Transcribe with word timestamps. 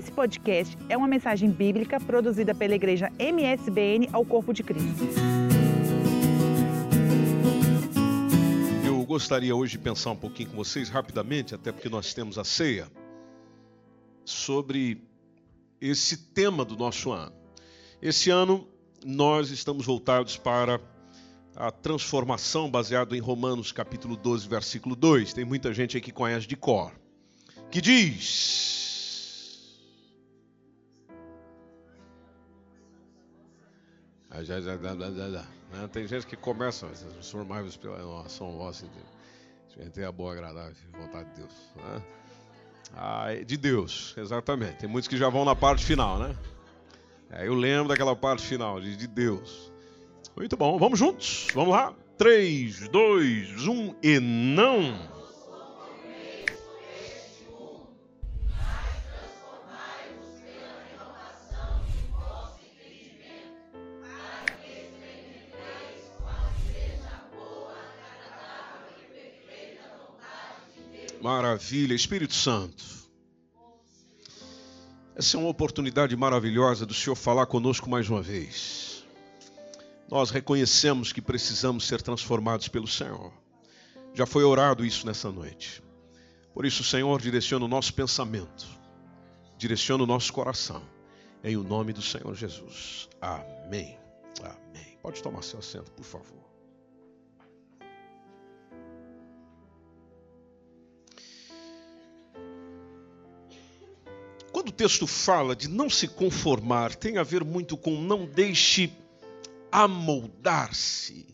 Esse 0.00 0.12
podcast 0.12 0.78
é 0.88 0.96
uma 0.96 1.06
mensagem 1.06 1.50
bíblica 1.50 2.00
produzida 2.00 2.54
pela 2.54 2.74
igreja 2.74 3.12
MSBN 3.18 4.08
ao 4.14 4.24
Corpo 4.24 4.50
de 4.50 4.62
Cristo. 4.62 5.04
Eu 8.82 9.04
gostaria 9.04 9.54
hoje 9.54 9.72
de 9.72 9.78
pensar 9.78 10.12
um 10.12 10.16
pouquinho 10.16 10.48
com 10.48 10.56
vocês 10.56 10.88
rapidamente, 10.88 11.54
até 11.54 11.70
porque 11.70 11.90
nós 11.90 12.14
temos 12.14 12.38
a 12.38 12.44
ceia, 12.44 12.90
sobre 14.24 15.02
esse 15.78 16.16
tema 16.16 16.64
do 16.64 16.78
nosso 16.78 17.12
ano. 17.12 17.34
Esse 18.00 18.30
ano 18.30 18.66
nós 19.04 19.50
estamos 19.50 19.84
voltados 19.84 20.38
para 20.38 20.80
a 21.54 21.70
transformação 21.70 22.70
baseado 22.70 23.14
em 23.14 23.20
Romanos 23.20 23.70
capítulo 23.70 24.16
12, 24.16 24.48
versículo 24.48 24.96
2. 24.96 25.34
Tem 25.34 25.44
muita 25.44 25.74
gente 25.74 25.98
aí 25.98 26.00
que 26.00 26.10
conhece 26.10 26.46
de 26.46 26.56
cor. 26.56 26.90
Que 27.70 27.82
diz: 27.82 28.80
Já, 34.32 34.60
já, 34.60 34.60
já, 34.60 35.46
né? 35.72 35.88
Tem 35.92 36.06
gente 36.06 36.26
que 36.26 36.36
começa 36.36 36.86
a 36.86 36.90
transformar 36.90 37.64
pela 37.80 38.22
ação 38.22 38.56
vossa 38.56 38.86
ter 39.92 40.04
a 40.04 40.12
boa, 40.12 40.32
agradável 40.32 40.74
vontade 40.98 41.28
de 41.30 41.36
Deus. 41.36 41.54
Né? 41.76 42.02
Ah, 42.94 43.28
de 43.44 43.56
Deus, 43.56 44.14
exatamente. 44.16 44.78
Tem 44.78 44.88
muitos 44.88 45.08
que 45.08 45.16
já 45.16 45.28
vão 45.28 45.44
na 45.44 45.56
parte 45.56 45.84
final, 45.84 46.18
né? 46.18 46.36
É, 47.30 47.46
eu 47.46 47.54
lembro 47.54 47.88
daquela 47.88 48.14
parte 48.16 48.46
final, 48.46 48.80
de, 48.80 48.96
de 48.96 49.06
Deus. 49.06 49.72
Muito 50.36 50.56
bom, 50.56 50.78
vamos 50.78 50.98
juntos? 50.98 51.48
Vamos 51.54 51.70
lá? 51.70 51.94
3, 52.18 52.88
2, 52.88 53.66
1 53.66 53.94
e 54.02 54.20
não. 54.20 55.19
Maravilha, 71.20 71.94
Espírito 71.94 72.32
Santo. 72.32 72.82
Essa 75.14 75.36
é 75.36 75.40
uma 75.40 75.50
oportunidade 75.50 76.16
maravilhosa 76.16 76.86
do 76.86 76.94
Senhor 76.94 77.14
falar 77.14 77.44
conosco 77.44 77.90
mais 77.90 78.08
uma 78.08 78.22
vez. 78.22 79.04
Nós 80.10 80.30
reconhecemos 80.30 81.12
que 81.12 81.20
precisamos 81.20 81.86
ser 81.86 82.00
transformados 82.00 82.68
pelo 82.68 82.88
Senhor. 82.88 83.30
Já 84.14 84.24
foi 84.24 84.44
orado 84.44 84.84
isso 84.84 85.06
nessa 85.06 85.30
noite. 85.30 85.82
Por 86.54 86.64
isso, 86.64 86.82
Senhor, 86.82 87.20
direciona 87.20 87.66
o 87.66 87.68
nosso 87.68 87.92
pensamento, 87.92 88.66
direciona 89.58 90.02
o 90.02 90.06
nosso 90.06 90.32
coração, 90.32 90.82
em 91.44 91.54
o 91.54 91.62
nome 91.62 91.92
do 91.92 92.02
Senhor 92.02 92.34
Jesus. 92.34 93.10
Amém. 93.20 93.98
Amém. 94.42 94.98
Pode 95.02 95.22
tomar 95.22 95.42
seu 95.42 95.58
assento, 95.58 95.90
por 95.92 96.04
favor. 96.04 96.50
Texto 104.80 105.06
fala 105.06 105.54
de 105.54 105.68
não 105.68 105.90
se 105.90 106.08
conformar, 106.08 106.94
tem 106.94 107.18
a 107.18 107.22
ver 107.22 107.44
muito 107.44 107.76
com 107.76 108.00
não 108.00 108.24
deixe 108.24 108.90
amoldar-se. 109.70 111.26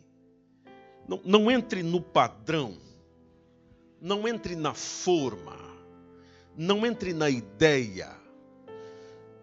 Não, 1.07 1.21
não 1.25 1.49
entre 1.49 1.81
no 1.81 2.01
padrão, 2.01 2.77
não 4.01 4.27
entre 4.27 4.57
na 4.57 4.75
forma, 4.75 5.57
não 6.57 6.85
entre 6.85 7.13
na 7.13 7.31
ideia, 7.31 8.11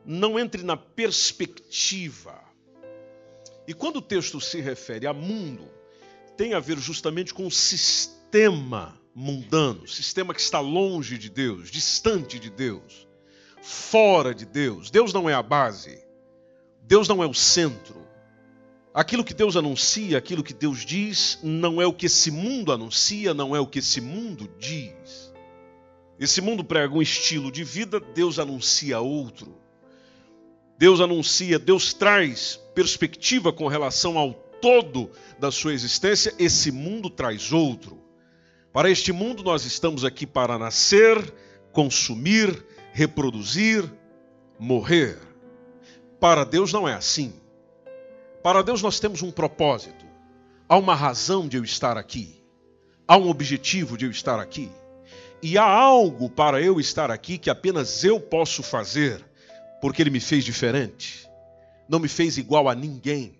não 0.06 0.38
entre 0.38 0.64
na 0.64 0.76
perspectiva. 0.76 2.44
E 3.66 3.74
quando 3.74 3.98
o 3.98 4.02
texto 4.02 4.42
se 4.42 4.60
refere 4.60 5.08
a 5.08 5.14
mundo, 5.14 5.64
tem 6.36 6.54
a 6.54 6.60
ver 6.60 6.78
justamente 6.78 7.34
com 7.34 7.48
o 7.48 7.52
sistema 7.52 9.00
mundano, 9.16 9.88
sistema 9.88 10.34
que 10.34 10.42
está 10.42 10.60
longe 10.60 11.18
de 11.18 11.30
Deus, 11.30 11.72
distante 11.72 12.38
de 12.38 12.50
Deus 12.50 13.13
fora 13.64 14.36
de 14.36 14.46
Deus. 14.46 14.92
Deus 14.92 15.14
não 15.14 15.30
é 15.30 15.34
a 15.34 15.42
base. 15.42 16.04
Deus 16.82 17.08
não 17.08 17.24
é 17.24 17.26
o 17.26 17.34
centro. 17.34 18.04
Aquilo 18.94 19.24
que 19.24 19.34
Deus 19.34 19.56
anuncia, 19.56 20.18
aquilo 20.18 20.44
que 20.44 20.54
Deus 20.54 20.86
diz, 20.86 21.40
não 21.42 21.82
é 21.82 21.88
o 21.88 21.94
que 21.94 22.06
esse 22.06 22.30
mundo 22.30 22.72
anuncia, 22.72 23.34
não 23.34 23.56
é 23.56 23.60
o 23.60 23.66
que 23.66 23.80
esse 23.80 24.02
mundo 24.02 24.50
diz. 24.60 25.34
Esse 26.20 26.42
mundo 26.42 26.64
prega 26.64 26.94
um 26.94 27.02
estilo 27.02 27.52
de 27.52 27.64
vida, 27.64 28.00
Deus 28.00 28.38
anuncia 28.38 29.00
outro. 29.00 29.58
Deus 30.78 31.00
anuncia, 31.00 31.58
Deus 31.58 31.94
traz 31.94 32.60
perspectiva 32.76 33.54
com 33.54 33.68
relação 33.68 34.18
ao 34.18 34.34
todo 34.62 35.10
da 35.40 35.52
sua 35.52 35.74
existência, 35.74 36.34
esse 36.38 36.72
mundo 36.72 37.10
traz 37.10 37.52
outro. 37.54 38.00
Para 38.74 38.90
este 38.90 39.12
mundo 39.12 39.42
nós 39.42 39.66
estamos 39.66 40.04
aqui 40.04 40.28
para 40.28 40.60
nascer, 40.60 41.18
consumir, 41.72 42.64
reproduzir, 42.94 43.92
morrer. 44.60 45.18
Para 46.20 46.46
Deus 46.46 46.72
não 46.72 46.88
é 46.88 46.94
assim. 46.94 47.34
Para 48.44 48.62
Deus 48.62 48.82
nós 48.84 49.00
temos 49.00 49.24
um 49.24 49.32
propósito. 49.32 50.06
Há 50.70 50.78
uma 50.78 50.94
razão 50.94 51.48
de 51.48 51.58
eu 51.58 51.64
estar 51.64 51.98
aqui. 51.98 52.42
Há 53.08 53.18
um 53.18 53.30
objetivo 53.30 53.98
de 53.98 54.06
eu 54.06 54.12
estar 54.12 54.40
aqui. 54.40 54.72
E 55.42 55.58
há 55.58 55.66
algo 55.66 56.30
para 56.30 56.62
eu 56.62 56.80
estar 56.80 57.10
aqui 57.10 57.38
que 57.38 57.50
apenas 57.50 58.04
eu 58.04 58.20
posso 58.20 58.62
fazer, 58.62 59.26
porque 59.82 60.02
Ele 60.02 60.12
me 60.12 60.20
fez 60.20 60.46
diferente. 60.46 61.28
Não 61.90 62.00
me 62.00 62.08
fez 62.08 62.38
igual 62.38 62.70
a 62.70 62.76
ninguém. 62.76 63.38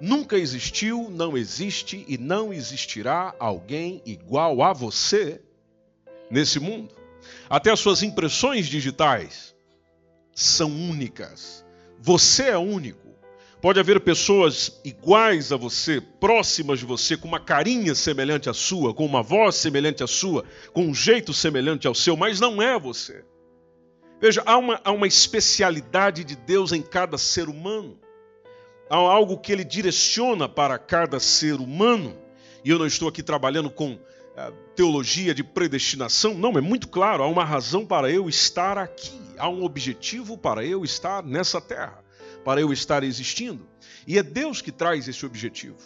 Nunca 0.00 0.38
existiu, 0.38 1.10
não 1.10 1.36
existe 1.36 2.04
e 2.08 2.16
não 2.16 2.52
existirá 2.52 3.34
alguém 3.38 4.00
igual 4.06 4.62
a 4.62 4.72
você 4.72 5.40
nesse 6.30 6.60
mundo. 6.60 7.03
Até 7.48 7.70
as 7.70 7.80
suas 7.80 8.02
impressões 8.02 8.66
digitais 8.66 9.54
são 10.34 10.70
únicas. 10.70 11.64
Você 12.00 12.44
é 12.44 12.58
único. 12.58 13.14
Pode 13.60 13.80
haver 13.80 13.98
pessoas 14.00 14.78
iguais 14.84 15.50
a 15.50 15.56
você, 15.56 15.98
próximas 15.98 16.78
de 16.78 16.84
você, 16.84 17.16
com 17.16 17.26
uma 17.26 17.40
carinha 17.40 17.94
semelhante 17.94 18.50
à 18.50 18.52
sua, 18.52 18.92
com 18.92 19.06
uma 19.06 19.22
voz 19.22 19.54
semelhante 19.54 20.02
à 20.02 20.06
sua, 20.06 20.44
com 20.72 20.84
um 20.84 20.94
jeito 20.94 21.32
semelhante 21.32 21.86
ao 21.86 21.94
seu, 21.94 22.14
mas 22.14 22.38
não 22.38 22.60
é 22.60 22.78
você. 22.78 23.24
Veja, 24.20 24.42
há 24.44 24.58
uma, 24.58 24.80
há 24.84 24.92
uma 24.92 25.06
especialidade 25.06 26.24
de 26.24 26.36
Deus 26.36 26.72
em 26.72 26.82
cada 26.82 27.16
ser 27.16 27.48
humano. 27.48 27.98
Há 28.88 28.96
algo 28.96 29.38
que 29.38 29.50
ele 29.50 29.64
direciona 29.64 30.46
para 30.48 30.78
cada 30.78 31.18
ser 31.18 31.54
humano. 31.54 32.16
E 32.62 32.70
eu 32.70 32.78
não 32.78 32.86
estou 32.86 33.08
aqui 33.08 33.22
trabalhando 33.22 33.70
com 33.70 33.98
teologia 34.74 35.34
de 35.34 35.44
predestinação. 35.44 36.34
Não, 36.34 36.58
é 36.58 36.60
muito 36.60 36.88
claro, 36.88 37.22
há 37.22 37.28
uma 37.28 37.44
razão 37.44 37.86
para 37.86 38.10
eu 38.10 38.28
estar 38.28 38.76
aqui, 38.76 39.20
há 39.38 39.48
um 39.48 39.62
objetivo 39.62 40.36
para 40.36 40.64
eu 40.64 40.84
estar 40.84 41.22
nessa 41.22 41.60
terra, 41.60 42.02
para 42.44 42.60
eu 42.60 42.72
estar 42.72 43.04
existindo. 43.04 43.66
E 44.06 44.18
é 44.18 44.22
Deus 44.22 44.60
que 44.60 44.72
traz 44.72 45.06
esse 45.06 45.24
objetivo. 45.24 45.78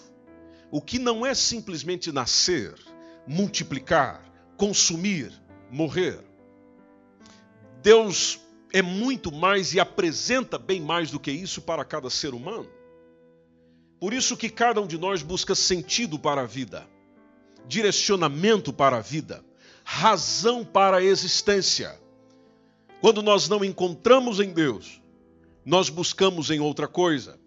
O 0.70 0.80
que 0.80 0.98
não 0.98 1.24
é 1.24 1.34
simplesmente 1.34 2.10
nascer, 2.10 2.74
multiplicar, 3.26 4.22
consumir, 4.56 5.32
morrer. 5.70 6.18
Deus 7.82 8.40
é 8.72 8.82
muito 8.82 9.30
mais 9.30 9.72
e 9.72 9.80
apresenta 9.80 10.58
bem 10.58 10.80
mais 10.80 11.10
do 11.10 11.20
que 11.20 11.30
isso 11.30 11.62
para 11.62 11.84
cada 11.84 12.10
ser 12.10 12.34
humano. 12.34 12.68
Por 14.00 14.12
isso 14.12 14.36
que 14.36 14.48
cada 14.48 14.80
um 14.80 14.86
de 14.86 14.98
nós 14.98 15.22
busca 15.22 15.54
sentido 15.54 16.18
para 16.18 16.42
a 16.42 16.46
vida 16.46 16.86
direcionamento 17.68 18.72
para 18.72 18.96
a 18.96 19.00
vida, 19.00 19.44
razão 19.84 20.64
para 20.64 20.96
a 20.96 21.04
existência. 21.04 21.98
Quando 23.00 23.22
nós 23.22 23.48
não 23.48 23.64
encontramos 23.64 24.40
em 24.40 24.52
Deus, 24.52 25.00
nós 25.64 25.88
buscamos 25.88 26.50
em 26.50 26.58
outra 26.58 26.88
coisa. 26.88 27.38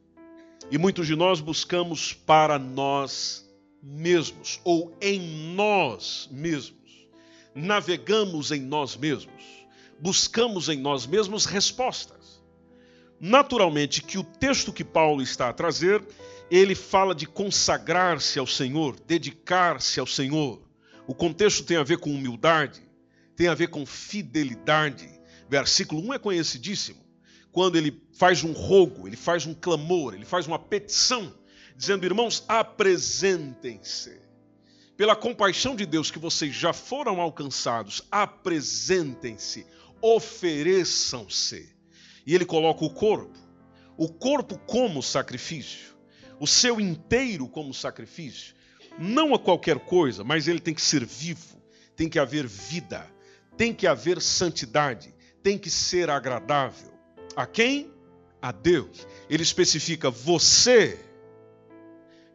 E 0.69 0.78
muitos 0.78 1.07
de 1.07 1.16
nós 1.16 1.42
buscamos 1.42 2.13
para 2.13 2.57
nós 2.57 3.46
mesmos, 3.81 4.62
ou 4.63 4.96
em 5.01 5.54
nós 5.54 6.30
mesmos. 6.31 6.80
Navegamos 7.54 8.51
em 8.51 8.62
nós 8.62 8.96
mesmos, 8.96 9.44
buscamos 10.00 10.69
em 10.69 10.80
nós 10.80 11.06
mesmos 11.06 11.46
respostas. 11.46 12.42
Naturalmente, 13.19 14.01
que 14.01 14.18
o 14.18 14.24
texto 14.24 14.72
que 14.72 14.84
Paulo 14.84 15.22
está 15.22 15.50
a 15.50 15.54
trazer 15.54 16.01
ele 16.51 16.75
fala 16.75 17.15
de 17.15 17.25
consagrar-se 17.25 18.38
ao 18.38 18.45
Senhor, 18.45 19.00
dedicar-se 19.07 20.01
ao 20.01 20.06
Senhor. 20.06 20.62
O 21.07 21.15
contexto 21.15 21.63
tem 21.63 21.77
a 21.77 21.83
ver 21.83 22.00
com 22.00 22.13
humildade, 22.13 22.81
tem 23.38 23.48
a 23.48 23.53
ver 23.56 23.69
com 23.69 23.86
fidelidade. 23.86 25.09
Versículo 25.50 26.01
1 26.09 26.13
é 26.15 26.19
conhecidíssimo. 26.19 27.00
Quando 27.53 27.77
ele 27.77 28.03
faz 28.12 28.44
um 28.44 28.51
rogo, 28.51 29.07
ele 29.07 29.15
faz 29.15 29.45
um 29.45 29.53
clamor, 29.53 30.13
ele 30.13 30.25
faz 30.25 30.45
uma 30.45 30.59
petição, 30.59 31.33
dizendo: 31.77 32.06
Irmãos, 32.06 32.44
apresentem-se. 32.50 34.19
Pela 34.98 35.15
compaixão 35.15 35.74
de 35.74 35.86
Deus 35.86 36.12
que 36.12 36.19
vocês 36.19 36.53
já 36.53 36.74
foram 36.74 37.21
alcançados, 37.21 38.01
apresentem-se, 38.12 39.65
ofereçam-se 40.01 41.74
E 42.25 42.36
ele 42.36 42.45
coloca 42.45 42.83
o 42.83 42.89
corpo, 42.89 43.39
o 43.98 44.09
corpo 44.09 44.57
como 44.59 45.01
sacrifício, 45.01 45.92
o 46.42 46.48
seu 46.48 46.82
inteiro 46.82 47.48
como 47.48 47.72
sacrifício, 47.72 48.56
não 48.98 49.36
a 49.36 49.38
qualquer 49.38 49.78
coisa, 49.78 50.24
mas 50.24 50.48
ele 50.48 50.60
tem 50.60 50.74
que 50.74 50.82
ser 50.82 51.06
vivo, 51.06 51.62
tem 51.96 52.10
que 52.10 52.18
haver 52.18 52.48
vida, 52.48 53.08
tem 53.56 53.72
que 53.72 53.86
haver 53.86 54.20
santidade, 54.20 55.14
tem 55.44 55.56
que 55.56 55.70
ser 55.70 56.10
agradável. 56.10 56.92
A 57.36 57.46
quem? 57.46 57.94
A 58.42 58.52
Deus. 58.52 59.06
Ele 59.30 59.44
especifica 59.44 60.10
você 60.10 61.00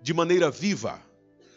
de 0.00 0.14
maneira 0.14 0.52
viva, 0.52 1.02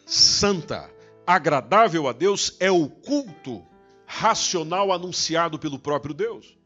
santa, 0.07 0.89
agradável 1.27 2.07
a 2.07 2.13
Deus 2.13 2.57
é 2.59 2.71
o 2.71 2.89
culto 2.89 3.63
racional 4.07 4.91
anunciado 4.91 5.59
pelo 5.59 5.77
próprio 5.77 6.15
Deus. 6.15 6.57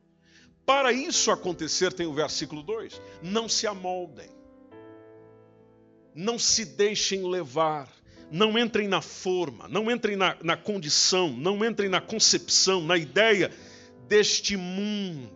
Para 0.66 0.94
isso 0.94 1.30
acontecer, 1.30 1.92
tem 1.92 2.08
o 2.08 2.14
versículo 2.14 2.64
2: 2.64 3.02
não 3.22 3.50
se 3.50 3.68
amoldem, 3.68 4.43
não 6.16 6.38
se 6.38 6.66
deixem 6.66 7.28
levar, 7.28 7.90
não 8.32 8.58
entrem 8.58 8.88
na 8.88 9.02
forma, 9.02 9.68
não 9.68 9.90
entrem 9.92 10.16
na, 10.16 10.36
na 10.42 10.58
condição, 10.58 11.30
não 11.32 11.64
entrem 11.64 11.90
na 11.90 12.02
concepção, 12.02 12.82
na 12.82 12.98
ideia 12.98 13.52
deste 14.08 14.58
mundo. 14.58 15.30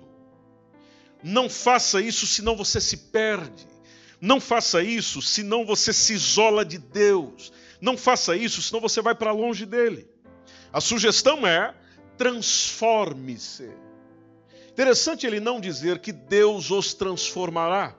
Não 1.24 1.50
faça 1.50 2.02
isso, 2.02 2.26
senão 2.28 2.56
você 2.56 2.80
se 2.80 2.98
perde. 2.98 3.68
Não 4.20 4.40
faça 4.40 4.82
isso, 4.82 5.22
senão 5.22 5.66
você 5.66 5.94
se 5.94 6.14
isola 6.14 6.66
de 6.66 6.78
Deus. 6.78 7.52
Não 7.80 7.98
faça 7.98 8.36
isso, 8.36 8.62
senão 8.62 8.82
você 8.82 9.02
vai 9.02 9.14
para 9.14 9.32
longe 9.32 9.66
dele. 9.66 10.08
A 10.72 10.82
sugestão 10.82 11.46
é: 11.46 11.74
transforme-se. 12.18 13.70
Interessante 14.70 15.26
ele 15.26 15.40
não 15.40 15.60
dizer 15.60 16.00
que 16.00 16.12
Deus 16.12 16.72
os 16.72 16.94
transformará. 16.94 17.96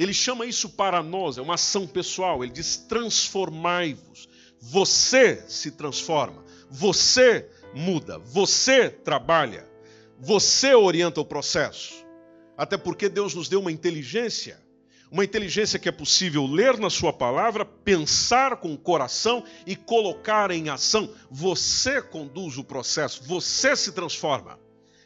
Ele 0.00 0.14
chama 0.14 0.46
isso 0.46 0.70
para 0.70 1.02
nós, 1.02 1.36
é 1.36 1.42
uma 1.42 1.54
ação 1.54 1.86
pessoal. 1.86 2.42
Ele 2.42 2.52
diz: 2.52 2.78
transformai-vos. 2.78 4.30
Você 4.58 5.44
se 5.46 5.70
transforma, 5.72 6.42
você 6.70 7.46
muda, 7.74 8.18
você 8.18 8.88
trabalha, 8.88 9.66
você 10.18 10.74
orienta 10.74 11.20
o 11.20 11.24
processo. 11.24 12.06
Até 12.56 12.78
porque 12.78 13.10
Deus 13.10 13.34
nos 13.34 13.48
deu 13.48 13.60
uma 13.60 13.70
inteligência 13.70 14.58
uma 15.10 15.24
inteligência 15.24 15.76
que 15.76 15.88
é 15.88 15.92
possível 15.92 16.46
ler 16.46 16.78
na 16.78 16.88
Sua 16.88 17.12
palavra, 17.12 17.64
pensar 17.64 18.58
com 18.58 18.72
o 18.72 18.78
coração 18.78 19.42
e 19.66 19.74
colocar 19.74 20.52
em 20.52 20.68
ação. 20.68 21.12
Você 21.28 22.00
conduz 22.00 22.56
o 22.56 22.62
processo, 22.62 23.24
você 23.24 23.74
se 23.74 23.90
transforma. 23.90 24.56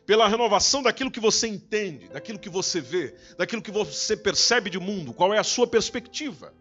Pela 0.06 0.28
renovação 0.28 0.82
daquilo 0.82 1.10
que 1.10 1.20
você 1.20 1.46
entende, 1.46 2.08
daquilo 2.08 2.38
que 2.38 2.50
você 2.50 2.80
vê, 2.80 3.14
daquilo 3.38 3.62
que 3.62 3.70
você 3.70 4.16
percebe 4.16 4.68
de 4.68 4.78
mundo, 4.78 5.14
qual 5.14 5.32
é 5.32 5.38
a 5.38 5.44
sua 5.44 5.66
perspectiva. 5.66 6.52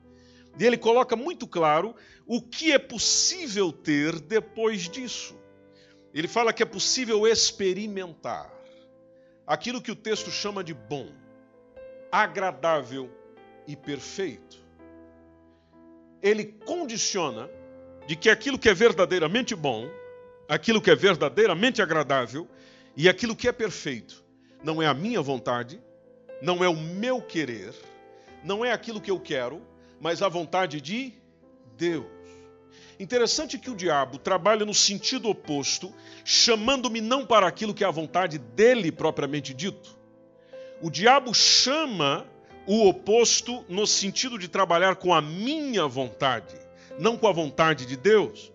E 0.58 0.66
ele 0.66 0.78
coloca 0.78 1.16
muito 1.16 1.46
claro 1.48 1.96
o 2.26 2.42
que 2.42 2.72
é 2.72 2.80
possível 2.80 3.72
ter 3.72 4.20
depois 4.20 4.88
disso. 4.88 5.36
Ele 6.14 6.28
fala 6.28 6.54
que 6.54 6.64
é 6.64 6.66
possível 6.66 7.28
experimentar 7.28 8.54
aquilo 9.46 9.82
que 9.82 9.92
o 9.92 9.96
texto 9.96 10.32
chama 10.32 10.64
de 10.64 10.74
bom, 10.74 11.10
agradável 12.12 13.10
e 13.68 13.76
perfeito. 13.76 14.64
Ele 16.22 16.46
condiciona 16.46 17.50
de 18.08 18.16
que 18.16 18.30
aquilo 18.30 18.60
que 18.60 18.70
é 18.70 18.74
verdadeiramente 18.74 19.56
bom, 19.56 19.90
aquilo 20.48 20.82
que 20.82 20.92
é 20.92 20.96
verdadeiramente 20.96 21.82
agradável 21.82 22.48
e 22.96 23.10
aquilo 23.10 23.36
que 23.36 23.48
é 23.48 23.52
perfeito 23.52 24.24
não 24.64 24.82
é 24.82 24.88
a 24.88 24.94
minha 24.94 25.22
vontade, 25.22 25.82
não 26.42 26.64
é 26.64 26.70
o 26.70 26.76
meu 26.76 27.22
querer, 27.22 27.74
não 28.44 28.64
é 28.64 28.72
aquilo 28.72 29.02
que 29.02 29.12
eu 29.12 29.20
quero, 29.20 29.62
mas 30.00 30.22
a 30.22 30.30
vontade 30.30 30.80
de 30.80 31.14
Deus. 31.78 32.06
Interessante 33.00 33.58
que 33.58 33.70
o 33.70 33.76
diabo 33.76 34.18
trabalha 34.18 34.66
no 34.66 34.74
sentido 34.74 35.30
oposto, 35.30 35.94
chamando-me 36.24 37.02
não 37.02 37.26
para 37.26 37.48
aquilo 37.48 37.74
que 37.74 37.84
é 37.84 37.88
a 37.88 37.92
vontade 37.92 38.38
dele 38.38 38.92
propriamente 38.92 39.54
dito. 39.54 39.98
O 40.82 40.90
diabo 40.90 41.34
chama 41.34 42.26
o 42.66 42.88
oposto 42.88 43.66
no 43.68 43.86
sentido 43.88 44.38
de 44.38 44.48
trabalhar 44.48 44.96
com 44.96 45.14
a 45.14 45.22
minha 45.22 45.88
vontade, 45.88 46.56
não 47.00 47.18
com 47.18 47.28
a 47.28 47.34
vontade 47.34 47.86
de 47.86 47.98
Deus. 47.98 48.53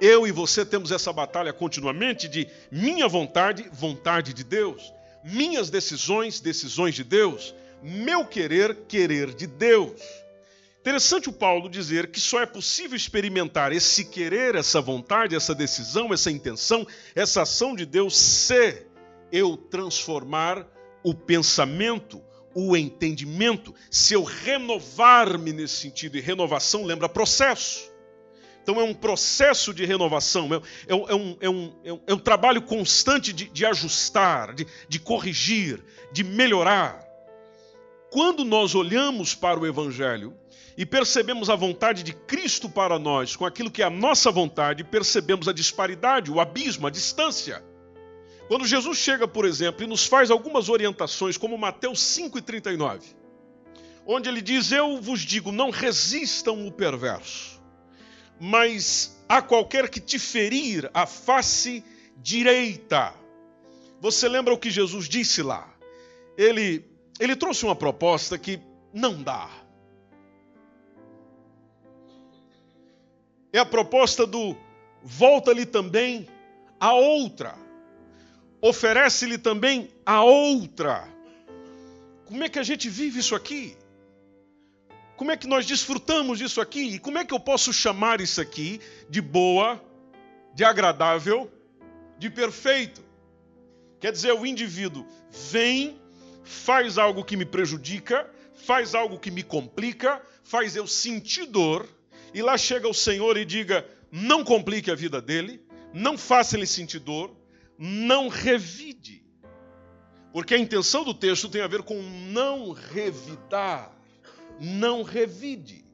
Eu 0.00 0.26
e 0.26 0.32
você 0.32 0.64
temos 0.64 0.90
essa 0.90 1.12
batalha 1.12 1.52
continuamente 1.52 2.26
de 2.26 2.48
minha 2.70 3.06
vontade, 3.06 3.68
vontade 3.70 4.32
de 4.32 4.42
Deus, 4.42 4.92
minhas 5.22 5.68
decisões, 5.68 6.40
decisões 6.40 6.94
de 6.94 7.04
Deus, 7.04 7.54
meu 7.82 8.24
querer, 8.24 8.74
querer 8.88 9.34
de 9.34 9.46
Deus. 9.46 10.00
Interessante 10.80 11.28
o 11.28 11.32
Paulo 11.32 11.68
dizer 11.68 12.10
que 12.10 12.18
só 12.18 12.40
é 12.40 12.46
possível 12.46 12.96
experimentar 12.96 13.70
esse 13.72 14.06
querer, 14.06 14.54
essa 14.54 14.80
vontade, 14.80 15.36
essa 15.36 15.54
decisão, 15.54 16.14
essa 16.14 16.30
intenção, 16.30 16.86
essa 17.14 17.42
ação 17.42 17.76
de 17.76 17.84
Deus 17.84 18.16
se 18.16 18.86
eu 19.30 19.58
transformar 19.58 20.66
o 21.02 21.12
pensamento, 21.12 22.22
o 22.54 22.74
entendimento, 22.74 23.74
se 23.90 24.14
eu 24.14 24.24
renovar-me 24.24 25.52
nesse 25.52 25.76
sentido, 25.76 26.16
e 26.16 26.20
renovação 26.22 26.84
lembra 26.84 27.06
processo. 27.06 27.89
Então 28.62 28.80
é 28.80 28.84
um 28.84 28.94
processo 28.94 29.72
de 29.72 29.84
renovação, 29.84 30.48
é, 30.54 30.60
é, 30.88 30.94
um, 30.94 31.08
é, 31.08 31.14
um, 31.14 31.36
é 31.40 31.50
um, 31.92 32.00
é 32.06 32.14
um, 32.14 32.18
trabalho 32.18 32.62
constante 32.62 33.32
de, 33.32 33.48
de 33.48 33.66
ajustar, 33.66 34.54
de, 34.54 34.66
de 34.88 34.98
corrigir, 34.98 35.82
de 36.12 36.22
melhorar. 36.22 37.04
Quando 38.10 38.44
nós 38.44 38.74
olhamos 38.74 39.34
para 39.34 39.58
o 39.58 39.66
Evangelho 39.66 40.34
e 40.76 40.84
percebemos 40.84 41.48
a 41.48 41.56
vontade 41.56 42.02
de 42.02 42.12
Cristo 42.12 42.68
para 42.68 42.98
nós 42.98 43.36
com 43.36 43.46
aquilo 43.46 43.70
que 43.70 43.82
é 43.82 43.86
a 43.86 43.90
nossa 43.90 44.30
vontade, 44.30 44.84
percebemos 44.84 45.48
a 45.48 45.52
disparidade, 45.52 46.30
o 46.30 46.40
abismo, 46.40 46.86
a 46.86 46.90
distância. 46.90 47.62
Quando 48.48 48.66
Jesus 48.66 48.98
chega, 48.98 49.28
por 49.28 49.44
exemplo, 49.44 49.84
e 49.84 49.86
nos 49.86 50.06
faz 50.06 50.28
algumas 50.28 50.68
orientações, 50.68 51.36
como 51.36 51.56
Mateus 51.56 52.00
5,39, 52.00 53.14
onde 54.04 54.28
ele 54.28 54.42
diz: 54.42 54.72
Eu 54.72 55.00
vos 55.00 55.20
digo, 55.20 55.52
não 55.52 55.70
resistam 55.70 56.66
o 56.66 56.72
perverso, 56.72 57.59
mas 58.40 59.22
a 59.28 59.42
qualquer 59.42 59.88
que 59.88 60.00
te 60.00 60.18
ferir 60.18 60.90
a 60.94 61.06
face 61.06 61.84
direita. 62.16 63.14
Você 64.00 64.28
lembra 64.28 64.54
o 64.54 64.58
que 64.58 64.70
Jesus 64.70 65.08
disse 65.08 65.42
lá? 65.42 65.72
Ele, 66.36 66.84
ele 67.18 67.36
trouxe 67.36 67.64
uma 67.64 67.76
proposta 67.76 68.38
que 68.38 68.58
não 68.92 69.22
dá. 69.22 69.48
É 73.52 73.58
a 73.58 73.66
proposta 73.66 74.26
do 74.26 74.56
volta-lhe 75.02 75.66
também 75.66 76.26
a 76.78 76.94
outra 76.94 77.54
oferece-lhe 78.60 79.38
também 79.38 79.88
a 80.04 80.22
outra. 80.22 81.08
Como 82.26 82.44
é 82.44 82.48
que 82.48 82.58
a 82.58 82.62
gente 82.62 82.88
vive 82.88 83.20
isso 83.20 83.34
aqui? 83.34 83.76
Como 85.20 85.30
é 85.30 85.36
que 85.36 85.46
nós 85.46 85.66
desfrutamos 85.66 86.38
disso 86.38 86.62
aqui? 86.62 86.94
E 86.94 86.98
como 86.98 87.18
é 87.18 87.26
que 87.26 87.34
eu 87.34 87.38
posso 87.38 87.74
chamar 87.74 88.22
isso 88.22 88.40
aqui 88.40 88.80
de 89.06 89.20
boa, 89.20 89.78
de 90.54 90.64
agradável, 90.64 91.52
de 92.16 92.30
perfeito? 92.30 93.04
Quer 94.00 94.12
dizer, 94.12 94.32
o 94.32 94.46
indivíduo 94.46 95.06
vem, 95.30 96.00
faz 96.42 96.96
algo 96.96 97.22
que 97.22 97.36
me 97.36 97.44
prejudica, 97.44 98.30
faz 98.54 98.94
algo 98.94 99.18
que 99.18 99.30
me 99.30 99.42
complica, 99.42 100.22
faz 100.42 100.74
eu 100.74 100.86
sentir 100.86 101.44
dor, 101.44 101.86
e 102.32 102.40
lá 102.40 102.56
chega 102.56 102.88
o 102.88 102.94
Senhor 102.94 103.36
e 103.36 103.44
diga: 103.44 103.86
não 104.10 104.42
complique 104.42 104.90
a 104.90 104.94
vida 104.94 105.20
dele, 105.20 105.62
não 105.92 106.16
faça 106.16 106.56
ele 106.56 106.66
sentir 106.66 106.98
dor, 106.98 107.36
não 107.78 108.28
revide. 108.28 109.22
Porque 110.32 110.54
a 110.54 110.58
intenção 110.58 111.04
do 111.04 111.12
texto 111.12 111.46
tem 111.46 111.60
a 111.60 111.66
ver 111.66 111.82
com 111.82 112.00
não 112.32 112.72
revidar. 112.72 113.99
Não 114.60 115.02
revide. 115.02 115.84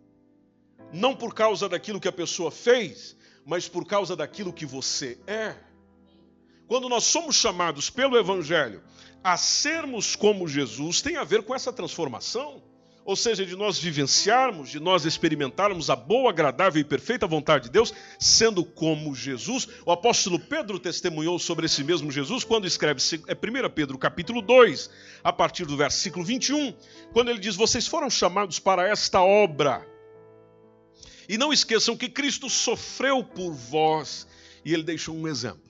Não 0.92 1.14
por 1.14 1.32
causa 1.32 1.68
daquilo 1.68 2.00
que 2.00 2.08
a 2.08 2.12
pessoa 2.12 2.50
fez, 2.50 3.16
mas 3.44 3.68
por 3.68 3.86
causa 3.86 4.16
daquilo 4.16 4.52
que 4.52 4.66
você 4.66 5.18
é. 5.26 5.56
Quando 6.66 6.88
nós 6.88 7.04
somos 7.04 7.36
chamados 7.36 7.88
pelo 7.88 8.18
Evangelho 8.18 8.82
a 9.22 9.36
sermos 9.36 10.16
como 10.16 10.48
Jesus, 10.48 11.00
tem 11.00 11.16
a 11.16 11.24
ver 11.24 11.42
com 11.42 11.54
essa 11.54 11.72
transformação 11.72 12.62
ou 13.06 13.14
seja, 13.14 13.46
de 13.46 13.54
nós 13.54 13.78
vivenciarmos, 13.78 14.68
de 14.68 14.80
nós 14.80 15.04
experimentarmos 15.04 15.88
a 15.88 15.94
boa, 15.94 16.30
agradável 16.30 16.80
e 16.80 16.84
perfeita 16.84 17.24
vontade 17.24 17.64
de 17.64 17.70
Deus, 17.70 17.94
sendo 18.18 18.64
como 18.64 19.14
Jesus. 19.14 19.68
O 19.86 19.92
apóstolo 19.92 20.40
Pedro 20.40 20.76
testemunhou 20.80 21.38
sobre 21.38 21.66
esse 21.66 21.84
mesmo 21.84 22.10
Jesus 22.10 22.42
quando 22.42 22.66
escreve 22.66 23.00
é 23.28 23.32
1 23.32 23.70
Pedro 23.72 23.96
capítulo 23.96 24.42
2, 24.42 24.90
a 25.22 25.32
partir 25.32 25.64
do 25.64 25.76
versículo 25.76 26.24
21, 26.24 26.74
quando 27.12 27.30
ele 27.30 27.38
diz: 27.38 27.54
"Vocês 27.54 27.86
foram 27.86 28.10
chamados 28.10 28.58
para 28.58 28.88
esta 28.88 29.22
obra". 29.22 29.86
E 31.28 31.38
não 31.38 31.52
esqueçam 31.52 31.96
que 31.96 32.08
Cristo 32.08 32.50
sofreu 32.50 33.22
por 33.22 33.52
vós 33.52 34.26
e 34.64 34.74
ele 34.74 34.82
deixou 34.82 35.14
um 35.14 35.28
exemplo. 35.28 35.62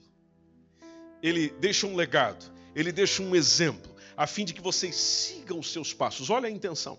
Ele 1.22 1.50
deixa 1.60 1.86
um 1.86 1.96
legado, 1.96 2.50
ele 2.74 2.90
deixa 2.90 3.22
um 3.22 3.36
exemplo 3.36 3.94
a 4.16 4.26
fim 4.26 4.46
de 4.46 4.54
que 4.54 4.62
vocês 4.62 4.96
sigam 4.96 5.58
os 5.58 5.70
seus 5.70 5.92
passos. 5.92 6.30
Olha 6.30 6.48
a 6.48 6.50
intenção. 6.50 6.98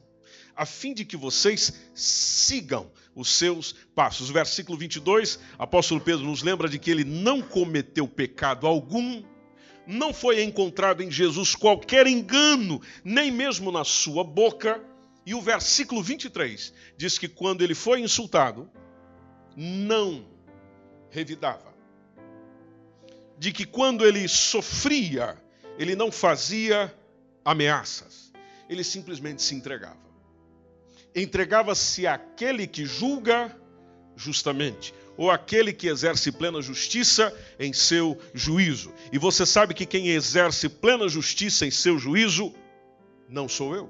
A 0.58 0.66
fim 0.66 0.92
de 0.92 1.06
que 1.06 1.16
vocês 1.16 1.72
sigam 1.94 2.92
os 3.18 3.30
seus 3.30 3.74
passos. 3.96 4.32
Versículo 4.32 4.78
22, 4.78 5.40
apóstolo 5.58 6.02
Pedro 6.02 6.26
nos 6.26 6.42
lembra 6.42 6.68
de 6.68 6.80
que 6.80 6.90
ele 6.90 7.04
não 7.04 7.42
cometeu 7.44 8.08
pecado 8.08 8.66
algum, 8.66 9.24
não 9.86 10.12
foi 10.12 10.44
encontrado 10.44 11.04
em 11.04 11.12
Jesus 11.12 11.56
qualquer 11.56 12.08
engano, 12.08 12.82
nem 13.04 13.32
mesmo 13.32 13.72
na 13.72 13.84
sua 13.84 14.24
boca. 14.24 14.84
E 15.26 15.36
o 15.36 15.42
versículo 15.42 16.02
23 16.02 16.74
diz 16.98 17.20
que 17.20 17.28
quando 17.28 17.64
ele 17.64 17.76
foi 17.76 18.02
insultado, 18.02 18.70
não 19.56 20.28
revidava. 21.12 21.76
De 23.38 23.52
que 23.52 23.66
quando 23.66 24.06
ele 24.06 24.28
sofria, 24.28 25.40
ele 25.78 25.96
não 25.96 26.12
fazia 26.12 26.92
ameaças, 27.46 28.34
ele 28.68 28.84
simplesmente 28.84 29.44
se 29.44 29.54
entregava. 29.54 30.07
Entregava-se 31.20 32.06
àquele 32.06 32.68
que 32.68 32.86
julga 32.86 33.52
justamente, 34.16 34.94
ou 35.18 35.32
aquele 35.32 35.74
que 35.74 35.88
exerce 35.88 36.32
plena 36.32 36.62
justiça 36.62 37.36
em 37.60 37.74
seu 37.74 38.16
juízo. 38.36 38.94
E 39.12 39.18
você 39.18 39.44
sabe 39.44 39.74
que 39.74 39.84
quem 39.84 40.10
exerce 40.10 40.70
plena 40.70 41.10
justiça 41.10 41.66
em 41.66 41.72
seu 41.72 41.98
juízo 41.98 42.54
não 43.28 43.50
sou 43.50 43.76
eu, 43.76 43.90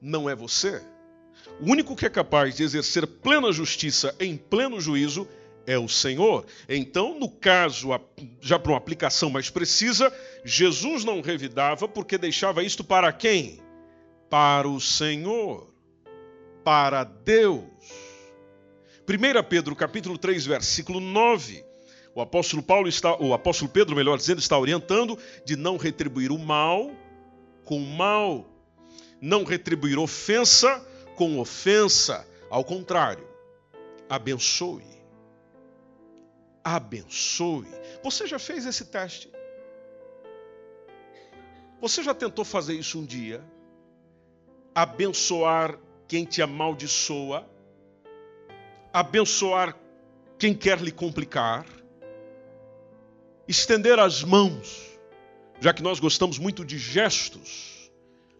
não 0.00 0.30
é 0.30 0.36
você. 0.36 0.80
O 1.60 1.72
único 1.72 1.96
que 1.96 2.06
é 2.06 2.10
capaz 2.10 2.54
de 2.54 2.62
exercer 2.62 3.04
plena 3.04 3.50
justiça 3.50 4.14
em 4.20 4.36
pleno 4.36 4.80
juízo 4.80 5.26
é 5.66 5.76
o 5.76 5.88
Senhor. 5.88 6.46
Então, 6.68 7.18
no 7.18 7.28
caso, 7.28 7.88
já 8.40 8.60
para 8.60 8.70
uma 8.70 8.78
aplicação 8.78 9.28
mais 9.28 9.50
precisa, 9.50 10.12
Jesus 10.44 11.04
não 11.04 11.20
revidava 11.20 11.88
porque 11.88 12.16
deixava 12.16 12.62
isto 12.62 12.84
para 12.84 13.12
quem? 13.12 13.60
Para 14.28 14.68
o 14.68 14.80
Senhor, 14.80 15.72
para 16.64 17.04
Deus. 17.04 17.64
1 19.08 19.48
Pedro 19.48 19.74
capítulo 19.74 20.18
3, 20.18 20.44
versículo 20.46 21.00
9. 21.00 21.64
O 22.14 22.20
apóstolo 22.20 22.62
Paulo 22.62 22.88
está, 22.88 23.16
o 23.16 23.32
apóstolo 23.32 23.70
Pedro, 23.70 23.96
melhor 23.96 24.18
dizendo, 24.18 24.40
está 24.40 24.58
orientando 24.58 25.18
de 25.44 25.56
não 25.56 25.76
retribuir 25.76 26.32
o 26.32 26.38
mal 26.38 26.90
com 27.64 27.78
mal, 27.80 28.46
não 29.20 29.44
retribuir 29.44 29.98
ofensa 29.98 30.84
com 31.14 31.38
ofensa, 31.38 32.26
ao 32.50 32.64
contrário, 32.64 33.26
abençoe 34.08 34.98
abençoe. 36.76 37.66
Você 38.02 38.26
já 38.26 38.38
fez 38.38 38.66
esse 38.66 38.84
teste? 38.86 39.30
Você 41.80 42.02
já 42.02 42.12
tentou 42.12 42.44
fazer 42.44 42.74
isso 42.74 42.98
um 42.98 43.06
dia? 43.06 43.42
Abençoar 44.78 45.76
quem 46.06 46.24
te 46.24 46.40
amaldiçoa? 46.40 47.44
Abençoar 48.92 49.76
quem 50.38 50.54
quer 50.54 50.78
lhe 50.80 50.92
complicar? 50.92 51.66
Estender 53.48 53.98
as 53.98 54.22
mãos, 54.22 54.96
já 55.58 55.72
que 55.72 55.82
nós 55.82 55.98
gostamos 55.98 56.38
muito 56.38 56.64
de 56.64 56.78
gestos, 56.78 57.90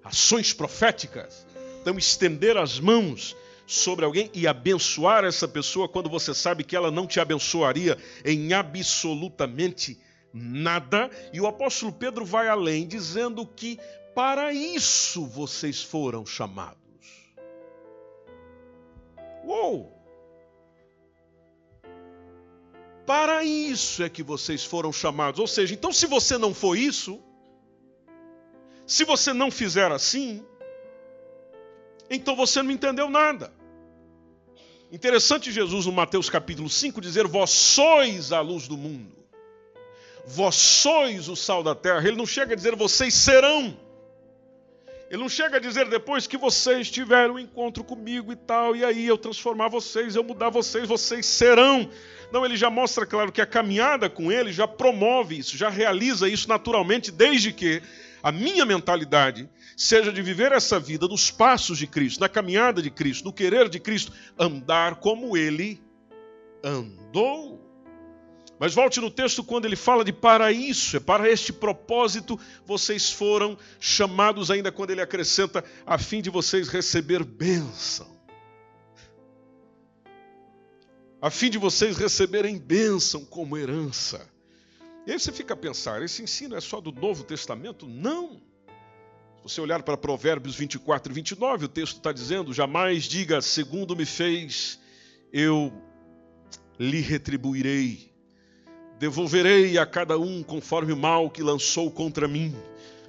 ações 0.05 0.53
proféticas. 0.53 1.45
Então, 1.81 1.99
estender 1.99 2.57
as 2.57 2.79
mãos 2.79 3.37
sobre 3.67 4.05
alguém 4.05 4.31
e 4.33 4.47
abençoar 4.47 5.25
essa 5.25 5.49
pessoa 5.49 5.89
quando 5.89 6.09
você 6.09 6.33
sabe 6.33 6.63
que 6.63 6.77
ela 6.77 6.93
não 6.93 7.05
te 7.05 7.19
abençoaria 7.19 7.99
em 8.25 8.53
absolutamente 8.53 9.99
nada. 10.33 11.11
E 11.33 11.41
o 11.41 11.49
apóstolo 11.49 11.91
Pedro 11.91 12.25
vai 12.25 12.47
além, 12.47 12.87
dizendo 12.87 13.45
que 13.45 13.77
para 14.19 14.53
isso 14.53 15.25
vocês 15.27 15.81
foram 15.81 16.27
chamados. 16.27 16.77
Uou! 19.45 19.97
Para 23.07 23.45
isso 23.45 24.03
é 24.03 24.09
que 24.09 24.25
vocês 24.25 24.65
foram 24.65 24.93
chamados. 24.93 25.39
Ou 25.39 25.47
seja, 25.47 25.73
então 25.73 25.93
se 25.93 26.05
você 26.05 26.37
não 26.37 26.53
for 26.53 26.77
isso, 26.77 27.23
se 28.85 29.05
você 29.05 29.33
não 29.33 29.53
fizer 29.53 29.93
assim, 29.93 30.45
então 32.11 32.35
você 32.35 32.61
não 32.61 32.73
entendeu 32.73 33.09
nada. 33.09 33.53
Interessante 34.91 35.53
Jesus 35.53 35.87
no 35.87 35.93
Mateus 35.93 36.29
capítulo 36.29 36.69
5 36.69 37.01
dizer: 37.01 37.29
Vós 37.29 37.51
sois 37.51 38.33
a 38.33 38.41
luz 38.41 38.67
do 38.67 38.77
mundo, 38.77 39.15
vós 40.27 40.57
sois 40.57 41.29
o 41.29 41.37
sal 41.37 41.63
da 41.63 41.77
terra. 41.77 42.09
Ele 42.09 42.17
não 42.17 42.27
chega 42.27 42.55
a 42.55 42.57
dizer 42.57 42.75
vocês 42.75 43.15
serão. 43.15 43.87
Ele 45.11 45.23
não 45.23 45.29
chega 45.29 45.57
a 45.57 45.61
dizer 45.61 45.89
depois 45.89 46.27
que 46.27 46.37
vocês 46.37 46.91
tiveram 46.91 47.35
um 47.35 47.39
encontro 47.39 47.83
comigo 47.83 48.31
e 48.31 48.37
tal, 48.37 48.77
e 48.77 48.85
aí 48.85 49.07
eu 49.07 49.17
transformar 49.17 49.69
vocês, 49.69 50.15
eu 50.15 50.23
mudar 50.23 50.51
vocês, 50.51 50.87
vocês 50.87 51.25
serão. 51.25 51.89
Não, 52.31 52.45
ele 52.45 52.57
já 52.57 52.69
mostra, 52.69 53.07
claro, 53.07 53.33
que 53.33 53.41
a 53.41 53.47
caminhada 53.47 54.11
com 54.11 54.31
ele 54.31 54.53
já 54.53 54.69
promove 54.69 55.39
isso, 55.39 55.57
já 55.57 55.71
realiza 55.71 56.29
isso 56.29 56.47
naturalmente, 56.47 57.11
desde 57.11 57.53
que 57.53 57.81
a 58.23 58.31
minha 58.31 58.67
mentalidade 58.67 59.49
seja 59.75 60.13
de 60.13 60.21
viver 60.21 60.53
essa 60.53 60.79
vida 60.79 61.09
nos 61.09 61.31
passos 61.31 61.79
de 61.79 61.87
Cristo, 61.87 62.21
na 62.21 62.29
caminhada 62.29 62.83
de 62.83 62.91
Cristo, 62.91 63.25
no 63.25 63.33
querer 63.33 63.69
de 63.69 63.81
Cristo, 63.81 64.13
andar 64.39 64.97
como 64.97 65.37
ele 65.37 65.81
andou. 66.63 67.68
Mas 68.59 68.75
volte 68.75 69.01
no 69.01 69.11
texto 69.11 69.45
quando 69.45 69.67
ele 69.67 69.77
fala 69.77 70.05
de 70.05 70.13
para 70.13 70.51
isso, 70.51 70.97
é 70.97 71.01
para 71.01 71.31
este 71.31 71.53
propósito 71.53 72.39
vocês 72.67 73.11
foram 73.11 73.57
chamados, 73.79 74.51
ainda 74.51 74.73
quando 74.73 74.91
ele 74.91 75.01
acrescenta, 75.01 75.65
a 75.87 75.97
fim 75.97 76.21
de 76.21 76.29
vocês 76.29 76.69
receber 76.69 77.23
bênção. 77.23 78.19
A 81.21 81.31
fim 81.31 81.51
de 81.51 81.59
vocês 81.59 81.97
receberem 81.97 82.59
bênção 82.59 83.25
como 83.25 83.57
herança. 83.57 84.29
E 85.07 85.13
aí 85.13 85.19
você 85.19 85.33
fica 85.33 85.55
a 85.55 85.57
pensar: 85.57 86.03
esse 86.03 86.23
ensino 86.23 86.57
é 86.57 86.61
só 86.61 86.81
do 86.81 86.93
Novo 86.93 87.25
Testamento? 87.25 87.87
Não. 87.89 88.41
Se 89.39 89.55
você 89.55 89.61
olhar 89.61 89.83
para 89.83 89.97
Provérbios 89.97 90.55
24 90.55 91.13
e 91.13 91.15
29, 91.15 91.65
o 91.65 91.69
texto 91.69 91.97
está 91.97 92.13
dizendo: 92.13 92.53
Jamais 92.53 93.05
diga, 93.05 93.41
segundo 93.41 93.97
me 93.97 94.05
fez, 94.05 94.79
eu 95.33 95.73
lhe 96.79 97.01
retribuirei. 97.01 98.09
Devolverei 98.99 99.79
a 99.79 99.87
cada 99.87 100.19
um 100.19 100.43
conforme 100.43 100.93
o 100.93 100.97
mal 100.97 101.31
que 101.31 101.43
lançou 101.43 101.91
contra 101.91 102.27
mim. 102.27 102.55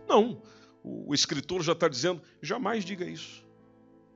Não, 0.07 0.39
o 0.83 1.13
escritor 1.13 1.63
já 1.63 1.73
está 1.73 1.87
dizendo: 1.87 2.21
jamais 2.41 2.85
diga 2.85 3.05
isso. 3.05 3.43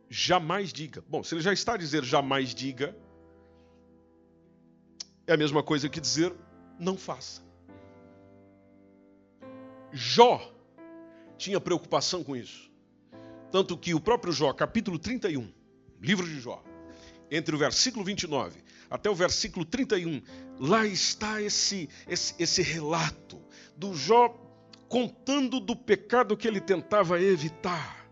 Jamais 0.07 0.71
diga. 0.71 1.03
Bom, 1.07 1.23
se 1.23 1.33
ele 1.33 1.41
já 1.41 1.51
está 1.51 1.73
a 1.73 1.77
dizer 1.77 2.03
jamais 2.03 2.53
diga, 2.53 2.95
é 5.25 5.33
a 5.33 5.37
mesma 5.37 5.63
coisa 5.63 5.89
que 5.89 5.99
dizer 5.99 6.31
não 6.79 6.95
faça. 6.95 7.41
Jó 9.91 10.53
tinha 11.37 11.59
preocupação 11.59 12.23
com 12.23 12.35
isso. 12.35 12.71
Tanto 13.51 13.77
que 13.77 13.93
o 13.93 13.99
próprio 13.99 14.31
Jó, 14.31 14.53
capítulo 14.53 14.97
31, 14.99 15.51
livro 15.99 16.27
de 16.27 16.39
Jó, 16.39 16.63
entre 17.31 17.55
o 17.55 17.57
versículo 17.57 18.05
29 18.05 18.62
até 18.93 19.09
o 19.09 19.15
versículo 19.15 19.65
31, 19.65 20.21
lá 20.59 20.85
está 20.85 21.41
esse, 21.41 21.89
esse, 22.07 22.35
esse 22.37 22.61
relato 22.61 23.41
do 23.75 23.95
Jó 23.95 24.29
contando 24.87 25.59
do 25.59 25.75
pecado 25.75 26.37
que 26.37 26.47
ele 26.47 26.61
tentava 26.61 27.19
evitar 27.19 28.03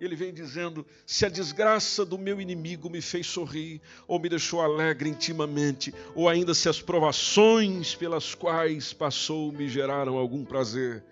ele 0.00 0.16
vem 0.16 0.32
dizendo: 0.32 0.86
se 1.04 1.26
a 1.26 1.28
desgraça 1.28 2.04
do 2.04 2.16
meu 2.16 2.40
inimigo 2.40 2.88
me 2.88 3.02
fez 3.02 3.26
sorrir, 3.26 3.80
ou 4.08 4.18
me 4.18 4.28
deixou 4.28 4.62
alegre 4.62 5.10
intimamente, 5.10 5.94
ou 6.14 6.28
ainda 6.28 6.54
se 6.54 6.68
as 6.68 6.80
provações 6.80 7.94
pelas 7.94 8.34
quais 8.34 8.92
passou 8.92 9.52
me 9.52 9.68
geraram 9.68 10.16
algum 10.16 10.44
prazer. 10.44 11.04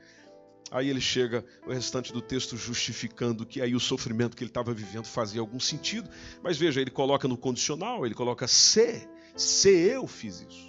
Aí 0.70 0.90
ele 0.90 1.00
chega, 1.00 1.44
o 1.66 1.72
restante 1.72 2.12
do 2.12 2.20
texto 2.20 2.56
justificando 2.56 3.46
que 3.46 3.62
aí 3.62 3.74
o 3.74 3.80
sofrimento 3.80 4.36
que 4.36 4.42
ele 4.42 4.50
estava 4.50 4.72
vivendo 4.74 5.06
fazia 5.06 5.40
algum 5.40 5.58
sentido. 5.58 6.08
Mas 6.42 6.58
veja, 6.58 6.80
ele 6.80 6.90
coloca 6.90 7.26
no 7.26 7.36
condicional, 7.36 8.04
ele 8.04 8.14
coloca 8.14 8.46
se, 8.46 9.08
se 9.34 9.70
eu 9.70 10.06
fiz 10.06 10.44
isso 10.48 10.68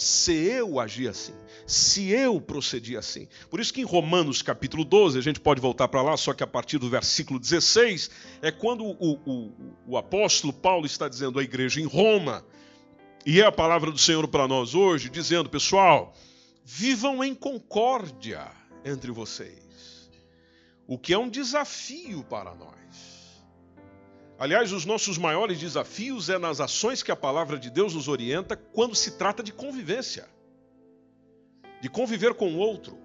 se 0.00 0.32
eu 0.32 0.80
agir 0.80 1.08
assim, 1.08 1.34
se 1.66 2.10
eu 2.10 2.40
procedi 2.40 2.96
assim. 2.96 3.28
Por 3.50 3.60
isso 3.60 3.72
que 3.72 3.82
em 3.82 3.84
Romanos 3.84 4.40
capítulo 4.40 4.82
12, 4.82 5.18
a 5.18 5.20
gente 5.20 5.38
pode 5.38 5.60
voltar 5.60 5.88
para 5.88 6.00
lá, 6.00 6.16
só 6.16 6.32
que 6.32 6.42
a 6.42 6.46
partir 6.46 6.78
do 6.78 6.88
versículo 6.88 7.38
16, 7.38 8.10
é 8.40 8.50
quando 8.50 8.82
o, 8.82 9.12
o, 9.26 9.52
o 9.86 9.96
apóstolo 9.98 10.54
Paulo 10.54 10.86
está 10.86 11.06
dizendo 11.06 11.38
à 11.38 11.42
igreja 11.42 11.80
em 11.80 11.84
Roma, 11.84 12.42
e 13.26 13.42
é 13.42 13.44
a 13.44 13.52
palavra 13.52 13.90
do 13.90 13.98
Senhor 13.98 14.26
para 14.26 14.48
nós 14.48 14.74
hoje, 14.74 15.10
dizendo, 15.10 15.50
pessoal, 15.50 16.14
vivam 16.64 17.22
em 17.22 17.34
concórdia 17.34 18.59
entre 18.84 19.10
vocês, 19.10 20.10
o 20.86 20.98
que 20.98 21.12
é 21.12 21.18
um 21.18 21.28
desafio 21.28 22.24
para 22.24 22.54
nós. 22.54 22.80
Aliás, 24.38 24.72
os 24.72 24.86
nossos 24.86 25.18
maiores 25.18 25.58
desafios 25.58 26.30
é 26.30 26.38
nas 26.38 26.60
ações 26.60 27.02
que 27.02 27.12
a 27.12 27.16
palavra 27.16 27.58
de 27.58 27.68
Deus 27.68 27.94
nos 27.94 28.08
orienta 28.08 28.56
quando 28.56 28.94
se 28.94 29.12
trata 29.12 29.42
de 29.42 29.52
convivência. 29.52 30.26
De 31.82 31.90
conviver 31.90 32.34
com 32.34 32.54
o 32.54 32.56
outro, 32.56 32.98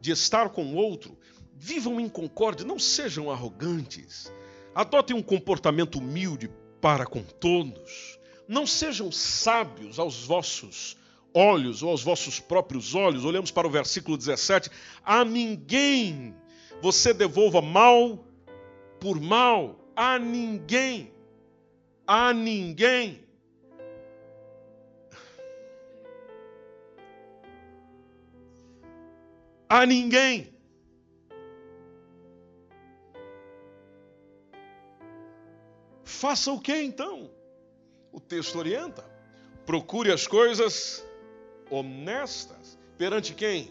de 0.00 0.10
estar 0.10 0.50
com 0.50 0.66
o 0.66 0.74
outro, 0.74 1.18
vivam 1.54 1.98
em 1.98 2.08
concórdia, 2.08 2.66
não 2.66 2.78
sejam 2.78 3.30
arrogantes. 3.30 4.30
Adotem 4.74 5.16
um 5.16 5.22
comportamento 5.22 5.98
humilde 5.98 6.50
para 6.80 7.06
com 7.06 7.22
todos. 7.22 8.18
Não 8.46 8.66
sejam 8.66 9.10
sábios 9.10 9.98
aos 9.98 10.24
vossos 10.24 10.96
olhos 11.36 11.82
ou 11.82 11.90
aos 11.90 12.02
vossos 12.02 12.40
próprios 12.40 12.94
olhos. 12.94 13.24
Olhamos 13.24 13.50
para 13.50 13.66
o 13.66 13.70
versículo 13.70 14.16
17: 14.16 14.70
A 15.04 15.24
ninguém 15.24 16.34
você 16.80 17.12
devolva 17.12 17.60
mal 17.60 18.24
por 18.98 19.20
mal. 19.20 19.78
A 19.94 20.18
ninguém. 20.18 21.12
A 22.06 22.32
ninguém. 22.32 23.24
A 29.68 29.84
ninguém. 29.84 30.54
Faça 36.04 36.50
o 36.52 36.60
que 36.60 36.74
então? 36.82 37.30
O 38.12 38.20
texto 38.20 38.56
orienta. 38.58 39.04
Procure 39.66 40.12
as 40.12 40.26
coisas 40.26 41.05
honestas. 41.70 42.78
Perante 42.98 43.34
quem? 43.34 43.70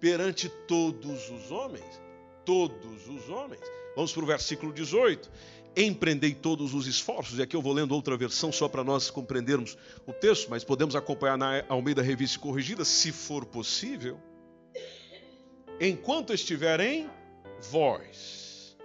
Perante 0.00 0.48
todos 0.68 1.30
os 1.30 1.50
homens. 1.50 2.00
Todos 2.44 3.08
os 3.08 3.28
homens. 3.28 3.62
Vamos 3.94 4.12
para 4.12 4.22
o 4.22 4.26
versículo 4.26 4.72
18. 4.72 5.30
Empreendei 5.76 6.34
todos 6.34 6.72
os 6.72 6.86
esforços, 6.86 7.38
e 7.38 7.42
aqui 7.42 7.54
eu 7.54 7.60
vou 7.60 7.72
lendo 7.72 7.94
outra 7.94 8.16
versão 8.16 8.50
só 8.50 8.66
para 8.66 8.82
nós 8.82 9.10
compreendermos 9.10 9.76
o 10.06 10.12
texto, 10.12 10.48
mas 10.48 10.64
podemos 10.64 10.96
acompanhar 10.96 11.36
na 11.36 11.64
Almeida 11.68 12.00
Revista 12.00 12.38
Corrigida, 12.38 12.82
se 12.82 13.12
for 13.12 13.44
possível. 13.44 14.18
Enquanto 15.78 16.32
estiver 16.32 16.80
em 16.80 17.10
vós. 17.70 18.76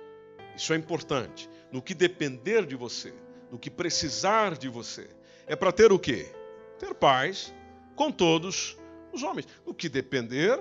Isso 0.55 0.73
é 0.73 0.75
importante. 0.75 1.50
No 1.71 1.81
que 1.81 1.93
depender 1.93 2.65
de 2.65 2.75
você, 2.75 3.13
no 3.50 3.57
que 3.57 3.69
precisar 3.69 4.57
de 4.57 4.67
você. 4.67 5.09
É 5.47 5.55
para 5.55 5.71
ter 5.71 5.91
o 5.93 6.00
quê? 6.00 6.29
Ter 6.77 6.93
paz 6.93 7.53
com 8.01 8.12
todos 8.12 8.75
os 9.13 9.22
homens. 9.22 9.48
No 9.63 9.75
que 9.75 9.88
depender 9.88 10.60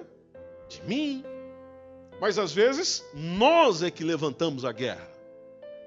de 0.69 0.83
mim. 0.83 1.25
Mas 2.21 2.39
às 2.39 2.53
vezes 2.53 3.03
nós 3.15 3.83
é 3.83 3.91
que 3.91 4.05
levantamos 4.05 4.63
a 4.63 4.73
guerra. 4.73 5.09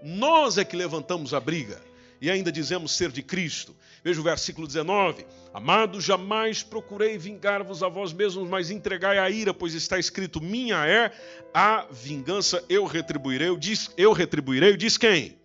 Nós 0.02 0.58
é 0.58 0.66
que 0.66 0.76
levantamos 0.76 1.32
a 1.32 1.40
briga. 1.40 1.80
E 2.20 2.32
ainda 2.32 2.52
dizemos 2.52 2.94
ser 2.94 3.12
de 3.12 3.22
Cristo. 3.22 3.76
Veja 4.04 4.20
o 4.20 4.24
versículo 4.24 4.66
19: 4.66 5.28
Amados, 5.54 6.04
jamais 6.04 6.64
procurei 6.64 7.20
vingar-vos 7.20 7.84
a 7.84 7.88
vós 7.88 8.12
mesmos, 8.12 8.50
mas 8.50 8.72
entregai 8.72 9.20
a 9.20 9.30
ira, 9.30 9.54
pois 9.54 9.76
está 9.76 10.00
escrito: 10.00 10.42
Minha 10.42 10.88
é 10.88 11.12
a 11.54 11.86
vingança, 11.92 12.66
eu 12.68 12.86
retribuirei. 12.86 13.56
Diz, 13.58 13.92
eu 13.96 14.12
retribuirei. 14.12 14.76
Diz 14.76 14.98
quem? 14.98 15.38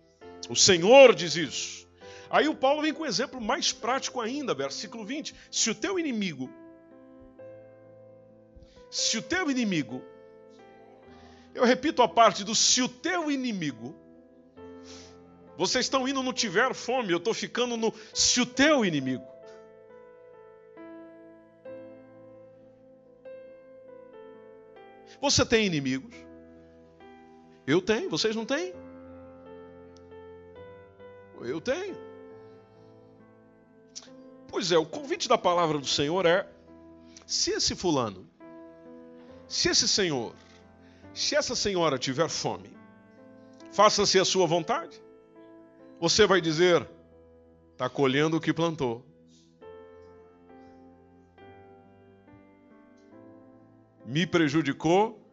O 0.49 0.55
Senhor 0.55 1.13
diz 1.13 1.35
isso. 1.35 1.78
Aí 2.29 2.47
o 2.47 2.55
Paulo 2.55 2.81
vem 2.81 2.93
com 2.93 3.03
um 3.03 3.07
exemplo 3.07 3.41
mais 3.41 3.71
prático 3.71 4.21
ainda, 4.21 4.53
versículo 4.53 5.03
20. 5.03 5.35
Se 5.51 5.71
o 5.71 5.75
teu 5.75 5.97
inimigo, 5.97 6.49
se 8.91 9.17
o 9.17 9.21
teu 9.21 9.49
inimigo, 9.49 10.03
eu 11.55 11.63
repito 11.63 12.03
a 12.03 12.07
parte 12.07 12.43
do 12.43 12.53
se 12.53 12.81
o 12.81 12.87
teu 12.87 13.31
inimigo, 13.31 13.95
vocês 15.57 15.85
estão 15.85 16.07
indo 16.07 16.21
no 16.21 16.31
tiver 16.31 16.73
fome, 16.73 17.11
eu 17.11 17.17
estou 17.17 17.33
ficando 17.33 17.75
no 17.75 17.93
se 18.13 18.39
o 18.39 18.45
teu 18.45 18.85
inimigo. 18.85 19.27
Você 25.19 25.45
tem 25.45 25.65
inimigos? 25.65 26.15
Eu 27.67 27.81
tenho, 27.81 28.09
vocês 28.09 28.35
não 28.35 28.45
têm? 28.45 28.73
Eu 31.41 31.59
tenho. 31.59 32.08
Pois 34.49 34.71
é, 34.71 34.77
o 34.77 34.85
convite 34.85 35.29
da 35.29 35.37
palavra 35.37 35.77
do 35.77 35.85
Senhor 35.85 36.25
é: 36.25 36.47
se 37.25 37.51
esse 37.51 37.75
fulano, 37.75 38.27
se 39.47 39.69
esse 39.69 39.87
senhor, 39.87 40.35
se 41.13 41.35
essa 41.35 41.55
senhora 41.55 41.97
tiver 41.99 42.27
fome, 42.27 42.75
faça-se 43.71 44.19
a 44.19 44.25
sua 44.25 44.47
vontade. 44.47 44.99
Você 45.99 46.25
vai 46.25 46.41
dizer: 46.41 46.87
está 47.73 47.87
colhendo 47.87 48.37
o 48.37 48.41
que 48.41 48.51
plantou. 48.51 49.05
Me 54.03 54.25
prejudicou, 54.25 55.23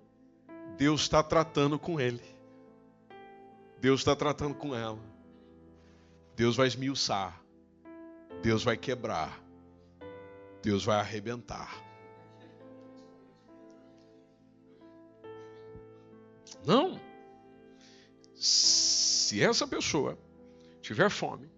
Deus 0.76 1.00
está 1.00 1.22
tratando 1.22 1.78
com 1.78 1.98
ele. 1.98 2.22
Deus 3.80 4.00
está 4.00 4.14
tratando 4.14 4.54
com 4.54 4.74
ela. 4.76 4.98
Deus 6.34 6.54
vai 6.54 6.66
esmiuçar. 6.66 7.45
Deus 8.42 8.62
vai 8.64 8.76
quebrar. 8.76 9.42
Deus 10.62 10.84
vai 10.84 10.98
arrebentar. 10.98 11.82
Não. 16.64 17.00
Se 18.34 19.42
essa 19.42 19.66
pessoa 19.66 20.18
tiver 20.80 21.08
fome, 21.10 21.48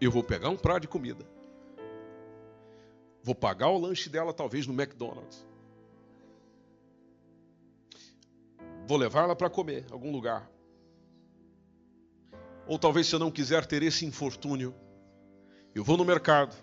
eu 0.00 0.10
vou 0.10 0.22
pegar 0.22 0.48
um 0.48 0.56
prato 0.56 0.82
de 0.82 0.88
comida. 0.88 1.26
Vou 3.22 3.34
pagar 3.34 3.68
o 3.68 3.78
lanche 3.78 4.08
dela, 4.08 4.32
talvez 4.32 4.66
no 4.66 4.72
McDonald's. 4.72 5.44
Vou 8.86 8.96
levar 8.96 9.24
ela 9.24 9.34
para 9.34 9.50
comer 9.50 9.84
algum 9.90 10.12
lugar. 10.12 10.48
Ou 12.66 12.78
talvez 12.78 13.06
se 13.06 13.14
eu 13.14 13.18
não 13.18 13.30
quiser 13.30 13.64
ter 13.64 13.82
esse 13.82 14.04
infortúnio, 14.04 14.74
eu 15.74 15.84
vou 15.84 15.96
no 15.96 16.04
mercado, 16.04 16.56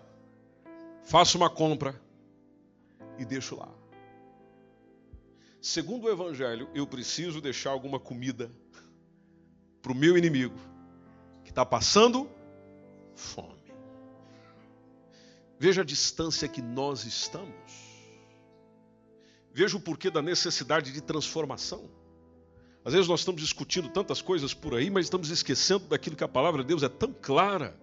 faço 1.04 1.38
uma 1.38 1.48
compra 1.48 2.00
e 3.18 3.24
deixo 3.24 3.56
lá. 3.56 3.68
Segundo 5.60 6.04
o 6.04 6.10
Evangelho, 6.10 6.68
eu 6.74 6.86
preciso 6.86 7.40
deixar 7.40 7.70
alguma 7.70 7.98
comida 7.98 8.50
para 9.80 9.92
o 9.92 9.94
meu 9.94 10.18
inimigo 10.18 10.58
que 11.42 11.50
está 11.50 11.64
passando 11.64 12.28
fome. 13.14 13.72
Veja 15.58 15.80
a 15.80 15.84
distância 15.84 16.48
que 16.48 16.60
nós 16.60 17.04
estamos. 17.04 17.94
Veja 19.52 19.76
o 19.76 19.80
porquê 19.80 20.10
da 20.10 20.20
necessidade 20.20 20.92
de 20.92 21.00
transformação. 21.00 21.88
Às 22.84 22.92
vezes 22.92 23.08
nós 23.08 23.20
estamos 23.20 23.40
discutindo 23.40 23.88
tantas 23.88 24.20
coisas 24.20 24.52
por 24.52 24.74
aí, 24.74 24.90
mas 24.90 25.06
estamos 25.06 25.30
esquecendo 25.30 25.86
daquilo 25.86 26.16
que 26.16 26.24
a 26.24 26.28
palavra 26.28 26.62
de 26.62 26.68
Deus 26.68 26.82
é 26.82 26.88
tão 26.88 27.12
clara, 27.12 27.74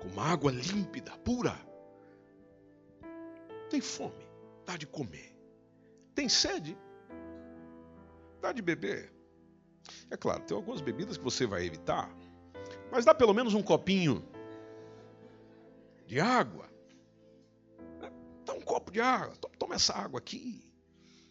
como 0.00 0.20
água 0.20 0.50
límpida, 0.50 1.12
pura. 1.18 1.56
Tem 3.70 3.80
fome, 3.80 4.26
dá 4.66 4.76
de 4.76 4.86
comer. 4.86 5.32
Tem 6.12 6.28
sede, 6.28 6.76
dá 8.40 8.52
de 8.52 8.60
beber. 8.60 9.12
É 10.10 10.16
claro, 10.16 10.42
tem 10.42 10.56
algumas 10.56 10.80
bebidas 10.80 11.16
que 11.16 11.24
você 11.24 11.46
vai 11.46 11.64
evitar, 11.64 12.12
mas 12.90 13.04
dá 13.04 13.14
pelo 13.14 13.32
menos 13.32 13.54
um 13.54 13.62
copinho 13.62 14.24
de 16.04 16.18
água. 16.18 16.68
Dá 18.44 18.54
um 18.54 18.60
copo 18.60 18.90
de 18.90 19.00
água, 19.00 19.36
toma 19.56 19.76
essa 19.76 19.94
água 19.94 20.18
aqui. 20.18 20.68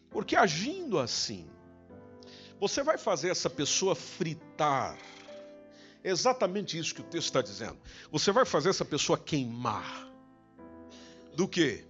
Porque 0.10 0.36
agindo 0.36 0.98
assim, 0.98 1.50
você 2.62 2.84
vai 2.84 2.96
fazer 2.96 3.30
essa 3.30 3.50
pessoa 3.50 3.96
fritar. 3.96 4.96
É 6.04 6.12
exatamente 6.12 6.78
isso 6.78 6.94
que 6.94 7.02
o 7.02 7.04
texto 7.04 7.26
está 7.26 7.42
dizendo. 7.42 7.78
Você 8.12 8.32
vai 8.32 8.46
fazer 8.46 8.70
essa 8.70 8.86
pessoa 8.86 9.18
queimar. 9.18 10.08
Do 11.36 11.48
que? 11.48 11.84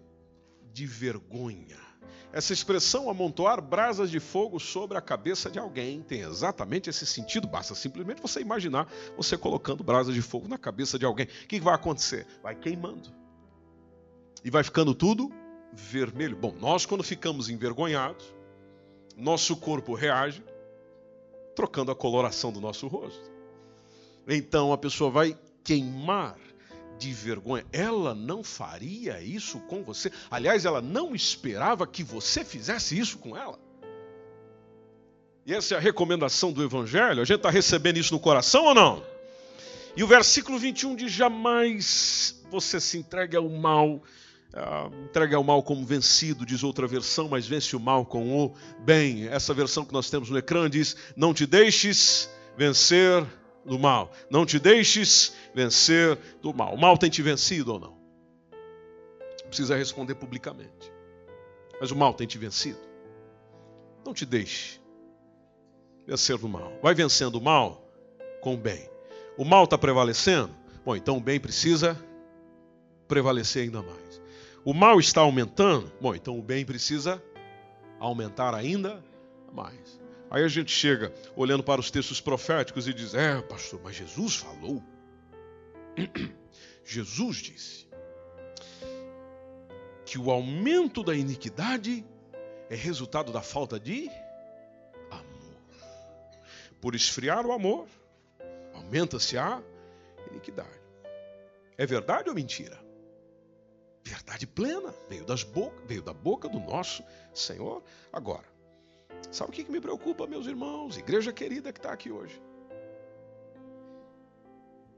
De 0.72 0.86
vergonha. 0.86 1.78
Essa 2.32 2.54
expressão 2.54 3.10
amontoar 3.10 3.62
brasas 3.62 4.10
de 4.10 4.22
fogo 4.22 4.62
sobre 4.62 4.98
a 4.98 5.02
cabeça 5.02 5.52
de 5.52 5.60
alguém 5.60 6.02
tem 6.02 6.22
exatamente 6.22 6.90
esse 6.90 7.06
sentido. 7.06 7.50
Basta 7.50 7.76
simplesmente 7.76 8.22
você 8.22 8.40
imaginar 8.40 8.90
você 9.18 9.38
colocando 9.38 9.84
brasas 9.84 10.16
de 10.16 10.22
fogo 10.22 10.48
na 10.48 10.58
cabeça 10.58 10.98
de 10.98 11.04
alguém. 11.04 11.26
O 11.26 11.48
que 11.50 11.60
vai 11.60 11.76
acontecer? 11.76 12.26
Vai 12.42 12.56
queimando. 12.56 13.14
E 14.42 14.50
vai 14.50 14.64
ficando 14.64 14.96
tudo 14.96 15.30
vermelho. 15.74 16.38
Bom, 16.38 16.56
nós 16.58 16.86
quando 16.86 17.04
ficamos 17.04 17.50
envergonhados, 17.50 18.26
nosso 19.18 19.58
corpo 19.58 19.94
reage, 19.94 20.42
trocando 21.56 21.92
a 21.92 21.96
coloração 21.96 22.52
do 22.52 22.62
nosso 22.62 22.88
rosto. 22.88 23.32
Então 24.28 24.72
a 24.72 24.78
pessoa 24.78 25.10
vai 25.10 25.38
queimar 25.64 26.38
de 26.98 27.12
vergonha. 27.12 27.66
Ela 27.72 28.14
não 28.14 28.44
faria 28.44 29.22
isso 29.22 29.60
com 29.62 29.84
você. 29.84 30.12
Aliás, 30.30 30.66
ela 30.66 30.82
não 30.82 31.16
esperava 31.16 31.88
que 31.88 32.04
você 32.04 32.46
fizesse 32.46 32.98
isso 32.98 33.18
com 33.18 33.36
ela. 33.36 33.60
E 35.46 35.54
essa 35.54 35.74
é 35.74 35.78
a 35.78 35.82
recomendação 35.82 36.54
do 36.54 36.64
Evangelho. 36.64 37.22
A 37.22 37.26
gente 37.26 37.38
está 37.38 37.50
recebendo 37.50 37.98
isso 37.98 38.14
no 38.14 38.20
coração 38.20 38.66
ou 38.66 38.76
não? 38.76 39.04
E 39.96 40.04
o 40.04 40.08
versículo 40.08 40.60
21 40.60 40.96
diz: 40.96 41.12
Jamais 41.12 42.44
você 42.50 42.80
se 42.80 43.00
entregue 43.00 43.36
ao 43.36 43.50
mal, 43.50 44.04
Uh, 44.54 45.06
entrega 45.06 45.40
o 45.40 45.44
mal 45.44 45.64
como 45.64 45.86
vencido, 45.86 46.46
diz 46.46 46.62
outra 46.62 46.86
versão, 46.86 47.30
mas 47.30 47.48
vence 47.48 47.74
o 47.76 47.80
mal 47.80 48.06
com 48.06 48.46
o 48.46 48.54
bem. 48.80 49.28
Essa 49.28 49.54
versão 49.54 49.86
que 49.86 49.94
nós 49.94 50.10
temos 50.10 50.30
no 50.30 50.38
ecrã 50.38 50.70
diz: 50.70 50.96
Não 51.16 51.34
te 51.34 51.46
deixes 51.46 52.30
vencer 52.58 53.26
do 53.66 53.80
mal. 53.80 54.12
Não 54.30 54.46
te 54.46 54.60
deixes 54.60 55.34
vencer 55.54 56.18
do 56.42 56.54
mal. 56.54 56.74
O 56.74 56.78
mal 56.78 56.98
tem 56.98 57.10
te 57.10 57.22
vencido 57.22 57.74
ou 57.74 57.80
não? 57.80 57.98
Precisa 59.48 59.76
responder 59.76 60.16
publicamente. 60.16 60.92
Mas 61.80 61.92
o 61.92 61.96
mal 61.96 62.14
tem 62.14 62.28
te 62.28 62.38
vencido. 62.38 62.80
Não 64.06 64.14
te 64.14 64.26
deixe 64.26 64.82
vencer 66.06 66.38
do 66.38 66.50
mal. 66.50 66.74
Vai 66.82 66.94
vencendo 66.94 67.36
o 67.36 67.42
mal 67.42 67.86
com 68.42 68.56
o 68.56 68.58
bem. 68.58 68.90
O 69.38 69.46
mal 69.46 69.64
está 69.64 69.78
prevalecendo? 69.78 70.54
Bom, 70.84 70.96
então 70.96 71.18
o 71.18 71.22
bem 71.22 71.40
precisa 71.40 71.98
prevalecer 73.08 73.64
ainda 73.64 73.82
mais. 73.82 74.11
O 74.63 74.74
mal 74.74 75.00
está 75.00 75.21
aumentando? 75.21 75.91
Bom, 76.00 76.13
então 76.13 76.38
o 76.38 76.41
bem 76.41 76.63
precisa 76.63 77.21
aumentar 78.00 78.54
ainda 78.54 79.04
mais. 79.52 80.00
Aí 80.30 80.43
a 80.43 80.47
gente 80.47 80.71
chega 80.71 81.13
olhando 81.36 81.63
para 81.63 81.82
os 81.82 81.89
textos 81.89 82.21
proféticos 82.21 82.88
e 82.88 82.93
diz: 82.93 83.15
É, 83.15 83.41
pastor, 83.41 83.82
mas 83.84 83.95
Jesus 83.95 84.36
falou. 84.36 84.84
Jesus 86.86 87.38
disse 87.38 87.88
que 90.06 90.17
o 90.17 90.30
aumento 90.30 91.04
da 91.04 91.15
iniquidade 91.15 92.06
é 92.69 92.76
resultado 92.76 93.32
da 93.32 93.41
falta 93.41 93.80
de 93.80 94.10
amor. 95.10 95.56
Por 96.80 96.95
esfriar 96.95 97.45
o 97.45 97.52
amor, 97.52 97.88
aumenta-se 98.74 99.38
a 99.38 99.62
iniquidade. 100.30 100.82
É 101.78 101.86
verdade 101.86 102.30
ou 102.30 102.36
mentira? 102.36 102.91
Verdade 104.04 104.48
plena, 104.48 104.94
veio, 105.08 105.26
das 105.26 105.44
boca, 105.44 105.82
veio 105.86 106.02
da 106.02 106.14
boca 106.14 106.50
do 106.50 106.60
nosso 106.60 107.04
Senhor. 107.34 107.84
Agora, 108.12 108.52
Sabe 109.30 109.52
o 109.52 109.54
que 109.54 109.72
me 109.72 109.80
preocupa, 109.80 110.26
meus 110.26 110.48
irmãos, 110.48 110.98
igreja 110.98 111.32
querida 111.32 111.72
que 111.72 111.80
está 111.80 111.92
aqui 111.92 112.12
hoje? 112.12 112.42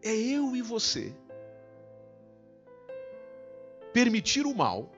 É 0.02 0.14
eu 0.14 0.56
e 0.56 0.62
você 0.62 1.14
permitir 3.92 4.46
o 4.46 4.56
mal 4.56 4.92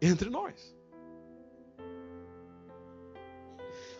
entre 0.00 0.28
nós. 0.28 0.74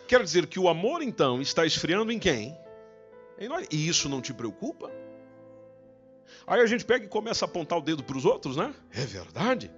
Quer 0.07 0.21
dizer 0.23 0.45
que 0.45 0.59
o 0.59 0.69
amor, 0.69 1.01
então, 1.01 1.41
está 1.41 1.65
esfriando 1.65 2.11
em 2.11 2.19
quem? 2.19 2.55
Em 3.39 3.47
nós. 3.47 3.67
E 3.71 3.87
isso 3.87 4.07
não 4.07 4.21
te 4.21 4.33
preocupa? 4.33 4.91
Aí 6.47 6.61
a 6.61 6.65
gente 6.65 6.85
pega 6.85 7.05
e 7.05 7.07
começa 7.07 7.45
a 7.45 7.47
apontar 7.47 7.77
o 7.77 7.81
dedo 7.81 8.03
para 8.03 8.17
os 8.17 8.25
outros, 8.25 8.55
né? 8.55 8.73
É 8.91 9.05
verdade. 9.05 9.71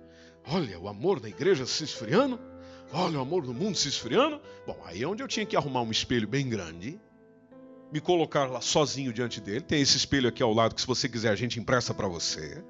Olha, 0.46 0.80
o 0.80 0.88
amor 0.88 1.20
da 1.20 1.28
igreja 1.28 1.66
se 1.66 1.84
esfriando. 1.84 2.40
Olha 2.92 3.20
o 3.20 3.22
amor 3.22 3.46
do 3.46 3.54
mundo 3.54 3.78
se 3.78 3.88
esfriando. 3.88 4.42
Bom, 4.66 4.80
aí 4.86 5.04
é 5.04 5.08
onde 5.08 5.22
eu 5.22 5.28
tinha 5.28 5.46
que 5.46 5.56
arrumar 5.56 5.82
um 5.82 5.92
espelho 5.92 6.28
bem 6.28 6.48
grande, 6.48 7.00
me 7.92 8.00
colocar 8.00 8.50
lá 8.50 8.62
sozinho 8.62 9.12
diante 9.12 9.42
dele. 9.42 9.62
Tem 9.62 9.82
esse 9.82 9.98
espelho 9.98 10.30
aqui 10.30 10.42
ao 10.42 10.54
lado 10.54 10.74
que, 10.74 10.82
se 10.82 10.88
você 10.88 11.10
quiser, 11.10 11.30
a 11.30 11.36
gente 11.36 11.60
empresta 11.60 11.94
para 11.94 12.08
você. 12.08 12.64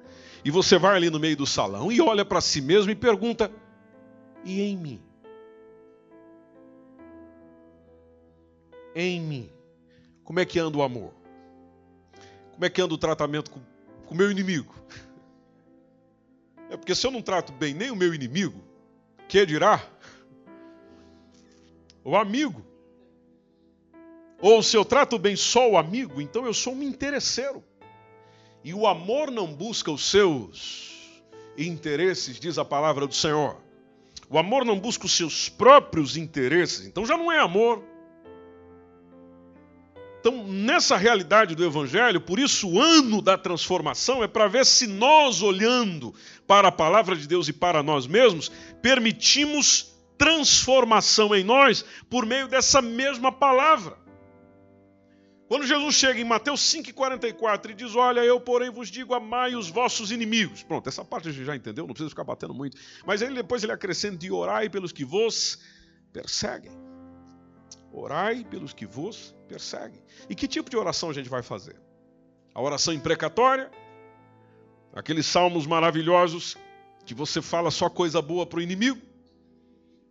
E 0.44 0.50
você 0.50 0.78
vai 0.78 0.96
ali 0.96 1.10
no 1.10 1.20
meio 1.20 1.36
do 1.36 1.46
salão 1.46 1.90
e 1.90 2.00
olha 2.00 2.24
para 2.24 2.40
si 2.40 2.60
mesmo 2.60 2.90
e 2.90 2.94
pergunta: 2.96 3.50
e 4.44 4.60
em 4.60 4.76
mim? 4.76 5.02
Em 8.94 9.20
mim. 9.20 9.52
Como 10.24 10.40
é 10.40 10.44
que 10.44 10.58
anda 10.58 10.76
o 10.76 10.82
amor? 10.82 11.14
Como 12.52 12.64
é 12.64 12.68
que 12.70 12.82
anda 12.82 12.92
o 12.92 12.98
tratamento 12.98 13.50
com 13.50 13.60
o 14.10 14.16
meu 14.16 14.30
inimigo? 14.30 14.74
É 16.70 16.76
porque 16.76 16.94
se 16.94 17.06
eu 17.06 17.10
não 17.10 17.22
trato 17.22 17.52
bem 17.52 17.74
nem 17.74 17.90
o 17.90 17.96
meu 17.96 18.14
inimigo, 18.14 18.62
que 19.26 19.44
dirá 19.46 19.82
o 22.04 22.16
amigo. 22.16 22.64
Ou 24.40 24.62
se 24.62 24.76
eu 24.76 24.84
trato 24.84 25.18
bem 25.18 25.34
só 25.36 25.70
o 25.70 25.76
amigo, 25.76 26.20
então 26.20 26.46
eu 26.46 26.54
sou 26.54 26.74
um 26.74 26.82
interesseiro. 26.82 27.62
E 28.62 28.72
o 28.72 28.86
amor 28.86 29.30
não 29.30 29.52
busca 29.52 29.90
os 29.90 30.10
seus 30.10 31.22
interesses, 31.56 32.38
diz 32.38 32.58
a 32.58 32.64
palavra 32.64 33.06
do 33.06 33.14
Senhor. 33.14 33.56
O 34.30 34.38
amor 34.38 34.64
não 34.64 34.78
busca 34.78 35.06
os 35.06 35.16
seus 35.16 35.48
próprios 35.48 36.16
interesses, 36.16 36.86
então 36.86 37.04
já 37.04 37.16
não 37.16 37.32
é 37.32 37.38
amor. 37.38 37.82
Então, 40.20 40.44
nessa 40.46 40.96
realidade 40.96 41.54
do 41.54 41.64
Evangelho, 41.64 42.20
por 42.20 42.38
isso 42.38 42.68
o 42.68 42.80
ano 42.80 43.22
da 43.22 43.38
transformação 43.38 44.22
é 44.22 44.26
para 44.26 44.48
ver 44.48 44.66
se 44.66 44.86
nós, 44.86 45.42
olhando 45.42 46.12
para 46.46 46.68
a 46.68 46.72
palavra 46.72 47.14
de 47.14 47.26
Deus 47.26 47.48
e 47.48 47.52
para 47.52 47.82
nós 47.82 48.06
mesmos, 48.06 48.50
permitimos 48.82 49.94
transformação 50.18 51.34
em 51.34 51.44
nós 51.44 51.84
por 52.10 52.26
meio 52.26 52.48
dessa 52.48 52.82
mesma 52.82 53.30
palavra. 53.30 53.96
Quando 55.46 55.66
Jesus 55.66 55.94
chega 55.94 56.20
em 56.20 56.24
Mateus 56.24 56.60
5,44 56.60 57.70
e 57.70 57.74
diz: 57.74 57.96
Olha, 57.96 58.20
eu, 58.20 58.38
porém, 58.38 58.70
vos 58.70 58.90
digo, 58.90 59.14
amai 59.14 59.54
os 59.54 59.70
vossos 59.70 60.10
inimigos. 60.10 60.62
Pronto, 60.62 60.86
essa 60.88 61.02
parte 61.04 61.28
a 61.28 61.32
gente 61.32 61.46
já 61.46 61.56
entendeu, 61.56 61.86
não 61.86 61.94
precisa 61.94 62.10
ficar 62.10 62.24
batendo 62.24 62.52
muito. 62.52 62.76
Mas 63.06 63.22
ele 63.22 63.34
depois 63.34 63.62
ele 63.62 63.72
acrescenta: 63.72 64.18
de 64.18 64.30
orai 64.30 64.68
pelos 64.68 64.92
que 64.92 65.06
vos 65.06 65.58
perseguem. 66.12 66.87
Orai 67.92 68.44
pelos 68.44 68.72
que 68.72 68.86
vos 68.86 69.34
perseguem. 69.48 70.02
E 70.28 70.34
que 70.34 70.46
tipo 70.46 70.68
de 70.68 70.76
oração 70.76 71.10
a 71.10 71.12
gente 71.12 71.28
vai 71.28 71.42
fazer? 71.42 71.76
A 72.54 72.60
oração 72.60 72.92
imprecatória? 72.92 73.70
Aqueles 74.92 75.26
salmos 75.26 75.66
maravilhosos 75.66 76.56
que 77.04 77.14
você 77.14 77.40
fala 77.40 77.70
só 77.70 77.88
coisa 77.88 78.20
boa 78.20 78.46
para 78.46 78.58
o 78.58 78.62
inimigo? 78.62 79.00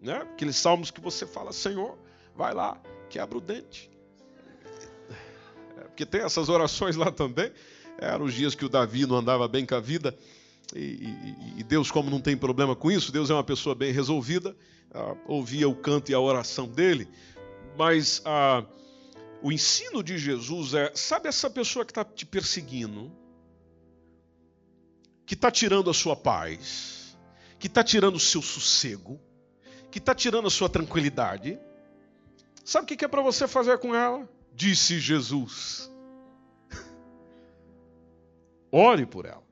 Né? 0.01 0.15
Aqueles 0.15 0.55
salmos 0.55 0.91
que 0.91 1.01
você 1.01 1.25
fala, 1.25 1.51
Senhor, 1.51 1.97
vai 2.35 2.53
lá, 2.53 2.81
quebra 3.09 3.37
o 3.37 3.41
dente. 3.41 3.89
É, 5.77 5.81
porque 5.81 6.05
tem 6.05 6.21
essas 6.21 6.49
orações 6.49 6.95
lá 6.95 7.11
também. 7.11 7.51
Eram 7.97 8.25
os 8.25 8.33
dias 8.33 8.53
que 8.53 8.65
o 8.65 8.69
Davi 8.69 9.05
não 9.05 9.17
andava 9.17 9.47
bem 9.47 9.65
com 9.65 9.75
a 9.75 9.79
vida. 9.79 10.17
E, 10.75 10.79
e, 10.79 11.53
e 11.57 11.63
Deus, 11.63 11.89
como 11.89 12.09
não 12.09 12.19
tem 12.19 12.37
problema 12.37 12.75
com 12.75 12.91
isso, 12.91 13.11
Deus 13.11 13.29
é 13.29 13.33
uma 13.33 13.43
pessoa 13.43 13.73
bem 13.73 13.91
resolvida. 13.91 14.55
Ah, 14.93 15.15
ouvia 15.25 15.67
o 15.67 15.75
canto 15.75 16.11
e 16.11 16.13
a 16.13 16.19
oração 16.19 16.67
dele. 16.67 17.07
Mas 17.77 18.21
ah, 18.25 18.65
o 19.41 19.51
ensino 19.51 20.01
de 20.01 20.17
Jesus 20.17 20.73
é: 20.73 20.91
sabe 20.95 21.29
essa 21.29 21.49
pessoa 21.49 21.85
que 21.85 21.91
está 21.91 22.03
te 22.03 22.25
perseguindo, 22.25 23.11
que 25.25 25.35
está 25.35 25.51
tirando 25.51 25.89
a 25.89 25.93
sua 25.93 26.15
paz, 26.15 27.15
que 27.59 27.67
está 27.67 27.83
tirando 27.83 28.15
o 28.15 28.19
seu 28.19 28.41
sossego, 28.41 29.21
que 29.91 29.99
está 29.99 30.15
tirando 30.15 30.47
a 30.47 30.51
sua 30.51 30.67
tranquilidade, 30.67 31.59
sabe 32.65 32.91
o 32.91 32.97
que 32.97 33.05
é 33.05 33.07
para 33.07 33.21
você 33.21 33.47
fazer 33.47 33.77
com 33.77 33.95
ela? 33.95 34.27
Disse 34.53 34.99
Jesus. 34.99 35.91
Ore 38.71 39.05
por 39.05 39.25
ela. 39.25 39.45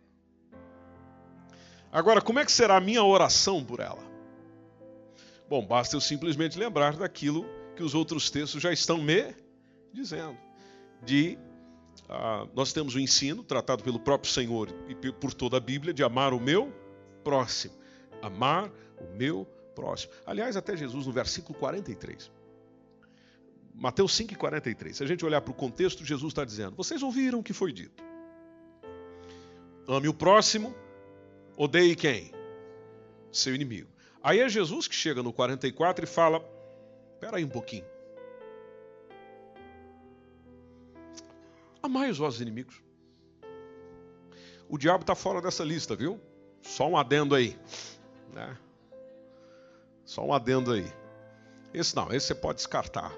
Agora, 1.92 2.22
como 2.22 2.40
é 2.40 2.46
que 2.46 2.52
será 2.52 2.78
a 2.78 2.82
minha 2.82 3.04
oração 3.04 3.64
por 3.64 3.80
ela? 3.80 4.04
Bom, 5.48 5.64
basta 5.64 5.96
eu 5.96 6.02
simplesmente 6.02 6.58
lembrar 6.58 6.98
daquilo 6.98 7.46
que 7.76 7.84
os 7.84 7.94
outros 7.94 8.30
textos 8.32 8.62
já 8.62 8.72
estão 8.72 8.98
me 8.98 9.36
dizendo. 9.94 10.38
De 11.04 11.38
uh, 12.10 12.50
nós 12.56 12.74
temos 12.74 12.96
o 12.96 13.00
ensino 13.00 13.44
tratado 13.44 13.84
pelo 13.84 14.00
próprio 14.00 14.32
Senhor 14.32 14.70
e 14.88 14.96
por 15.12 15.34
toda 15.34 15.58
a 15.58 15.60
Bíblia 15.60 15.94
de 15.94 16.04
amar 16.04 16.34
o 16.34 16.40
meu 16.40 16.74
próximo. 17.24 17.76
Amar 18.22 18.72
o 18.98 19.16
meu 19.16 19.46
próximo. 19.76 20.14
Aliás, 20.26 20.56
até 20.56 20.76
Jesus 20.76 21.06
no 21.06 21.12
versículo 21.12 21.58
43. 21.60 22.32
Mateus 23.74 24.16
5, 24.16 24.38
43. 24.38 24.96
Se 24.96 25.04
a 25.04 25.06
gente 25.06 25.26
olhar 25.26 25.42
para 25.42 25.52
o 25.52 25.56
contexto, 25.56 26.06
Jesus 26.06 26.32
está 26.32 26.46
dizendo: 26.46 26.76
Vocês 26.76 27.04
ouviram 27.04 27.40
o 27.40 27.44
que 27.44 27.54
foi 27.54 27.74
dito. 27.74 28.02
Ame 29.88 30.08
o 30.08 30.14
próximo, 30.14 30.74
odeie 31.58 31.96
quem? 31.96 32.32
Seu 33.32 33.54
inimigo. 33.54 33.90
Aí 34.24 34.40
é 34.40 34.50
Jesus 34.50 34.88
que 34.88 34.96
chega 34.96 35.22
no 35.22 35.34
44 35.34 36.06
e 36.06 36.08
fala: 36.08 36.55
Espera 37.26 37.38
aí 37.38 37.44
um 37.44 37.50
pouquinho. 37.50 37.86
Amai 41.82 42.12
os 42.12 42.20
vossos 42.20 42.40
inimigos. 42.40 42.80
O 44.70 44.78
diabo 44.78 45.02
está 45.02 45.16
fora 45.16 45.42
dessa 45.42 45.64
lista, 45.64 45.96
viu? 45.96 46.22
Só 46.62 46.88
um 46.88 46.96
adendo 46.96 47.34
aí. 47.34 47.58
Né? 48.32 48.56
Só 50.04 50.24
um 50.24 50.32
adendo 50.32 50.72
aí. 50.72 50.86
Esse 51.74 51.96
não, 51.96 52.14
esse 52.14 52.28
você 52.28 52.36
pode 52.36 52.58
descartar. 52.58 53.12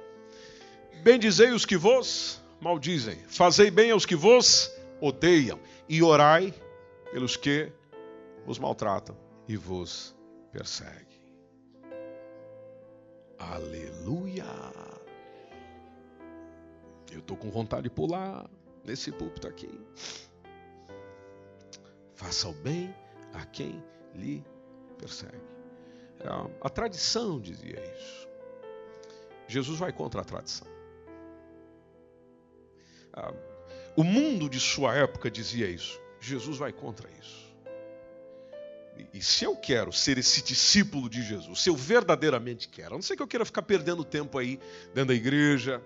Bendizei 1.04 1.52
os 1.52 1.66
que 1.66 1.76
vos 1.76 2.42
maldizem, 2.62 3.18
fazei 3.28 3.70
bem 3.70 3.92
aos 3.92 4.06
que 4.06 4.16
vos 4.16 4.72
odeiam, 5.02 5.60
e 5.90 6.02
orai 6.02 6.54
pelos 7.12 7.36
que 7.36 7.74
os 8.46 8.58
maltratam 8.58 9.18
e 9.50 9.58
vos 9.58 10.16
perseguem. 10.54 11.07
Aleluia! 13.40 14.46
Eu 17.12 17.20
estou 17.20 17.38
com 17.38 17.50
vontade 17.50 17.84
de 17.84 17.90
pular 17.90 18.50
nesse 18.84 19.12
púlpito 19.12 19.48
aqui. 19.48 19.70
Faça 22.16 22.48
o 22.50 22.54
bem 22.54 22.94
a 23.34 23.46
quem 23.46 23.84
lhe 24.14 24.44
persegue. 24.98 25.38
É, 26.20 26.28
a 26.62 26.70
tradição 26.70 27.40
dizia 27.40 27.80
isso. 27.96 28.28
Jesus 29.48 29.80
vai 29.80 29.94
contra 29.94 30.22
a 30.22 30.24
tradição. 30.24 30.68
Ah, 33.14 33.34
o 33.96 34.04
mundo 34.04 34.50
de 34.50 34.60
sua 34.60 34.96
época 34.96 35.30
dizia 35.32 35.70
isso. 35.70 36.00
Jesus 36.20 36.58
vai 36.58 36.74
contra 36.74 37.10
isso. 37.20 37.47
E 39.14 39.22
se 39.22 39.46
eu 39.46 39.56
quero 39.56 39.92
ser 39.92 40.18
esse 40.18 40.42
discípulo 40.44 41.10
de 41.10 41.22
Jesus, 41.22 41.62
se 41.62 41.70
eu 41.70 41.76
verdadeiramente 41.76 42.68
quero, 42.68 42.96
a 42.96 42.98
não 42.98 43.02
ser 43.02 43.16
que 43.16 43.22
eu 43.22 43.28
queira 43.28 43.46
ficar 43.46 43.62
perdendo 43.62 44.04
tempo 44.04 44.38
aí 44.38 44.60
dentro 44.94 45.08
da 45.08 45.14
igreja, 45.14 45.82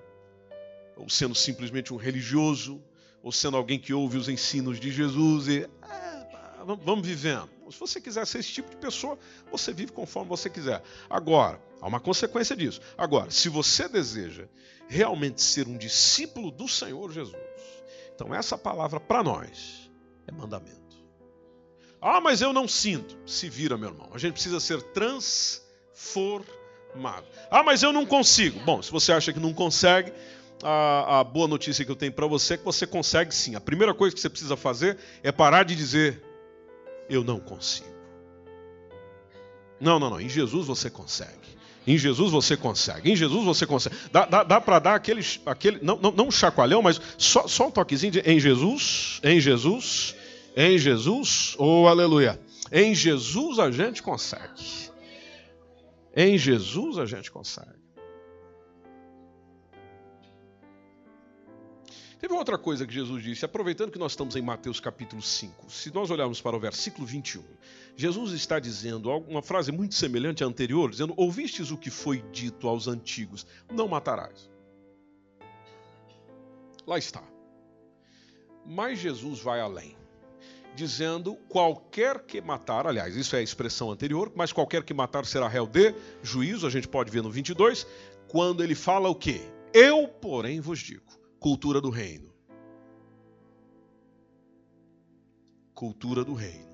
ou 0.95 1.09
sendo 1.09 1.33
simplesmente 1.33 1.93
um 1.93 1.97
religioso, 1.97 2.81
ou 3.23 3.31
sendo 3.31 3.57
alguém 3.57 3.79
que 3.79 3.93
ouve 3.93 4.17
os 4.17 4.27
ensinos 4.27 4.79
de 4.79 4.91
Jesus 4.91 5.47
e 5.47 5.63
é, 5.63 6.77
vamos 6.83 7.05
vivendo. 7.05 7.49
Se 7.71 7.79
você 7.79 8.01
quiser 8.01 8.27
ser 8.27 8.39
esse 8.39 8.51
tipo 8.51 8.69
de 8.69 8.75
pessoa, 8.75 9.17
você 9.49 9.71
vive 9.73 9.93
conforme 9.93 10.27
você 10.27 10.49
quiser. 10.49 10.83
Agora, 11.09 11.61
há 11.79 11.87
uma 11.87 11.99
consequência 11.99 12.55
disso. 12.55 12.81
Agora, 12.97 13.31
se 13.31 13.47
você 13.47 13.87
deseja 13.87 14.47
realmente 14.89 15.41
ser 15.41 15.67
um 15.67 15.77
discípulo 15.77 16.51
do 16.51 16.67
Senhor 16.67 17.11
Jesus, 17.11 17.37
então 18.13 18.35
essa 18.35 18.57
palavra 18.57 18.99
para 18.99 19.23
nós 19.23 19.89
é 20.27 20.31
mandamento. 20.31 20.80
Ah, 22.01 22.19
mas 22.19 22.41
eu 22.41 22.51
não 22.51 22.67
sinto. 22.67 23.15
Se 23.25 23.47
vira, 23.47 23.77
meu 23.77 23.89
irmão. 23.89 24.09
A 24.13 24.17
gente 24.17 24.33
precisa 24.33 24.59
ser 24.59 24.81
transformado. 24.81 26.47
Ah, 27.49 27.61
mas 27.63 27.83
eu 27.83 27.93
não 27.93 28.05
consigo. 28.05 28.59
Bom, 28.61 28.81
se 28.81 28.91
você 28.91 29.11
acha 29.13 29.31
que 29.31 29.39
não 29.39 29.53
consegue, 29.53 30.11
a, 30.63 31.19
a 31.19 31.23
boa 31.23 31.47
notícia 31.47 31.85
que 31.85 31.91
eu 31.91 31.95
tenho 31.95 32.11
para 32.11 32.25
você 32.25 32.55
é 32.55 32.57
que 32.57 32.65
você 32.65 32.87
consegue 32.87 33.33
sim. 33.33 33.55
A 33.55 33.61
primeira 33.61 33.93
coisa 33.93 34.15
que 34.15 34.21
você 34.21 34.29
precisa 34.29 34.57
fazer 34.57 34.97
é 35.21 35.31
parar 35.31 35.63
de 35.63 35.75
dizer 35.75 36.23
eu 37.09 37.23
não 37.23 37.39
consigo. 37.39 37.91
Não, 39.79 39.99
não, 39.99 40.09
não. 40.09 40.21
Em 40.21 40.29
Jesus 40.29 40.65
você 40.65 40.89
consegue. 40.89 41.51
Em 41.85 41.97
Jesus 41.97 42.31
você 42.31 42.55
consegue. 42.55 43.11
Em 43.11 43.15
Jesus 43.15 43.43
você 43.43 43.65
consegue. 43.65 43.95
Dá, 44.11 44.25
dá, 44.25 44.43
dá 44.43 44.61
para 44.61 44.79
dar 44.79 44.95
aquele, 44.95 45.25
aquele 45.45 45.79
não, 45.81 45.97
não, 45.97 46.11
não 46.11 46.27
um 46.27 46.31
chacoalhão, 46.31 46.81
mas 46.81 47.01
só, 47.17 47.47
só 47.47 47.67
um 47.67 47.71
toquezinho 47.71 48.11
de 48.11 48.19
em 48.19 48.39
Jesus, 48.39 49.19
em 49.23 49.39
Jesus, 49.39 50.15
em 50.55 50.77
Jesus, 50.77 51.55
oh 51.57 51.87
aleluia. 51.87 52.39
Em 52.71 52.93
Jesus 52.93 53.59
a 53.59 53.71
gente 53.71 54.03
consegue. 54.03 54.91
Em 56.15 56.37
Jesus 56.37 56.97
a 56.97 57.05
gente 57.05 57.31
consegue. 57.31 57.81
Teve 62.19 62.33
outra 62.35 62.57
coisa 62.57 62.85
que 62.85 62.93
Jesus 62.93 63.23
disse, 63.23 63.45
aproveitando 63.45 63.91
que 63.91 63.97
nós 63.97 64.11
estamos 64.11 64.35
em 64.35 64.41
Mateus 64.43 64.79
capítulo 64.79 65.21
5, 65.21 65.71
se 65.71 65.91
nós 65.91 66.11
olharmos 66.11 66.39
para 66.39 66.55
o 66.55 66.59
versículo 66.59 67.05
21, 67.07 67.43
Jesus 67.95 68.33
está 68.33 68.59
dizendo 68.59 69.09
uma 69.09 69.41
frase 69.41 69.71
muito 69.71 69.95
semelhante 69.95 70.43
à 70.43 70.47
anterior, 70.47 70.91
dizendo: 70.91 71.13
Ouvistes 71.17 71.71
o 71.71 71.77
que 71.77 71.89
foi 71.89 72.21
dito 72.31 72.67
aos 72.67 72.87
antigos, 72.87 73.47
não 73.73 73.87
matarás. 73.87 74.49
Lá 76.85 76.97
está. 76.97 77.23
Mas 78.65 78.99
Jesus 78.99 79.39
vai 79.39 79.59
além 79.59 80.00
dizendo 80.75 81.35
qualquer 81.49 82.19
que 82.23 82.41
matar, 82.41 82.87
aliás, 82.87 83.15
isso 83.15 83.35
é 83.35 83.39
a 83.39 83.43
expressão 83.43 83.91
anterior, 83.91 84.31
mas 84.35 84.53
qualquer 84.53 84.83
que 84.83 84.93
matar 84.93 85.25
será 85.25 85.47
réu 85.47 85.67
de 85.67 85.93
juízo, 86.21 86.65
a 86.65 86.69
gente 86.69 86.87
pode 86.87 87.11
ver 87.11 87.21
no 87.21 87.29
22, 87.29 87.85
quando 88.27 88.63
ele 88.63 88.75
fala 88.75 89.09
o 89.09 89.15
quê? 89.15 89.41
Eu, 89.73 90.07
porém, 90.07 90.59
vos 90.59 90.79
digo, 90.79 91.03
cultura 91.39 91.81
do 91.81 91.89
reino. 91.89 92.31
Cultura 95.73 96.23
do 96.23 96.33
reino. 96.33 96.71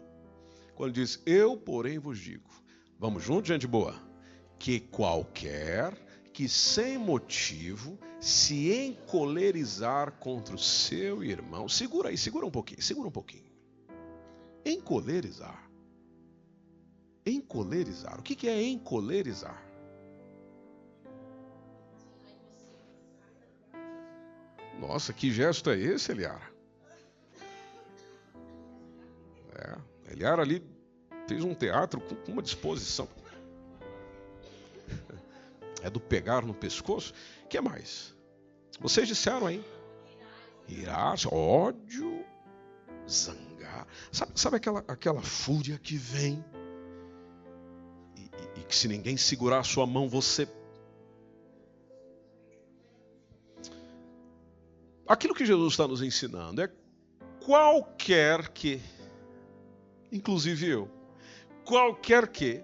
Quando 0.75 0.93
diz 0.93 1.21
eu, 1.25 1.57
porém, 1.57 1.97
vos 1.97 2.19
digo, 2.19 2.49
vamos 2.99 3.23
juntos, 3.23 3.47
gente 3.47 3.65
boa, 3.65 3.95
que 4.59 4.79
qualquer 4.79 6.05
que 6.31 6.47
sem 6.47 6.99
motivo 6.99 7.97
se 8.19 8.71
encolerizar 8.71 10.11
contra 10.19 10.53
o 10.53 10.59
seu 10.59 11.23
irmão, 11.23 11.67
segura 11.67 12.09
aí, 12.09 12.17
segura 12.17 12.45
um 12.45 12.51
pouquinho, 12.51 12.81
segura 12.81 13.07
um 13.07 13.11
pouquinho 13.11 13.46
Encolerizar. 14.67 15.71
Encolerizar. 17.25 18.19
O 18.19 18.21
que 18.21 18.49
é 18.49 18.61
encolerizar? 18.61 19.63
Nossa, 24.77 25.13
que 25.13 25.31
gesto 25.31 25.69
é 25.69 25.79
esse, 25.79 26.11
Eliara? 26.11 26.51
É, 29.55 30.11
Eliara 30.11 30.41
ali 30.41 30.61
fez 31.29 31.45
um 31.45 31.55
teatro 31.55 32.01
com 32.01 32.31
uma 32.33 32.41
disposição. 32.41 33.07
É 35.83 35.91
do 35.91 35.99
pegar 35.99 36.43
no 36.43 36.55
pescoço. 36.55 37.13
O 37.45 37.47
que 37.47 37.61
mais? 37.61 38.13
Vocês 38.79 39.07
disseram 39.07 39.45
aí. 39.45 39.63
Irar, 40.67 41.15
ódio, 41.31 42.25
Sabe, 44.11 44.31
sabe 44.35 44.57
aquela, 44.57 44.83
aquela 44.87 45.21
fúria 45.21 45.77
que 45.77 45.97
vem 45.97 46.43
e, 48.15 48.29
e 48.59 48.63
que 48.63 48.75
se 48.75 48.87
ninguém 48.87 49.17
segurar 49.17 49.59
a 49.59 49.63
sua 49.63 49.85
mão, 49.85 50.07
você. 50.07 50.47
Aquilo 55.07 55.33
que 55.33 55.45
Jesus 55.45 55.73
está 55.73 55.87
nos 55.87 56.01
ensinando 56.01 56.61
é 56.61 56.69
qualquer 57.45 58.49
que, 58.49 58.81
inclusive 60.11 60.67
eu, 60.67 60.89
qualquer 61.63 62.27
que, 62.27 62.61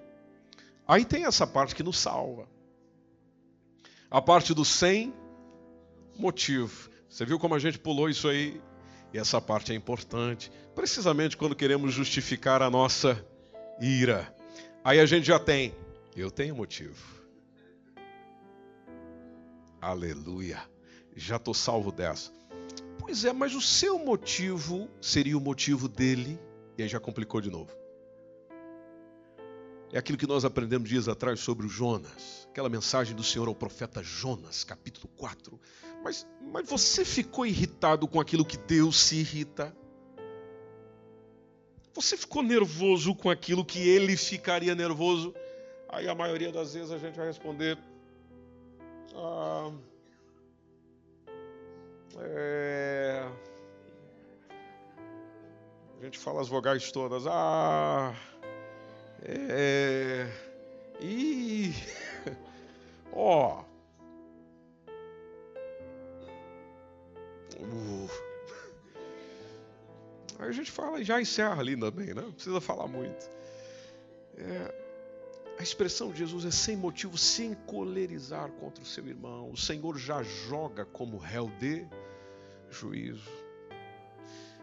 aí 0.86 1.06
tem 1.06 1.26
essa 1.26 1.48
parte 1.48 1.74
que 1.74 1.84
nos 1.84 1.98
salva. 1.98 2.48
A 4.12 4.22
parte 4.22 4.54
do 4.54 4.64
sem 4.64 5.14
motivo. 6.18 6.90
Você 7.10 7.26
viu 7.26 7.40
como 7.40 7.56
a 7.56 7.60
gente 7.60 7.80
pulou 7.80 8.10
isso 8.10 8.28
aí 8.28 8.62
e 9.14 9.18
essa 9.18 9.40
parte 9.40 9.72
é 9.72 9.76
importante, 9.76 10.52
precisamente 10.76 11.38
quando 11.38 11.56
queremos 11.56 11.94
justificar 11.94 12.62
a 12.62 12.70
nossa 12.70 13.26
ira. 13.80 14.34
Aí 14.84 15.00
a 15.00 15.06
gente 15.06 15.26
já 15.26 15.40
tem, 15.40 15.74
eu 16.16 16.30
tenho 16.30 16.56
motivo. 16.56 17.02
Aleluia. 19.80 20.62
Já 21.16 21.36
estou 21.36 21.54
salvo 21.54 21.92
dessa. 21.92 22.32
Pois 23.00 23.26
é, 23.26 23.34
mas 23.34 23.54
o 23.54 23.62
seu 23.62 24.00
motivo 24.00 24.90
seria 25.02 25.38
o 25.38 25.42
motivo 25.42 25.88
dele, 25.88 26.40
e 26.78 26.84
aí 26.84 26.90
já 26.90 27.00
complicou 27.00 27.42
de 27.42 27.50
novo. 27.50 27.72
É 29.92 29.98
aquilo 30.00 30.18
que 30.18 30.26
nós 30.26 30.44
aprendemos 30.44 30.90
dias 30.90 31.08
atrás 31.08 31.40
sobre 31.40 31.68
o 31.68 31.70
Jonas, 31.70 32.48
aquela 32.50 32.70
mensagem 32.70 33.16
do 33.16 33.24
Senhor 33.24 33.48
ao 33.48 33.54
profeta 33.54 34.02
Jonas, 34.02 34.64
capítulo 34.64 35.08
4. 35.18 35.60
Mas, 36.04 36.26
mas 36.52 36.68
você 36.68 37.06
ficou 37.06 37.46
irritado 37.46 38.08
com 38.08 38.20
aquilo 38.20 38.46
que 38.46 38.58
Deus 38.58 39.00
se 39.00 39.18
irrita? 39.18 39.76
Você 41.94 42.18
ficou 42.18 42.42
nervoso 42.42 43.14
com 43.14 43.30
aquilo 43.30 43.64
que 43.64 43.88
ele 43.88 44.18
ficaria 44.18 44.74
nervoso? 44.74 45.34
Aí 45.90 46.08
a 46.08 46.16
maioria 46.16 46.52
das 46.52 46.74
vezes 46.74 46.92
a 46.92 46.98
gente 46.98 47.16
vai 47.16 47.28
responder. 47.28 47.78
Ah, 49.16 49.72
é, 52.20 53.30
a 56.04 56.06
gente 56.06 56.20
fala 56.20 56.42
as 56.42 56.50
vogais 56.50 56.92
todas. 56.92 57.26
Ah. 57.28 58.14
É. 59.26 60.28
E. 61.00 61.74
Ó. 63.14 63.64
Uh. 67.62 68.33
Aí 70.40 70.50
a 70.50 70.52
gente 70.52 70.72
fala 70.72 71.00
e 71.00 71.04
já 71.04 71.22
encerra 71.22 71.60
ali 71.60 71.78
também, 71.78 72.08
né? 72.08 72.22
Não 72.22 72.32
precisa 72.32 72.60
falar 72.60 72.88
muito. 72.88 73.30
É, 74.38 74.74
a 75.60 75.64
expressão 75.64 76.12
de 76.12 76.20
Jesus 76.20 76.46
é 76.46 76.52
sem 76.52 76.76
motivo, 76.76 77.18
sem 77.18 77.54
colerizar 77.54 78.50
contra 78.54 78.84
o 78.84 78.86
seu 78.86 79.08
irmão. 79.08 79.52
O 79.52 79.58
Senhor 79.58 79.98
já 79.98 80.24
joga 80.24 80.86
como 80.86 81.18
réu 81.18 81.50
de 81.60 81.86
juízo. 82.70 83.30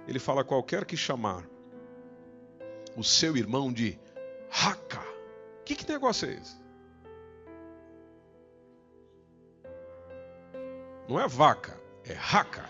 Ele 0.08 0.18
fala: 0.18 0.44
qualquer 0.44 0.84
que 0.84 0.96
chamar 0.96 1.46
o 2.96 3.04
seu 3.04 3.36
irmão 3.36 3.72
de 3.72 3.98
Raca. 4.50 5.00
Que, 5.64 5.76
que 5.76 5.88
negócio 5.88 6.28
é 6.28 6.34
esse? 6.34 6.58
Não 11.08 11.20
é 11.20 11.28
vaca, 11.28 11.80
é 12.04 12.12
raca. 12.12 12.68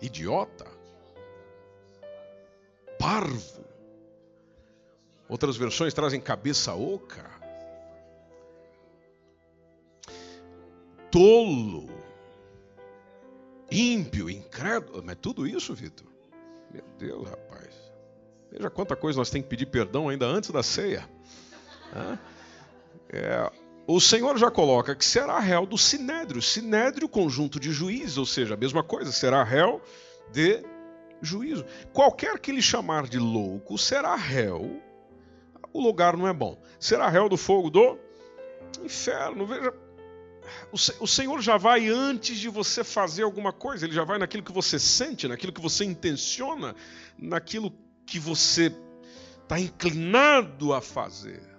Idiota. 0.00 0.66
Parvo. 2.98 3.64
Outras 5.28 5.56
versões 5.56 5.92
trazem 5.92 6.20
cabeça 6.20 6.74
oca. 6.74 7.30
Tolo 11.10 11.96
ímpio, 13.70 14.30
incrédulo. 14.30 15.02
Mas 15.04 15.16
tudo 15.20 15.46
isso, 15.46 15.74
Vitor? 15.74 16.06
Meu 16.70 16.84
Deus, 16.98 17.28
rapaz. 17.28 17.74
Veja 18.50 18.70
quanta 18.70 18.96
coisa 18.96 19.18
nós 19.18 19.30
temos 19.30 19.44
que 19.44 19.50
pedir 19.50 19.66
perdão 19.66 20.08
ainda 20.08 20.26
antes 20.26 20.50
da 20.50 20.62
ceia. 20.62 21.08
É, 23.08 23.50
o 23.86 24.00
Senhor 24.00 24.36
já 24.36 24.50
coloca 24.50 24.94
que 24.96 25.04
será 25.04 25.38
réu 25.38 25.64
do 25.64 25.78
sinédrio. 25.78 26.42
Sinédrio, 26.42 27.08
conjunto 27.08 27.60
de 27.60 27.70
juízes, 27.70 28.18
ou 28.18 28.26
seja, 28.26 28.54
a 28.54 28.56
mesma 28.56 28.82
coisa, 28.82 29.12
será 29.12 29.44
réu 29.44 29.80
de 30.32 30.62
juízo. 31.22 31.64
Qualquer 31.92 32.38
que 32.38 32.50
lhe 32.50 32.62
chamar 32.62 33.06
de 33.06 33.18
louco 33.18 33.78
será 33.78 34.16
réu. 34.16 34.82
O 35.72 35.80
lugar 35.80 36.16
não 36.16 36.26
é 36.26 36.32
bom. 36.32 36.60
Será 36.80 37.08
réu 37.08 37.28
do 37.28 37.36
fogo 37.36 37.70
do 37.70 37.98
inferno. 38.82 39.46
Veja, 39.46 39.72
o 41.00 41.06
Senhor 41.06 41.40
já 41.40 41.56
vai 41.56 41.88
antes 41.88 42.38
de 42.38 42.48
você 42.48 42.82
fazer 42.84 43.22
alguma 43.22 43.52
coisa, 43.52 43.84
ele 43.84 43.94
já 43.94 44.04
vai 44.04 44.18
naquilo 44.18 44.42
que 44.42 44.52
você 44.52 44.78
sente, 44.78 45.26
naquilo 45.28 45.52
que 45.52 45.60
você 45.60 45.84
intenciona, 45.84 46.74
naquilo 47.18 47.72
que 48.04 48.18
você 48.18 48.72
está 49.42 49.58
inclinado 49.58 50.72
a 50.72 50.80
fazer. 50.80 51.55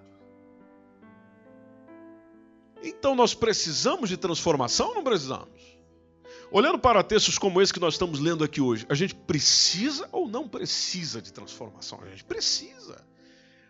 Então 2.88 3.15
nós 3.15 3.34
precisamos 3.34 4.10
de 4.10 4.17
transformação 4.17 4.89
ou 4.89 4.95
não 4.95 5.04
precisamos? 5.04 5.78
Olhando 6.50 6.80
para 6.80 7.04
textos 7.04 7.38
como 7.38 7.62
esse 7.62 7.73
que 7.73 7.80
nós 7.80 7.95
estamos 7.95 8.19
lendo 8.19 8.43
aqui 8.43 8.62
hoje, 8.62 8.86
a 8.88 8.95
gente 8.95 9.13
precisa 9.13 10.08
ou 10.12 10.28
não 10.28 10.47
precisa 10.47 11.21
de 11.21 11.34
transformação? 11.34 12.00
A 12.02 12.10
gente 12.10 12.23
precisa. 12.23 13.06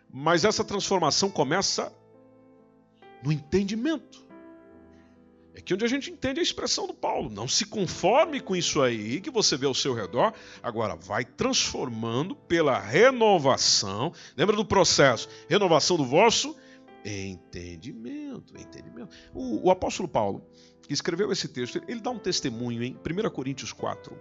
Mas 0.08 0.44
essa 0.44 0.62
transformação 0.62 1.28
começa 1.28 1.92
no 3.22 3.32
entendimento. 3.32 4.26
É 5.54 5.58
aqui 5.58 5.74
onde 5.74 5.84
a 5.84 5.88
gente 5.88 6.08
entende 6.08 6.38
a 6.38 6.42
expressão 6.42 6.86
do 6.86 6.94
Paulo. 6.94 7.28
Não 7.28 7.48
se 7.48 7.66
conforme 7.66 8.40
com 8.40 8.54
isso 8.54 8.80
aí 8.80 9.20
que 9.20 9.30
você 9.30 9.56
vê 9.56 9.66
ao 9.66 9.74
seu 9.74 9.92
redor. 9.92 10.32
Agora, 10.62 10.94
vai 10.94 11.24
transformando 11.24 12.36
pela 12.36 12.78
renovação. 12.78 14.12
Lembra 14.36 14.54
do 14.54 14.64
processo? 14.64 15.28
Renovação 15.48 15.96
do 15.96 16.04
vosso 16.04 16.56
entendimento. 17.08 18.56
entendimento. 18.56 19.14
O, 19.34 19.66
o 19.68 19.70
apóstolo 19.70 20.08
Paulo, 20.08 20.46
que 20.82 20.92
escreveu 20.92 21.32
esse 21.32 21.48
texto, 21.48 21.82
ele 21.88 22.00
dá 22.00 22.10
um 22.10 22.18
testemunho 22.18 22.82
em 22.82 22.94
1 22.94 23.30
Coríntios 23.30 23.72
4, 23.72 24.18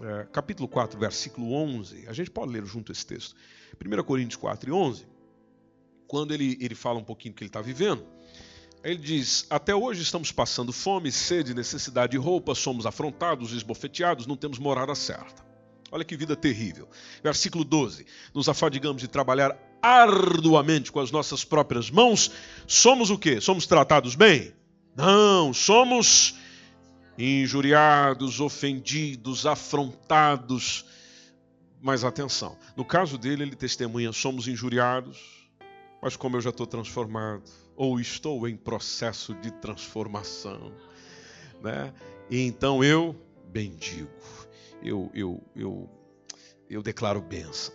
é, 0.00 0.26
capítulo 0.32 0.68
4, 0.68 0.98
versículo 0.98 1.52
11. 1.52 2.06
A 2.08 2.12
gente 2.12 2.30
pode 2.30 2.52
ler 2.52 2.64
junto 2.64 2.92
esse 2.92 3.04
texto. 3.04 3.34
1 3.84 4.02
Coríntios 4.04 4.36
4 4.36 4.70
e 4.70 4.72
11, 4.72 5.06
quando 6.06 6.32
ele, 6.32 6.56
ele 6.60 6.74
fala 6.74 6.98
um 6.98 7.04
pouquinho 7.04 7.34
do 7.34 7.36
que 7.36 7.44
ele 7.44 7.48
está 7.48 7.60
vivendo. 7.60 8.04
Ele 8.82 8.98
diz: 8.98 9.46
Até 9.50 9.74
hoje 9.74 10.02
estamos 10.02 10.32
passando 10.32 10.72
fome, 10.72 11.12
sede, 11.12 11.54
necessidade 11.54 12.12
de 12.12 12.18
roupa, 12.18 12.54
somos 12.54 12.86
afrontados, 12.86 13.52
esbofeteados, 13.52 14.26
não 14.26 14.36
temos 14.36 14.58
morada 14.58 14.94
certa. 14.94 15.49
Olha 15.92 16.04
que 16.04 16.16
vida 16.16 16.36
terrível. 16.36 16.88
Versículo 17.22 17.64
12: 17.64 18.06
Nos 18.32 18.48
afadigamos 18.48 19.02
de 19.02 19.08
trabalhar 19.08 19.56
arduamente 19.82 20.92
com 20.92 21.00
as 21.00 21.10
nossas 21.10 21.44
próprias 21.44 21.90
mãos. 21.90 22.30
Somos 22.66 23.10
o 23.10 23.18
quê? 23.18 23.40
Somos 23.40 23.66
tratados 23.66 24.14
bem? 24.14 24.52
Não, 24.96 25.52
somos 25.52 26.34
injuriados, 27.18 28.40
ofendidos, 28.40 29.46
afrontados. 29.46 30.84
Mas 31.82 32.04
atenção, 32.04 32.58
no 32.76 32.84
caso 32.84 33.16
dele, 33.16 33.42
ele 33.42 33.56
testemunha: 33.56 34.12
somos 34.12 34.46
injuriados, 34.46 35.48
mas 36.02 36.16
como 36.16 36.36
eu 36.36 36.40
já 36.40 36.50
estou 36.50 36.66
transformado, 36.66 37.50
ou 37.74 37.98
estou 37.98 38.46
em 38.46 38.56
processo 38.56 39.34
de 39.34 39.50
transformação, 39.50 40.72
né? 41.62 41.92
E 42.30 42.42
então 42.42 42.84
eu 42.84 43.16
bendigo, 43.50 44.10
eu, 44.82 45.10
eu, 45.14 45.42
eu, 45.54 45.88
eu 46.68 46.82
declaro 46.82 47.20
bênção. 47.20 47.74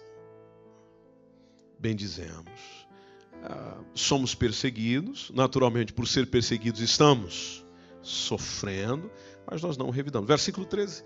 Bendizemos. 1.79 2.87
Ah, 3.43 3.81
somos 3.93 4.33
perseguidos, 4.33 5.31
naturalmente, 5.31 5.93
por 5.93 6.07
ser 6.07 6.27
perseguidos, 6.27 6.81
estamos 6.81 7.63
sofrendo, 8.01 9.11
mas 9.49 9.61
nós 9.61 9.77
não 9.77 9.89
revidamos. 9.89 10.27
Versículo 10.27 10.65
13: 10.65 11.03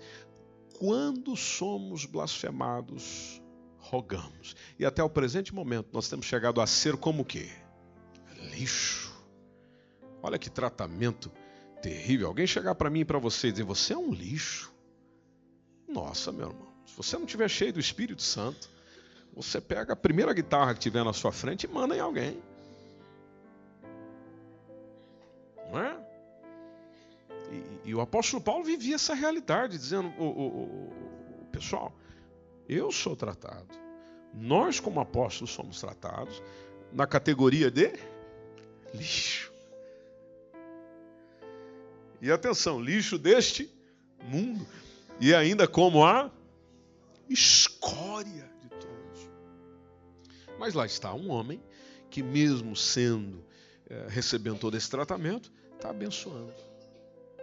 Quando 0.78 1.36
somos 1.36 2.04
blasfemados, 2.04 3.42
rogamos. 3.78 4.54
E 4.78 4.86
até 4.86 5.02
o 5.02 5.10
presente 5.10 5.54
momento 5.54 5.88
nós 5.92 6.08
temos 6.08 6.26
chegado 6.26 6.60
a 6.60 6.66
ser 6.66 6.96
como 6.96 7.22
o 7.22 7.24
quê? 7.24 7.48
lixo. 8.40 9.10
Olha 10.22 10.38
que 10.38 10.50
tratamento 10.50 11.30
terrível. 11.82 12.28
Alguém 12.28 12.46
chegar 12.46 12.74
para 12.74 12.90
mim 12.90 13.00
e 13.00 13.04
para 13.04 13.18
você 13.18 13.48
e 13.48 13.52
dizer: 13.52 13.64
Você 13.64 13.92
é 13.92 13.98
um 13.98 14.12
lixo. 14.12 14.72
Nossa, 15.90 16.30
meu 16.30 16.48
irmão. 16.48 16.68
Se 16.86 16.96
você 16.96 17.16
não 17.16 17.24
estiver 17.24 17.48
cheio 17.48 17.72
do 17.72 17.80
Espírito 17.80 18.22
Santo, 18.22 18.70
você 19.34 19.60
pega 19.60 19.92
a 19.92 19.96
primeira 19.96 20.32
guitarra 20.32 20.74
que 20.74 20.80
tiver 20.80 21.04
na 21.04 21.12
sua 21.12 21.32
frente 21.32 21.64
e 21.64 21.68
manda 21.68 21.96
em 21.96 22.00
alguém. 22.00 22.40
Não 25.70 25.80
é? 25.80 25.96
E, 27.50 27.90
e 27.90 27.94
o 27.94 28.00
apóstolo 28.00 28.42
Paulo 28.42 28.64
vivia 28.64 28.94
essa 28.94 29.14
realidade, 29.14 29.76
dizendo: 29.76 30.08
o, 30.18 30.24
o, 30.24 30.46
o, 31.42 31.46
Pessoal, 31.50 31.92
eu 32.68 32.92
sou 32.92 33.16
tratado. 33.16 33.68
Nós, 34.32 34.78
como 34.78 35.00
apóstolos, 35.00 35.50
somos 35.50 35.80
tratados 35.80 36.40
na 36.92 37.06
categoria 37.06 37.70
de 37.70 37.92
lixo. 38.94 39.52
E 42.22 42.30
atenção, 42.30 42.80
lixo 42.80 43.18
deste 43.18 43.68
mundo. 44.22 44.66
E 45.20 45.34
ainda 45.34 45.68
como 45.68 46.02
a 46.02 46.30
escória 47.28 48.50
de 48.62 48.68
todos. 48.70 49.30
Mas 50.58 50.72
lá 50.72 50.86
está 50.86 51.12
um 51.12 51.30
homem 51.30 51.62
que, 52.10 52.22
mesmo 52.22 52.74
sendo, 52.74 53.44
é, 53.88 54.06
recebendo 54.08 54.58
todo 54.58 54.76
esse 54.76 54.88
tratamento, 54.88 55.52
está 55.74 55.90
abençoando, 55.90 56.54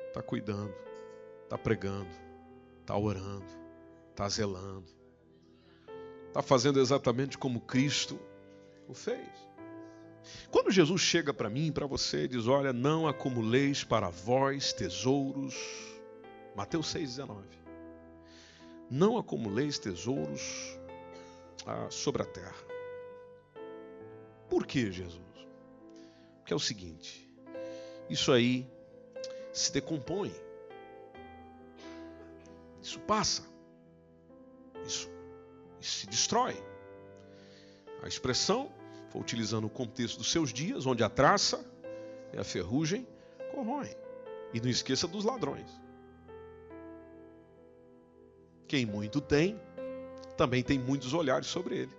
está 0.08 0.24
cuidando, 0.24 0.74
está 1.44 1.58
pregando, 1.58 2.10
está 2.82 2.98
orando, 2.98 3.46
está 4.10 4.28
zelando, 4.28 4.88
está 6.28 6.42
fazendo 6.42 6.80
exatamente 6.80 7.38
como 7.38 7.62
Cristo 7.62 8.20
o 8.88 8.94
fez. 8.94 9.48
Quando 10.50 10.72
Jesus 10.72 11.02
chega 11.02 11.34
para 11.34 11.50
mim, 11.50 11.72
para 11.72 11.86
você, 11.86 12.24
e 12.24 12.28
diz: 12.28 12.48
Olha, 12.48 12.74
não 12.74 13.08
acumuleis 13.08 13.84
para 13.84 14.10
vós 14.10 14.74
tesouros. 14.74 15.56
Mateus 16.56 16.94
6,19. 16.94 17.67
Não 18.90 19.18
acumuleis 19.18 19.78
tesouros 19.78 20.78
ah, 21.66 21.88
sobre 21.90 22.22
a 22.22 22.26
terra. 22.26 22.56
Por 24.50 24.66
que, 24.66 24.92
Jesus? 24.92 25.22
Porque 26.40 26.54
é 26.54 26.56
o 26.56 26.60
seguinte: 26.60 27.30
isso 28.10 28.32
aí 28.32 28.70
se 29.52 29.72
decompõe. 29.72 30.34
Isso 32.82 33.00
passa. 33.02 33.44
Isso, 34.86 35.10
isso 35.82 36.00
se 36.00 36.08
destrói. 36.08 36.56
A 38.02 38.08
expressão 38.08 38.72
foi 39.10 39.20
utilizando 39.20 39.66
o 39.66 39.70
contexto 39.70 40.18
dos 40.18 40.32
seus 40.32 40.54
dias, 40.54 40.86
onde 40.86 41.04
a 41.04 41.10
traça 41.10 41.66
e 42.32 42.38
a 42.38 42.44
ferrugem 42.44 43.06
corroem. 43.52 43.94
E 44.54 44.62
não 44.62 44.70
esqueça 44.70 45.08
dos 45.08 45.26
ladrões. 45.26 45.70
Quem 48.68 48.86
muito 48.86 49.22
tem, 49.22 49.60
também 50.36 50.64
tem 50.64 50.78
muitos 50.78 51.14
olhares 51.14 51.48
sobre 51.48 51.78
ele. 51.78 51.92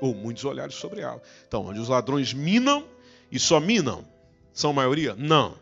Ou 0.00 0.14
muitos 0.14 0.44
olhares 0.44 0.74
sobre 0.74 1.00
ela. 1.00 1.20
Então, 1.46 1.66
onde 1.66 1.80
os 1.80 1.88
ladrões 1.88 2.32
minam 2.32 2.86
e 3.30 3.38
só 3.38 3.60
minam, 3.60 4.06
são 4.52 4.72
maioria? 4.72 5.14
Não. 5.14 5.56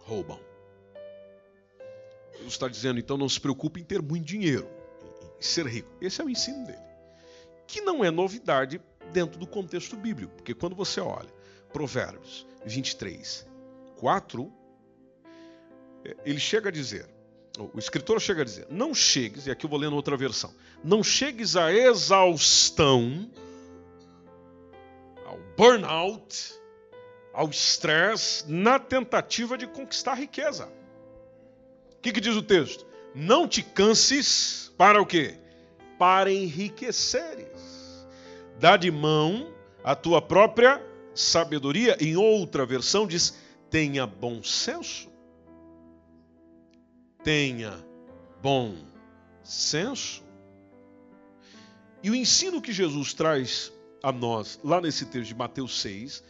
Roubam. 0.00 0.40
Jesus 2.32 2.52
está 2.54 2.68
dizendo, 2.68 2.98
então 2.98 3.16
não 3.16 3.28
se 3.28 3.40
preocupe 3.40 3.80
em 3.80 3.84
ter 3.84 4.02
muito 4.02 4.24
dinheiro, 4.24 4.68
em 5.38 5.42
ser 5.42 5.66
rico. 5.66 5.88
Esse 6.00 6.20
é 6.20 6.24
o 6.24 6.30
ensino 6.30 6.66
dele 6.66 6.92
que 7.72 7.80
não 7.80 8.04
é 8.04 8.10
novidade 8.10 8.78
dentro 9.14 9.38
do 9.40 9.46
contexto 9.46 9.96
bíblico, 9.96 10.34
porque 10.34 10.54
quando 10.54 10.76
você 10.76 11.00
olha 11.00 11.28
Provérbios 11.72 12.46
23, 12.66 13.48
4, 13.96 14.52
é, 16.04 16.16
ele 16.26 16.38
chega 16.38 16.68
a 16.68 16.72
dizer, 16.72 17.08
o 17.58 17.78
escritor 17.78 18.20
chega 18.20 18.42
a 18.42 18.44
dizer: 18.44 18.66
Não 18.70 18.94
chegues, 18.94 19.46
e 19.46 19.50
aqui 19.50 19.66
eu 19.66 19.70
vou 19.70 19.78
lendo 19.78 19.96
outra 19.96 20.16
versão, 20.16 20.54
não 20.82 21.02
chegues 21.02 21.56
à 21.56 21.72
exaustão, 21.72 23.30
ao 25.26 25.38
burnout, 25.56 26.54
ao 27.32 27.48
estresse, 27.48 28.50
na 28.50 28.78
tentativa 28.78 29.56
de 29.56 29.66
conquistar 29.66 30.14
riqueza. 30.14 30.68
O 31.96 32.00
que, 32.02 32.12
que 32.12 32.20
diz 32.20 32.34
o 32.34 32.42
texto? 32.42 32.86
Não 33.14 33.46
te 33.46 33.62
canses 33.62 34.72
para 34.76 35.00
o 35.00 35.06
quê? 35.06 35.36
Para 35.98 36.32
enriqueceres 36.32 37.82
dá 38.62 38.76
de 38.76 38.92
mão 38.92 39.52
a 39.82 39.96
tua 39.96 40.22
própria 40.22 40.80
sabedoria. 41.14 41.96
Em 42.00 42.16
outra 42.16 42.64
versão 42.64 43.08
diz: 43.08 43.36
tenha 43.68 44.06
bom 44.06 44.40
senso. 44.40 45.10
Tenha 47.22 47.84
bom 48.42 48.76
senso. 49.44 50.22
E 52.02 52.10
o 52.10 52.14
ensino 52.14 52.60
que 52.60 52.72
Jesus 52.72 53.14
traz 53.14 53.72
a 54.02 54.10
nós, 54.10 54.58
lá 54.64 54.80
nesse 54.80 55.06
texto 55.06 55.28
de 55.28 55.34
Mateus 55.34 55.80
6, 55.80 56.24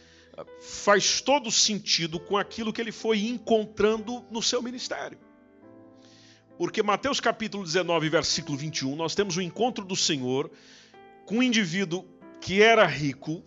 faz 0.61 1.21
todo 1.21 1.51
sentido 1.51 2.19
com 2.19 2.37
aquilo 2.37 2.71
que 2.71 2.81
ele 2.81 2.91
foi 2.91 3.25
encontrando 3.25 4.23
no 4.29 4.41
seu 4.41 4.61
ministério. 4.61 5.17
Porque 6.57 6.83
Mateus 6.83 7.19
capítulo 7.19 7.63
19, 7.63 8.09
versículo 8.09 8.57
21, 8.57 8.95
nós 8.95 9.15
temos 9.15 9.37
o 9.37 9.41
encontro 9.41 9.83
do 9.83 9.95
Senhor 9.95 10.51
com 11.25 11.37
um 11.37 11.43
indivíduo 11.43 12.05
que 12.39 12.61
era 12.61 12.85
rico 12.85 13.43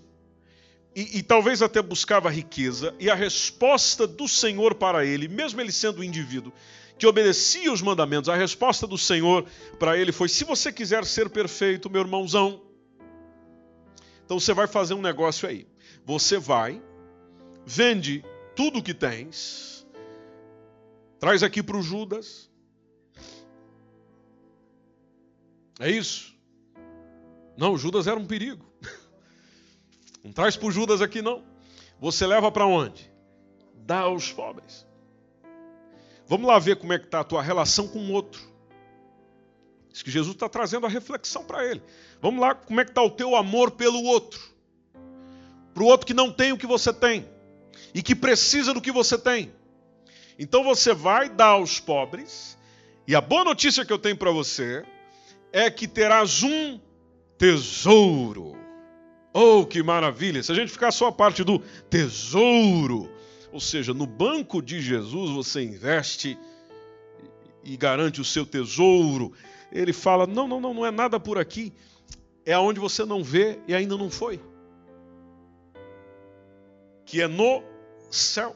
e, 0.94 1.18
e, 1.18 1.22
talvez 1.22 1.60
até 1.60 1.82
buscava 1.82 2.30
riqueza, 2.30 2.94
e 2.98 3.10
a 3.10 3.14
resposta 3.14 4.06
do 4.06 4.26
Senhor 4.26 4.74
para 4.74 5.04
ele, 5.04 5.28
mesmo 5.28 5.60
ele 5.60 5.70
sendo 5.70 6.00
um 6.00 6.02
indivíduo 6.02 6.50
que 6.98 7.06
obedecia 7.06 7.72
os 7.72 7.82
mandamentos, 7.82 8.28
a 8.28 8.34
resposta 8.34 8.86
do 8.86 8.96
Senhor 8.96 9.44
para 9.78 9.96
ele 9.96 10.12
foi: 10.12 10.28
se 10.28 10.44
você 10.44 10.72
quiser 10.72 11.04
ser 11.04 11.28
perfeito, 11.28 11.90
meu 11.90 12.02
irmãozão, 12.02 12.62
então 14.24 14.40
você 14.40 14.54
vai 14.54 14.66
fazer 14.66 14.94
um 14.94 15.02
negócio 15.02 15.48
aí. 15.48 15.66
Você 16.04 16.38
vai, 16.38 16.82
vende 17.64 18.24
tudo 18.54 18.82
que 18.82 18.94
tens, 18.94 19.86
traz 21.18 21.42
aqui 21.42 21.62
para 21.62 21.76
o 21.76 21.82
Judas. 21.82 22.50
É 25.78 25.90
isso? 25.90 26.34
Não, 27.56 27.76
Judas 27.76 28.06
era 28.06 28.18
um 28.18 28.26
perigo. 28.26 28.64
Não 30.24 30.32
traz 30.32 30.56
para 30.56 30.68
o 30.68 30.72
Judas 30.72 31.02
aqui, 31.02 31.20
não. 31.22 31.44
Você 32.00 32.26
leva 32.26 32.50
para 32.50 32.66
onde? 32.66 33.10
Dá 33.74 34.00
aos 34.00 34.32
pobres. 34.32 34.85
Vamos 36.26 36.46
lá 36.46 36.58
ver 36.58 36.76
como 36.76 36.92
é 36.92 36.98
que 36.98 37.04
está 37.06 37.20
a 37.20 37.24
tua 37.24 37.42
relação 37.42 37.88
com 37.88 37.98
o 37.98 38.12
outro. 38.12 38.40
Isso 39.92 40.04
que 40.04 40.10
Jesus 40.10 40.34
está 40.34 40.48
trazendo 40.48 40.86
a 40.86 40.88
reflexão 40.88 41.44
para 41.44 41.64
ele. 41.64 41.82
Vamos 42.20 42.40
lá, 42.40 42.54
como 42.54 42.80
é 42.80 42.84
que 42.84 42.90
está 42.90 43.02
o 43.02 43.10
teu 43.10 43.34
amor 43.34 43.70
pelo 43.70 44.02
outro? 44.02 44.40
Para 45.72 45.82
o 45.82 45.86
outro 45.86 46.06
que 46.06 46.14
não 46.14 46.32
tem 46.32 46.52
o 46.52 46.58
que 46.58 46.66
você 46.66 46.92
tem 46.92 47.26
e 47.94 48.02
que 48.02 48.14
precisa 48.14 48.74
do 48.74 48.80
que 48.80 48.92
você 48.92 49.16
tem. 49.16 49.52
Então 50.38 50.62
você 50.62 50.92
vai 50.92 51.28
dar 51.28 51.48
aos 51.48 51.80
pobres, 51.80 52.58
e 53.06 53.14
a 53.14 53.20
boa 53.20 53.44
notícia 53.44 53.84
que 53.84 53.92
eu 53.92 53.98
tenho 53.98 54.16
para 54.16 54.30
você 54.30 54.84
é 55.52 55.70
que 55.70 55.88
terás 55.88 56.42
um 56.42 56.78
tesouro 57.38 58.56
Oh, 59.38 59.66
que 59.66 59.82
maravilha! 59.82 60.42
Se 60.42 60.50
a 60.50 60.54
gente 60.54 60.72
ficar 60.72 60.90
só 60.90 61.08
a 61.08 61.12
parte 61.12 61.44
do 61.44 61.58
tesouro, 61.90 63.12
ou 63.56 63.60
seja, 63.60 63.94
no 63.94 64.06
banco 64.06 64.60
de 64.60 64.82
Jesus 64.82 65.30
você 65.30 65.62
investe 65.62 66.38
e 67.64 67.74
garante 67.74 68.20
o 68.20 68.24
seu 68.24 68.44
tesouro. 68.44 69.32
Ele 69.72 69.94
fala: 69.94 70.26
não, 70.26 70.46
não, 70.46 70.60
não, 70.60 70.74
não 70.74 70.84
é 70.84 70.90
nada 70.90 71.18
por 71.18 71.38
aqui. 71.38 71.72
É 72.44 72.52
aonde 72.52 72.78
você 72.78 73.02
não 73.06 73.24
vê 73.24 73.58
e 73.66 73.74
ainda 73.74 73.96
não 73.96 74.10
foi. 74.10 74.42
Que 77.06 77.22
é 77.22 77.26
no 77.26 77.62
céu. 78.10 78.54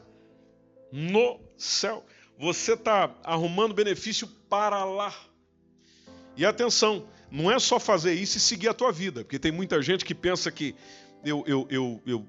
No 0.93 1.41
céu. 1.57 2.05
Você 2.39 2.75
está 2.75 3.11
arrumando 3.25 3.73
benefício 3.73 4.29
para 4.51 4.85
lá. 4.85 5.15
E 6.37 6.45
atenção, 6.45 7.07
não 7.31 7.51
é 7.51 7.59
só 7.59 7.81
fazer 7.81 8.13
isso 8.13 8.37
e 8.37 8.41
seguir 8.41 8.69
a 8.69 8.75
tua 8.75 8.93
vida, 8.93 9.25
porque 9.25 9.39
tem 9.39 9.51
muita 9.51 9.81
gente 9.81 10.05
que 10.05 10.15
pensa 10.15 10.51
que 10.53 10.75
eu, 11.25 11.43
eu, 11.47 11.67
eu, 11.71 12.03
eu 12.05 12.27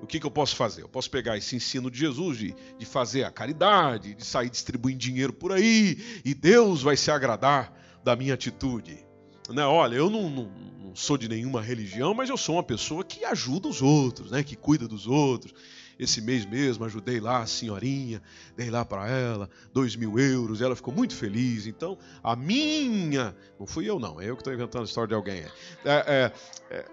o 0.00 0.06
que, 0.06 0.20
que, 0.20 0.26
eu 0.26 0.30
posso 0.30 0.54
fazer? 0.56 0.82
Eu 0.82 0.88
posso 0.88 1.10
pegar 1.10 1.36
esse 1.36 1.56
ensino 1.56 1.90
de 1.90 1.98
Jesus 1.98 2.38
de, 2.38 2.54
de 2.78 2.86
fazer 2.86 3.24
a 3.24 3.30
caridade, 3.30 4.14
de 4.14 4.24
sair 4.24 4.48
distribuindo 4.48 4.98
dinheiro 4.98 5.32
por 5.32 5.52
aí, 5.52 6.20
e 6.24 6.34
Deus 6.34 6.82
vai 6.82 6.96
se 6.96 7.10
agradar 7.10 7.72
da 8.04 8.14
minha 8.14 8.34
atitude. 8.34 9.04
Né? 9.50 9.64
Olha, 9.64 9.96
eu 9.96 10.08
não, 10.08 10.30
não, 10.30 10.52
não 10.84 10.96
sou 10.96 11.18
de 11.18 11.28
nenhuma 11.28 11.60
religião, 11.60 12.14
mas 12.14 12.28
eu 12.28 12.36
sou 12.36 12.56
uma 12.56 12.62
pessoa 12.62 13.04
que 13.04 13.24
ajuda 13.24 13.68
os 13.68 13.82
outros, 13.82 14.30
né? 14.30 14.42
que 14.42 14.56
cuida 14.56 14.86
dos 14.86 15.06
outros. 15.06 15.52
Esse 15.98 16.20
mês 16.20 16.46
mesmo 16.46 16.84
ajudei 16.84 17.18
lá 17.18 17.40
a 17.40 17.46
senhorinha, 17.46 18.22
dei 18.56 18.70
lá 18.70 18.84
para 18.84 19.08
ela 19.08 19.50
dois 19.72 19.96
mil 19.96 20.16
euros, 20.16 20.62
ela 20.62 20.76
ficou 20.76 20.94
muito 20.94 21.12
feliz. 21.12 21.66
Então, 21.66 21.98
a 22.22 22.36
minha, 22.36 23.34
não 23.58 23.66
fui 23.66 23.90
eu 23.90 23.98
não, 23.98 24.20
é 24.20 24.30
eu 24.30 24.36
que 24.36 24.42
estou 24.42 24.54
inventando 24.54 24.82
a 24.82 24.84
história 24.84 25.08
de 25.08 25.14
alguém. 25.14 25.40
É, 25.40 25.52
é, 25.84 26.32
é, 26.70 26.84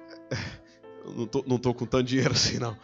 não 1.16 1.28
tô, 1.28 1.44
não 1.46 1.58
tô 1.58 1.74
com 1.74 1.86
tanto 1.86 2.04
dinheiro 2.04 2.32
assim 2.34 2.60
não. 2.60 2.76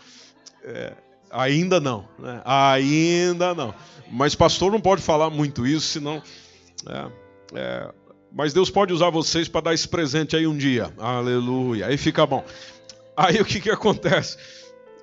É, 0.64 0.94
ainda 1.32 1.80
não, 1.80 2.08
né? 2.20 2.42
ainda 2.46 3.54
não. 3.54 3.74
Mas 4.12 4.36
pastor 4.36 4.72
não 4.72 4.82
pode 4.82 5.02
falar 5.02 5.30
muito 5.30 5.66
isso, 5.66 5.88
senão. 5.88 6.22
É, 6.88 7.12
é, 7.54 7.94
mas 8.32 8.54
Deus 8.54 8.70
pode 8.70 8.94
usar 8.94 9.10
vocês 9.10 9.48
para 9.48 9.62
dar 9.62 9.74
esse 9.74 9.88
presente 9.88 10.36
aí 10.36 10.48
um 10.48 10.58
dia. 10.58 10.94
Aleluia. 10.98 11.88
Aí 11.88 11.98
fica 11.98 12.26
bom. 12.26 12.44
Aí 13.16 13.40
o 13.42 13.46
que, 13.46 13.60
que 13.60 13.70
acontece? 13.70 14.38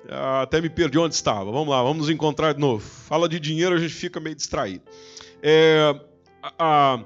Ah, 0.09 0.41
até 0.41 0.59
me 0.61 0.69
perdi 0.69 0.97
onde 0.97 1.13
estava. 1.13 1.51
Vamos 1.51 1.69
lá, 1.69 1.81
vamos 1.83 1.99
nos 1.99 2.09
encontrar 2.09 2.53
de 2.53 2.59
novo. 2.59 2.83
Fala 2.83 3.29
de 3.29 3.39
dinheiro, 3.39 3.75
a 3.75 3.79
gente 3.79 3.93
fica 3.93 4.19
meio 4.19 4.35
distraído. 4.35 4.83
É, 5.41 5.95
a, 6.41 7.03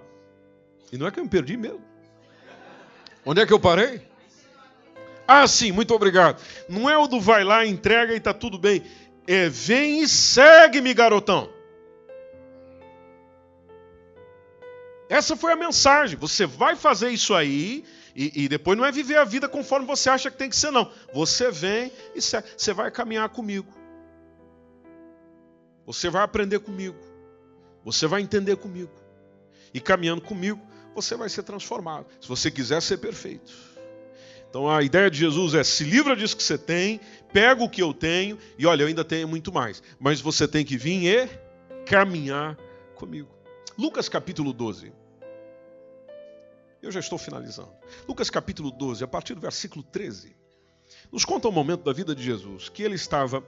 e 0.91 0.97
não 0.97 1.07
é 1.07 1.11
que 1.11 1.19
eu 1.19 1.23
me 1.23 1.29
perdi 1.29 1.57
mesmo. 1.57 1.81
Onde 3.25 3.41
é 3.41 3.45
que 3.45 3.53
eu 3.53 3.59
parei? 3.59 4.01
Ah, 5.27 5.47
sim, 5.47 5.71
muito 5.71 5.93
obrigado. 5.93 6.41
Não 6.67 6.89
é 6.89 6.97
o 6.97 7.07
do 7.07 7.19
vai 7.19 7.43
lá, 7.43 7.65
entrega 7.65 8.13
e 8.13 8.19
tá 8.19 8.33
tudo 8.33 8.57
bem. 8.57 8.83
É 9.25 9.47
vem 9.47 10.01
e 10.01 10.07
segue-me, 10.07 10.93
garotão. 10.93 11.49
Essa 15.09 15.35
foi 15.35 15.53
a 15.53 15.55
mensagem. 15.55 16.17
Você 16.17 16.45
vai 16.45 16.75
fazer 16.75 17.09
isso 17.09 17.33
aí 17.33 17.85
e, 18.15 18.43
e, 18.43 18.47
depois 18.47 18.77
não 18.77 18.85
é 18.85 18.91
viver 18.91 19.17
a 19.17 19.23
vida 19.23 19.49
conforme 19.49 19.87
você 19.87 20.09
acha 20.09 20.29
que 20.29 20.37
tem 20.37 20.49
que 20.49 20.55
ser, 20.55 20.71
não. 20.71 20.91
Você 21.13 21.49
vem 21.51 21.91
e 22.15 22.21
você 22.21 22.73
vai 22.73 22.91
caminhar 22.91 23.27
comigo. 23.29 23.73
Você 25.85 26.09
vai 26.09 26.23
aprender 26.23 26.59
comigo. 26.59 26.97
Você 27.83 28.07
vai 28.07 28.21
entender 28.21 28.55
comigo. 28.55 28.91
E 29.73 29.79
caminhando 29.79 30.21
comigo, 30.21 30.61
você 30.93 31.15
vai 31.15 31.27
ser 31.27 31.43
transformado. 31.43 32.05
Se 32.21 32.27
você 32.27 32.51
quiser 32.51 32.81
ser 32.81 32.97
perfeito. 32.97 33.72
Então 34.53 34.69
a 34.69 34.83
ideia 34.83 35.09
de 35.09 35.17
Jesus 35.17 35.55
é: 35.55 35.63
se 35.63 35.83
livra 35.83 36.15
disso 36.15 36.37
que 36.37 36.43
você 36.43 36.59
tem, 36.59 36.99
pega 37.33 37.63
o 37.63 37.67
que 37.67 37.81
eu 37.81 37.91
tenho, 37.91 38.37
e 38.55 38.67
olha, 38.67 38.83
eu 38.83 38.87
ainda 38.87 39.03
tenho 39.03 39.27
muito 39.27 39.51
mais. 39.51 39.81
Mas 39.99 40.21
você 40.21 40.47
tem 40.47 40.63
que 40.63 40.77
vir 40.77 41.07
e 41.07 41.27
caminhar 41.87 42.55
comigo. 42.93 43.35
Lucas 43.75 44.07
capítulo 44.07 44.53
12. 44.53 44.93
Eu 46.83 46.91
já 46.91 46.99
estou 46.99 47.17
finalizando. 47.17 47.71
Lucas 48.07 48.29
capítulo 48.29 48.69
12, 48.69 49.03
a 49.03 49.07
partir 49.07 49.33
do 49.33 49.41
versículo 49.41 49.81
13, 49.81 50.35
nos 51.11 51.25
conta 51.25 51.47
um 51.47 51.51
momento 51.51 51.83
da 51.83 51.91
vida 51.91 52.13
de 52.13 52.21
Jesus, 52.21 52.69
que 52.69 52.83
ele 52.83 52.93
estava. 52.93 53.39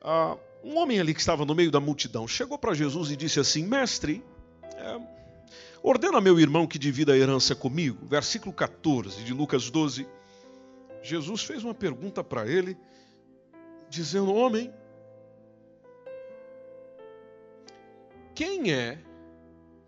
Uh, 0.00 0.38
um 0.64 0.78
homem 0.78 0.98
ali 0.98 1.12
que 1.12 1.20
estava 1.20 1.44
no 1.44 1.54
meio 1.54 1.70
da 1.70 1.78
multidão 1.78 2.26
chegou 2.26 2.56
para 2.56 2.72
Jesus 2.72 3.10
e 3.10 3.16
disse 3.16 3.38
assim: 3.38 3.66
Mestre, 3.66 4.24
é, 4.62 4.98
ordena 5.84 6.18
meu 6.20 6.40
irmão 6.40 6.66
que 6.66 6.78
divida 6.78 7.12
a 7.12 7.18
herança 7.18 7.54
comigo. 7.54 8.06
Versículo 8.06 8.52
14 8.52 9.22
de 9.22 9.34
Lucas 9.34 9.68
12. 9.70 10.08
Jesus 11.02 11.44
fez 11.44 11.62
uma 11.62 11.74
pergunta 11.74 12.24
para 12.24 12.48
ele, 12.48 12.76
dizendo: 13.90 14.34
Homem, 14.34 14.72
quem 18.34 18.72
é 18.72 18.98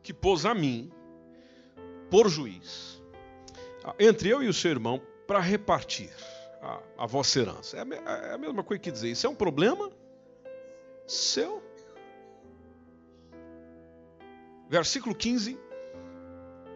que 0.02 0.12
pôs 0.12 0.44
a 0.44 0.54
mim 0.54 0.92
por 2.10 2.28
juiz 2.28 3.02
entre 3.98 4.28
eu 4.28 4.42
e 4.42 4.48
o 4.48 4.52
seu 4.52 4.70
irmão 4.70 5.00
para 5.26 5.40
repartir 5.40 6.10
a, 6.60 6.80
a, 6.98 7.06
vossa 7.06 7.40
herança. 7.40 7.76
É 7.76 7.80
a, 7.80 8.12
é 8.28 8.34
a 8.34 8.38
mesma 8.38 8.62
coisa 8.62 8.80
que 8.82 8.90
dizer, 8.90 9.10
isso 9.10 9.26
é 9.26 9.30
um 9.30 9.34
problema 9.34 9.90
seu. 11.06 11.62
Versículo 14.68 15.14
15, 15.14 15.58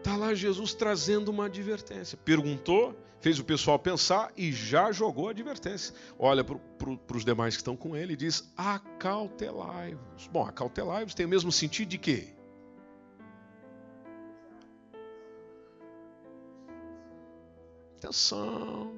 está 0.01 0.17
lá 0.17 0.33
Jesus 0.33 0.73
trazendo 0.73 1.29
uma 1.29 1.45
advertência. 1.45 2.17
Perguntou, 2.17 2.97
fez 3.19 3.39
o 3.39 3.43
pessoal 3.43 3.77
pensar 3.77 4.31
e 4.35 4.51
já 4.51 4.91
jogou 4.91 5.27
a 5.27 5.31
advertência. 5.31 5.93
Olha 6.17 6.43
para 6.43 7.15
os 7.15 7.23
demais 7.23 7.55
que 7.55 7.61
estão 7.61 7.77
com 7.77 7.95
ele 7.95 8.13
e 8.13 8.17
diz: 8.17 8.51
acautelai-vos. 8.57 10.27
Bom, 10.27 10.45
acautelai-vos 10.45 11.13
tem 11.13 11.25
o 11.25 11.29
mesmo 11.29 11.51
sentido 11.51 11.89
de 11.89 11.97
quê? 11.99 12.33
Atenção, 17.97 18.95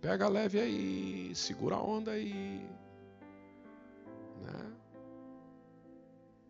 pega 0.00 0.28
leve 0.28 0.58
aí, 0.58 1.32
segura 1.36 1.76
a 1.76 1.82
onda 1.82 2.10
aí. 2.10 2.68
Né? 4.42 4.72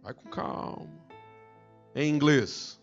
Vai 0.02 0.14
com 0.14 0.30
calma. 0.30 0.88
Em 1.94 2.08
inglês, 2.08 2.79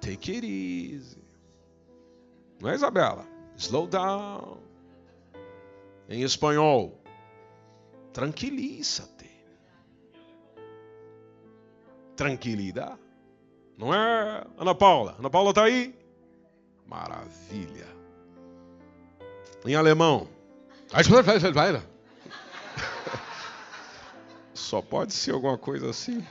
take 0.00 0.32
it 0.32 0.46
easy. 0.46 1.22
Não 2.60 2.70
é, 2.70 2.74
Isabela? 2.74 3.26
Slow 3.56 3.86
down. 3.86 4.58
Em 6.08 6.22
espanhol, 6.22 7.00
tranquilízate. 8.12 9.16
tranquilidade. 12.16 12.98
Não 13.76 13.94
é, 13.94 14.44
Ana 14.58 14.74
Paula? 14.74 15.14
Ana 15.18 15.28
Paula 15.28 15.50
está 15.50 15.64
aí? 15.64 15.94
Maravilha. 16.86 17.86
Em 19.64 19.74
alemão. 19.74 20.26
Só 24.54 24.80
pode 24.80 25.12
ser 25.12 25.32
alguma 25.32 25.58
coisa 25.58 25.90
assim. 25.90 26.26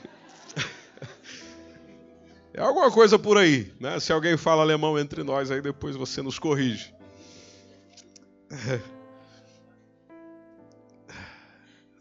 É 2.58 2.62
alguma 2.62 2.90
coisa 2.90 3.20
por 3.20 3.38
aí, 3.38 3.70
né? 3.82 4.00
Se 4.00 4.14
alguém 4.14 4.38
fala 4.38 4.62
alemão 4.62 4.98
entre 4.98 5.24
nós, 5.24 5.52
aí 5.52 5.62
depois 5.62 5.98
você 5.98 6.22
nos 6.22 6.40
corrige. 6.40 6.96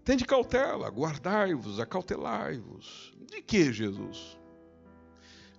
Tende 0.05 0.25
cautela, 0.25 0.89
guardai-vos, 0.91 1.81
acautelai-vos. 1.81 3.13
De 3.29 3.43
que, 3.43 3.73
Jesus? 3.73 4.39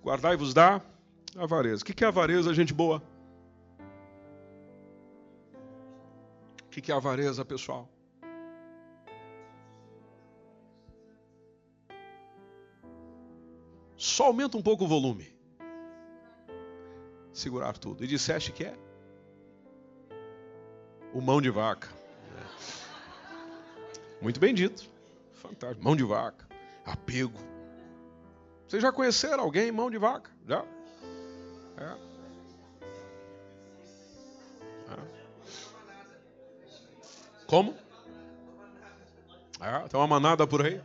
Guardai-vos 0.02 0.54
da 0.54 0.80
avareza. 1.36 1.82
O 1.82 1.84
que 1.84 2.02
é 2.02 2.08
avareza, 2.08 2.54
gente 2.54 2.72
boa? 2.72 3.02
O 6.64 6.68
que 6.70 6.90
é 6.90 6.94
avareza, 6.94 7.44
pessoal? 7.44 7.86
Só 14.06 14.26
aumenta 14.26 14.56
um 14.56 14.62
pouco 14.62 14.84
o 14.84 14.86
volume. 14.86 15.36
Segurar 17.32 17.76
tudo. 17.76 18.04
E 18.04 18.06
disseste 18.06 18.52
que 18.52 18.62
é? 18.62 18.78
O 21.12 21.20
mão 21.20 21.42
de 21.42 21.50
vaca. 21.50 21.88
Muito 24.22 24.38
bem 24.38 24.54
dito. 24.54 24.88
Fantástico. 25.32 25.84
Mão 25.84 25.96
de 25.96 26.04
vaca. 26.04 26.46
Apego. 26.84 27.40
Vocês 28.68 28.80
já 28.80 28.92
conheceram 28.92 29.42
alguém 29.42 29.72
mão 29.72 29.90
de 29.90 29.98
vaca? 29.98 30.30
Já? 30.46 30.64
É. 31.76 31.98
É. 34.92 34.98
Como? 37.48 37.74
É, 39.60 39.88
tem 39.88 39.98
uma 39.98 40.06
manada 40.06 40.46
por 40.46 40.64
aí? 40.64 40.80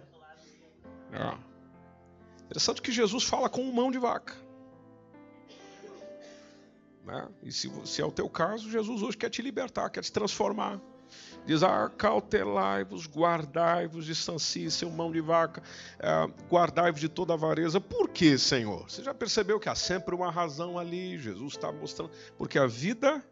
É. 1.12 1.51
Interessante 2.52 2.82
que 2.82 2.92
Jesus 2.92 3.24
fala 3.24 3.48
com 3.48 3.64
mão 3.72 3.90
de 3.90 3.98
vaca. 3.98 4.36
Né? 7.06 7.30
E 7.44 7.50
se, 7.50 7.72
se 7.86 8.02
é 8.02 8.06
o 8.06 8.12
teu 8.12 8.30
caso, 8.30 8.70
Jesus 8.70 9.02
hoje 9.02 9.16
quer 9.16 9.30
te 9.30 9.42
libertar, 9.42 9.90
quer 9.90 10.04
te 10.04 10.12
transformar. 10.12 10.78
Diz: 11.46 11.64
acautelai-vos, 11.64 13.08
guardai-vos, 13.08 14.06
distancie 14.06 14.70
seu 14.70 14.90
mão 14.90 15.14
de 15.14 15.22
vaca, 15.22 15.64
é, 15.98 16.30
guardai-vos 16.50 17.00
de 17.00 17.08
toda 17.08 17.34
avareza. 17.34 17.80
Por 17.80 18.10
que, 18.10 18.38
Senhor? 18.38 18.84
Você 18.90 19.02
já 19.02 19.14
percebeu 19.14 19.58
que 19.58 19.70
há 19.70 19.76
sempre 19.76 20.14
uma 20.14 20.30
razão 20.30 20.78
ali? 20.78 21.18
Jesus 21.18 21.54
está 21.54 21.72
mostrando. 21.72 22.12
Porque 22.38 22.60
a 22.60 22.68
vida, 22.68 23.24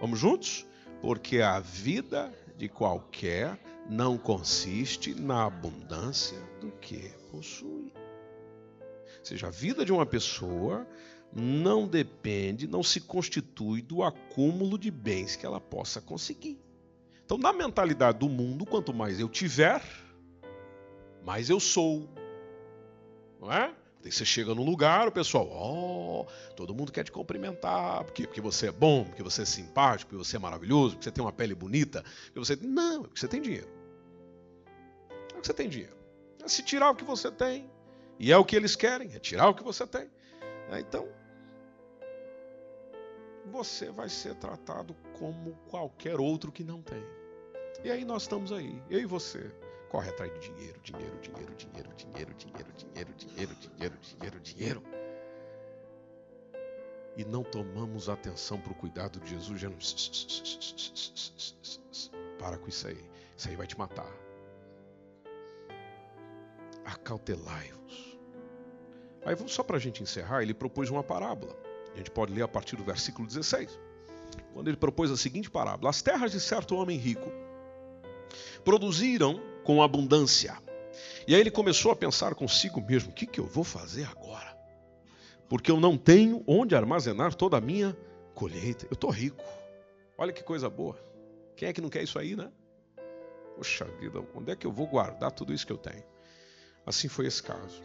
vamos 0.00 0.20
juntos? 0.20 0.64
Porque 1.00 1.40
a 1.40 1.58
vida 1.58 2.32
de 2.56 2.68
qualquer 2.68 3.58
não 3.90 4.16
consiste 4.16 5.12
na 5.12 5.46
abundância 5.46 6.38
do 6.60 6.70
que 6.70 7.12
possui. 7.32 7.92
Ou 9.22 9.26
seja, 9.26 9.46
a 9.46 9.50
vida 9.50 9.84
de 9.84 9.92
uma 9.92 10.04
pessoa 10.04 10.84
não 11.32 11.86
depende, 11.86 12.66
não 12.66 12.82
se 12.82 13.00
constitui 13.00 13.80
do 13.80 14.02
acúmulo 14.02 14.76
de 14.76 14.90
bens 14.90 15.36
que 15.36 15.46
ela 15.46 15.60
possa 15.60 16.00
conseguir. 16.00 16.60
Então, 17.24 17.38
na 17.38 17.52
mentalidade 17.52 18.18
do 18.18 18.28
mundo, 18.28 18.66
quanto 18.66 18.92
mais 18.92 19.20
eu 19.20 19.28
tiver, 19.28 19.80
mais 21.24 21.48
eu 21.48 21.60
sou. 21.60 22.08
Não 23.40 23.50
é? 23.50 23.72
Daí 24.02 24.10
você 24.10 24.24
chega 24.24 24.52
num 24.56 24.64
lugar, 24.64 25.06
o 25.06 25.12
pessoal, 25.12 25.48
ó, 25.48 26.22
oh, 26.22 26.54
todo 26.56 26.74
mundo 26.74 26.90
quer 26.90 27.04
te 27.04 27.12
cumprimentar, 27.12 28.02
porque, 28.02 28.26
porque 28.26 28.40
você 28.40 28.66
é 28.66 28.72
bom, 28.72 29.04
porque 29.04 29.22
você 29.22 29.42
é 29.42 29.44
simpático, 29.44 30.10
porque 30.10 30.24
você 30.24 30.34
é 30.34 30.40
maravilhoso, 30.40 30.96
porque 30.96 31.04
você 31.04 31.12
tem 31.12 31.24
uma 31.24 31.32
pele 31.32 31.54
bonita, 31.54 32.04
porque 32.24 32.40
você. 32.40 32.56
Não, 32.56 33.04
é 33.04 33.06
porque 33.06 33.20
você 33.20 33.28
tem 33.28 33.40
dinheiro. 33.40 33.68
É 35.08 35.34
porque 35.34 35.46
você 35.46 35.54
tem 35.54 35.68
dinheiro. 35.68 35.96
É 36.44 36.48
se 36.48 36.64
tirar 36.64 36.90
o 36.90 36.96
que 36.96 37.04
você 37.04 37.30
tem, 37.30 37.70
e 38.22 38.30
é 38.30 38.38
o 38.38 38.44
que 38.44 38.54
eles 38.54 38.76
querem, 38.76 39.12
é 39.12 39.18
tirar 39.18 39.48
o 39.48 39.54
que 39.54 39.64
você 39.64 39.84
tem. 39.84 40.08
É, 40.70 40.78
então, 40.78 41.08
você 43.46 43.90
vai 43.90 44.08
ser 44.08 44.36
tratado 44.36 44.94
como 45.18 45.56
qualquer 45.68 46.20
outro 46.20 46.52
que 46.52 46.62
não 46.62 46.80
tem. 46.80 47.04
E 47.82 47.90
aí 47.90 48.04
nós 48.04 48.22
estamos 48.22 48.52
aí, 48.52 48.80
eu 48.88 49.00
e 49.00 49.06
você. 49.06 49.50
Corre 49.88 50.08
atrás 50.08 50.32
de 50.34 50.38
dinheiro, 50.38 50.80
dinheiro, 50.82 51.18
dinheiro, 51.18 51.52
dinheiro, 51.56 51.92
dinheiro, 51.96 52.34
dinheiro, 52.34 52.72
dinheiro, 52.76 53.12
dinheiro, 53.16 53.54
dinheiro, 53.56 53.98
dinheiro, 54.00 54.40
dinheiro. 54.40 54.82
E 57.16 57.24
não 57.24 57.42
tomamos 57.42 58.08
atenção 58.08 58.60
para 58.60 58.70
o 58.70 58.76
cuidado 58.76 59.18
de 59.18 59.30
Jesus. 59.30 59.62
Não... 59.64 59.76
Para 62.38 62.56
com 62.56 62.68
isso 62.68 62.86
aí. 62.86 63.10
Isso 63.36 63.48
aí 63.48 63.56
vai 63.56 63.66
te 63.66 63.76
matar. 63.76 64.10
Acautelai-vos. 66.84 68.11
Aí, 69.24 69.36
só 69.46 69.62
para 69.62 69.76
a 69.76 69.80
gente 69.80 70.02
encerrar, 70.02 70.42
ele 70.42 70.54
propôs 70.54 70.90
uma 70.90 71.02
parábola. 71.02 71.56
A 71.94 71.98
gente 71.98 72.10
pode 72.10 72.32
ler 72.32 72.42
a 72.42 72.48
partir 72.48 72.76
do 72.76 72.84
versículo 72.84 73.26
16. 73.26 73.78
Quando 74.52 74.68
ele 74.68 74.76
propôs 74.76 75.10
a 75.10 75.16
seguinte 75.16 75.50
parábola: 75.50 75.90
As 75.90 76.02
terras 76.02 76.32
de 76.32 76.40
certo 76.40 76.74
homem 76.74 76.98
rico 76.98 77.30
produziram 78.64 79.40
com 79.64 79.82
abundância. 79.82 80.56
E 81.26 81.34
aí 81.34 81.40
ele 81.40 81.50
começou 81.50 81.92
a 81.92 81.96
pensar 81.96 82.34
consigo 82.34 82.80
mesmo: 82.80 83.10
o 83.10 83.14
que, 83.14 83.26
que 83.26 83.40
eu 83.40 83.46
vou 83.46 83.64
fazer 83.64 84.04
agora? 84.04 84.56
Porque 85.48 85.70
eu 85.70 85.78
não 85.78 85.98
tenho 85.98 86.42
onde 86.46 86.74
armazenar 86.74 87.34
toda 87.34 87.58
a 87.58 87.60
minha 87.60 87.96
colheita. 88.34 88.86
Eu 88.86 88.94
estou 88.94 89.10
rico. 89.10 89.44
Olha 90.16 90.32
que 90.32 90.42
coisa 90.42 90.68
boa. 90.70 90.98
Quem 91.56 91.68
é 91.68 91.72
que 91.72 91.80
não 91.80 91.90
quer 91.90 92.02
isso 92.02 92.18
aí, 92.18 92.34
né? 92.34 92.50
Poxa 93.56 93.84
vida, 94.00 94.24
onde 94.34 94.50
é 94.50 94.56
que 94.56 94.66
eu 94.66 94.72
vou 94.72 94.86
guardar 94.86 95.30
tudo 95.30 95.52
isso 95.52 95.66
que 95.66 95.72
eu 95.72 95.78
tenho? 95.78 96.04
Assim 96.86 97.06
foi 97.06 97.26
esse 97.26 97.42
caso. 97.42 97.82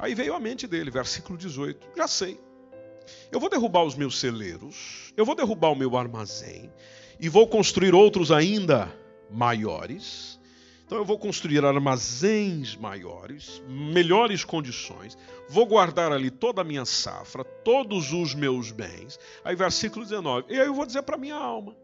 Aí 0.00 0.14
veio 0.14 0.34
a 0.34 0.40
mente 0.40 0.66
dele, 0.66 0.90
versículo 0.90 1.36
18: 1.36 1.88
Já 1.96 2.08
sei. 2.08 2.40
Eu 3.30 3.38
vou 3.38 3.50
derrubar 3.50 3.84
os 3.84 3.94
meus 3.94 4.18
celeiros, 4.18 5.12
eu 5.16 5.24
vou 5.24 5.34
derrubar 5.34 5.70
o 5.70 5.76
meu 5.76 5.96
armazém 5.96 6.72
e 7.18 7.28
vou 7.28 7.46
construir 7.46 7.94
outros 7.94 8.32
ainda 8.32 8.90
maiores. 9.30 10.40
Então 10.86 10.98
eu 10.98 11.04
vou 11.04 11.18
construir 11.18 11.64
armazéns 11.64 12.74
maiores, 12.74 13.62
melhores 13.68 14.42
condições, 14.42 15.16
vou 15.48 15.66
guardar 15.66 16.10
ali 16.10 16.30
toda 16.30 16.62
a 16.62 16.64
minha 16.64 16.84
safra, 16.84 17.44
todos 17.44 18.12
os 18.12 18.34
meus 18.34 18.72
bens. 18.72 19.18
Aí 19.44 19.54
versículo 19.54 20.04
19. 20.04 20.46
E 20.52 20.58
aí 20.58 20.66
eu 20.66 20.74
vou 20.74 20.86
dizer 20.86 21.02
para 21.02 21.18
minha 21.18 21.36
alma: 21.36 21.76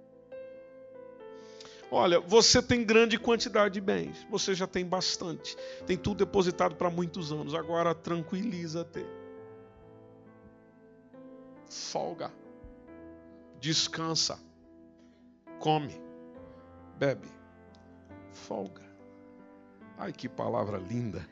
Olha, 1.91 2.19
você 2.19 2.61
tem 2.61 2.85
grande 2.85 3.19
quantidade 3.19 3.75
de 3.75 3.81
bens, 3.81 4.27
você 4.29 4.55
já 4.55 4.67
tem 4.67 4.85
bastante, 4.85 5.57
tem 5.87 5.97
tudo 5.97 6.25
depositado 6.25 6.75
para 6.75 6.91
muitos 6.91 7.33
anos, 7.33 7.55
agora 7.55 7.95
tranquiliza-te. 7.95 9.07
Folga, 11.69 12.33
descansa, 13.61 14.39
come, 15.61 16.01
bebe, 16.99 17.29
folga. 18.33 18.83
Ai, 19.97 20.13
que 20.13 20.29
palavra 20.29 20.79
linda. 20.79 21.27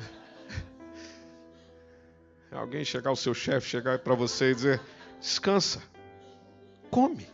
Alguém 2.50 2.84
chegar, 2.84 3.12
o 3.12 3.16
seu 3.16 3.34
chefe 3.34 3.68
chegar 3.68 3.98
para 3.98 4.14
você 4.14 4.50
e 4.50 4.54
dizer: 4.54 4.80
descansa, 5.20 5.82
come, 6.90 7.28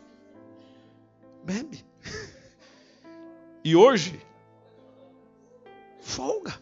bebe. 1.45 1.92
E 3.65 3.77
hoje, 3.77 4.21
folga. 6.01 6.53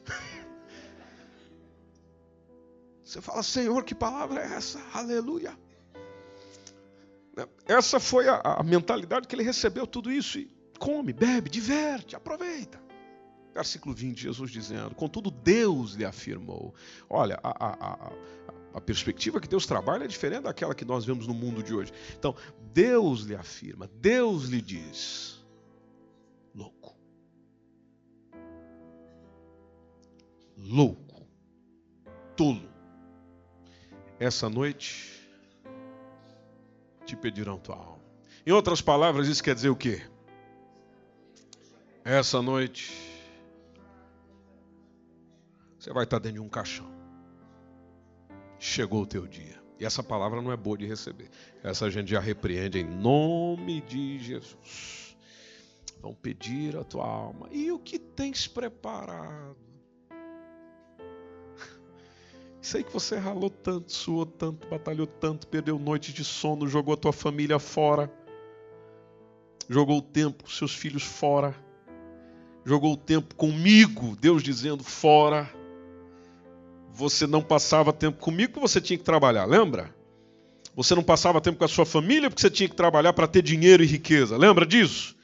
Você 3.04 3.20
fala, 3.20 3.42
Senhor, 3.42 3.82
que 3.84 3.94
palavra 3.94 4.42
é 4.42 4.54
essa? 4.54 4.80
Aleluia. 4.92 5.58
Essa 7.66 7.98
foi 7.98 8.28
a, 8.28 8.40
a 8.40 8.62
mentalidade 8.62 9.26
que 9.26 9.34
ele 9.34 9.42
recebeu 9.42 9.86
tudo 9.86 10.12
isso. 10.12 10.38
E 10.38 10.50
come, 10.78 11.12
bebe, 11.12 11.48
diverte, 11.48 12.14
aproveita. 12.14 12.80
Versículo 13.54 13.94
20, 13.94 14.20
Jesus 14.20 14.50
dizendo: 14.50 14.94
Contudo, 14.94 15.30
Deus 15.30 15.94
lhe 15.94 16.04
afirmou. 16.04 16.74
Olha, 17.08 17.38
a, 17.42 17.48
a, 17.48 17.92
a, 17.92 18.12
a, 18.74 18.80
perspectiva 18.80 19.40
que 19.40 19.48
Deus 19.48 19.66
trabalha 19.66 20.04
é 20.04 20.08
diferente 20.08 20.42
daquela 20.42 20.74
que 20.74 20.84
nós 20.84 21.04
vemos 21.04 21.26
no 21.26 21.34
mundo 21.34 21.62
de 21.62 21.74
hoje. 21.74 21.92
Então, 22.16 22.34
Deus 22.72 23.22
lhe 23.22 23.34
afirma, 23.34 23.90
Deus 24.00 24.44
lhe 24.44 24.62
diz: 24.62 25.39
Louco. 30.62 31.26
Tolo. 32.36 32.68
Essa 34.18 34.48
noite 34.48 35.28
te 37.04 37.16
pedirão 37.16 37.58
tua 37.58 37.76
alma. 37.76 38.04
Em 38.46 38.52
outras 38.52 38.80
palavras, 38.80 39.28
isso 39.28 39.42
quer 39.42 39.54
dizer 39.54 39.70
o 39.70 39.76
quê? 39.76 40.02
Essa 42.04 42.40
noite 42.40 43.10
você 45.78 45.92
vai 45.92 46.04
estar 46.04 46.18
dentro 46.18 46.40
de 46.40 46.46
um 46.46 46.48
caixão. 46.48 46.90
Chegou 48.58 49.02
o 49.02 49.06
teu 49.06 49.26
dia. 49.26 49.58
E 49.78 49.84
essa 49.86 50.02
palavra 50.02 50.42
não 50.42 50.52
é 50.52 50.56
boa 50.56 50.76
de 50.76 50.86
receber. 50.86 51.30
Essa 51.62 51.86
a 51.86 51.90
gente 51.90 52.10
já 52.10 52.20
repreende 52.20 52.78
em 52.78 52.84
nome 52.84 53.80
de 53.80 54.18
Jesus. 54.18 55.16
Vão 56.02 56.14
pedir 56.14 56.76
a 56.76 56.84
tua 56.84 57.06
alma. 57.06 57.48
E 57.50 57.72
o 57.72 57.78
que 57.78 57.98
tens 57.98 58.46
preparado? 58.46 59.69
Aí 62.74 62.84
que 62.84 62.92
você 62.92 63.16
ralou 63.16 63.50
tanto, 63.50 63.92
suou 63.92 64.26
tanto, 64.26 64.68
batalhou 64.68 65.06
tanto, 65.06 65.46
perdeu 65.46 65.78
noites 65.78 66.12
de 66.12 66.24
sono, 66.24 66.68
jogou 66.68 66.94
a 66.94 66.96
tua 66.96 67.12
família 67.12 67.58
fora, 67.58 68.12
jogou 69.68 69.98
o 69.98 70.02
tempo, 70.02 70.50
seus 70.50 70.74
filhos 70.74 71.02
fora, 71.02 71.54
jogou 72.64 72.92
o 72.92 72.96
tempo 72.96 73.34
comigo, 73.34 74.16
Deus 74.16 74.42
dizendo 74.42 74.84
fora 74.84 75.50
você 76.92 77.26
não 77.26 77.40
passava 77.40 77.92
tempo 77.92 78.18
comigo 78.18 78.52
porque 78.52 78.68
você 78.68 78.80
tinha 78.80 78.98
que 78.98 79.04
trabalhar, 79.04 79.44
lembra? 79.44 79.94
Você 80.74 80.94
não 80.94 81.02
passava 81.02 81.40
tempo 81.40 81.58
com 81.58 81.64
a 81.64 81.68
sua 81.68 81.86
família 81.86 82.28
porque 82.28 82.42
você 82.42 82.50
tinha 82.50 82.68
que 82.68 82.76
trabalhar 82.76 83.12
para 83.12 83.26
ter 83.26 83.42
dinheiro 83.42 83.82
e 83.82 83.86
riqueza, 83.86 84.36
lembra 84.36 84.66
disso? 84.66 85.16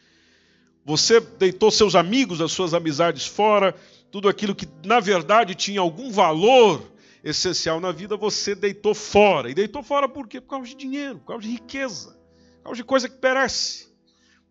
Você 0.85 1.21
deitou 1.21 1.71
seus 1.71 1.95
amigos, 1.95 2.41
as 2.41 2.53
suas 2.53 2.73
amizades 2.73 3.27
fora, 3.27 3.75
tudo 4.11 4.29
aquilo 4.29 4.55
que 4.55 4.67
na 4.85 5.01
verdade 5.01 5.55
tinha 5.55 5.81
algum 5.81 6.11
valor 6.11 6.83
essencial 7.27 7.81
na 7.81 7.91
vida, 7.91 8.17
você 8.17 8.55
deitou 8.55 8.95
fora. 8.95 9.51
E 9.51 9.55
deitou 9.55 9.83
fora 9.83 10.09
por 10.09 10.29
quê? 10.29 10.41
Por 10.41 10.51
causa 10.51 10.69
de 10.69 10.77
dinheiro, 10.77 11.19
por 11.19 11.27
causa 11.27 11.43
de 11.43 11.51
riqueza, 11.51 12.17
por 12.59 12.63
causa 12.65 12.77
de 12.77 12.85
coisa 12.85 13.09
que 13.09 13.17
perece. 13.17 13.93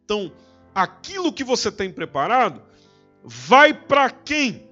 Então, 0.03 0.32
aquilo 0.73 1.32
que 1.32 1.43
você 1.43 1.71
tem 1.71 1.91
preparado 1.91 2.61
vai 3.23 3.73
para 3.73 4.09
quem? 4.09 4.69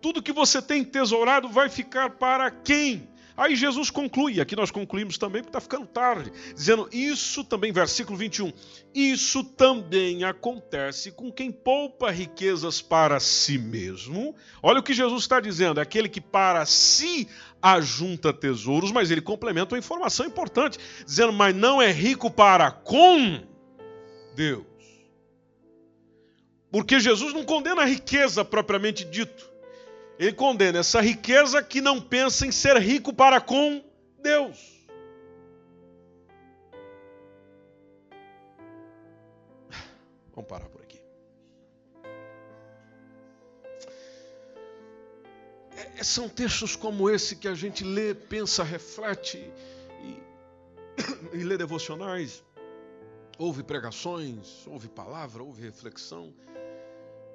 Tudo 0.00 0.22
que 0.22 0.32
você 0.32 0.62
tem 0.62 0.82
tesourado 0.82 1.48
vai 1.48 1.68
ficar 1.68 2.10
para 2.10 2.50
quem? 2.50 3.07
Aí 3.38 3.54
Jesus 3.54 3.88
conclui, 3.88 4.40
aqui 4.40 4.56
nós 4.56 4.72
concluímos 4.72 5.16
também, 5.16 5.42
porque 5.42 5.56
está 5.56 5.60
ficando 5.60 5.86
tarde, 5.86 6.32
dizendo: 6.52 6.88
Isso 6.92 7.44
também, 7.44 7.70
versículo 7.70 8.18
21, 8.18 8.52
isso 8.92 9.44
também 9.44 10.24
acontece 10.24 11.12
com 11.12 11.30
quem 11.30 11.52
poupa 11.52 12.10
riquezas 12.10 12.82
para 12.82 13.20
si 13.20 13.56
mesmo. 13.56 14.34
Olha 14.60 14.80
o 14.80 14.82
que 14.82 14.92
Jesus 14.92 15.22
está 15.22 15.38
dizendo: 15.38 15.78
é 15.78 15.84
aquele 15.84 16.08
que 16.08 16.20
para 16.20 16.66
si 16.66 17.28
ajunta 17.62 18.32
tesouros, 18.32 18.90
mas 18.90 19.08
ele 19.08 19.20
complementa 19.20 19.76
uma 19.76 19.78
informação 19.78 20.26
importante, 20.26 20.76
dizendo: 21.06 21.32
Mas 21.32 21.54
não 21.54 21.80
é 21.80 21.92
rico 21.92 22.28
para 22.28 22.72
com 22.72 23.40
Deus. 24.34 24.66
Porque 26.72 26.98
Jesus 26.98 27.32
não 27.32 27.44
condena 27.44 27.82
a 27.82 27.86
riqueza 27.86 28.44
propriamente 28.44 29.04
dito 29.04 29.47
ele 30.18 30.32
condena 30.32 30.80
essa 30.80 31.00
riqueza 31.00 31.62
que 31.62 31.80
não 31.80 32.00
pensa 32.00 32.44
em 32.44 32.50
ser 32.50 32.76
rico 32.78 33.12
para 33.12 33.40
com 33.40 33.84
Deus. 34.20 34.76
Vamos 40.34 40.48
parar 40.48 40.68
por 40.68 40.82
aqui. 40.82 41.00
É, 45.76 46.02
são 46.02 46.28
textos 46.28 46.74
como 46.74 47.08
esse 47.08 47.36
que 47.36 47.46
a 47.46 47.54
gente 47.54 47.84
lê, 47.84 48.12
pensa, 48.12 48.64
reflete 48.64 49.38
e, 50.02 51.36
e 51.38 51.44
lê 51.44 51.56
devocionais, 51.56 52.42
ouve 53.38 53.62
pregações, 53.62 54.66
ouve 54.66 54.88
palavra, 54.88 55.44
ouve 55.44 55.62
reflexão 55.62 56.34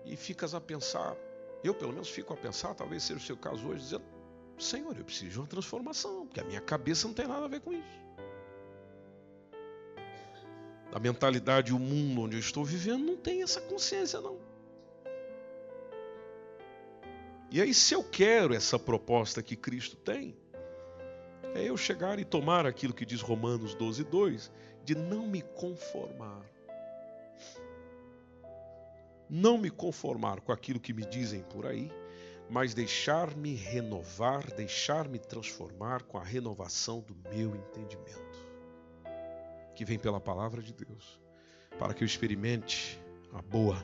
e 0.05 0.17
ficas 0.17 0.53
a 0.53 0.59
pensar 0.59 1.15
eu, 1.63 1.73
pelo 1.73 1.93
menos, 1.93 2.09
fico 2.09 2.33
a 2.33 2.37
pensar, 2.37 2.73
talvez 2.73 3.03
seja 3.03 3.19
o 3.19 3.23
seu 3.23 3.37
caso 3.37 3.67
hoje, 3.67 3.83
dizendo: 3.83 4.03
Senhor, 4.57 4.95
eu 4.97 5.05
preciso 5.05 5.31
de 5.31 5.39
uma 5.39 5.47
transformação, 5.47 6.25
porque 6.25 6.39
a 6.39 6.43
minha 6.43 6.61
cabeça 6.61 7.07
não 7.07 7.13
tem 7.13 7.27
nada 7.27 7.45
a 7.45 7.47
ver 7.47 7.61
com 7.61 7.71
isso. 7.71 8.03
A 10.93 10.99
mentalidade 10.99 11.71
e 11.71 11.73
o 11.73 11.79
mundo 11.79 12.21
onde 12.21 12.35
eu 12.35 12.39
estou 12.39 12.63
vivendo 12.63 13.03
não 13.03 13.17
tem 13.17 13.41
essa 13.41 13.59
consciência, 13.61 14.21
não. 14.21 14.37
E 17.49 17.61
aí, 17.61 17.73
se 17.73 17.93
eu 17.93 18.03
quero 18.03 18.53
essa 18.53 18.77
proposta 18.77 19.41
que 19.41 19.55
Cristo 19.55 19.95
tem, 19.95 20.35
é 21.55 21.63
eu 21.63 21.77
chegar 21.77 22.19
e 22.19 22.25
tomar 22.25 22.65
aquilo 22.65 22.93
que 22.93 23.05
diz 23.05 23.21
Romanos 23.21 23.73
12, 23.75 24.03
2, 24.03 24.51
de 24.83 24.95
não 24.95 25.27
me 25.27 25.41
conformar 25.41 26.52
não 29.33 29.57
me 29.57 29.71
conformar 29.71 30.41
com 30.41 30.51
aquilo 30.51 30.79
que 30.79 30.93
me 30.93 31.03
dizem 31.03 31.41
por 31.41 31.65
aí, 31.65 31.91
mas 32.47 32.75
deixar-me 32.75 33.55
renovar, 33.55 34.45
deixar-me 34.53 35.17
transformar 35.17 36.03
com 36.03 36.19
a 36.19 36.23
renovação 36.23 36.99
do 36.99 37.15
meu 37.31 37.55
entendimento, 37.55 38.37
que 39.73 39.83
vem 39.83 39.97
pela 39.97 40.21
palavra 40.21 40.61
de 40.61 40.71
Deus, 40.71 41.19
para 41.79 41.95
que 41.95 42.03
eu 42.03 42.05
experimente 42.05 43.01
a 43.33 43.41
boa, 43.41 43.83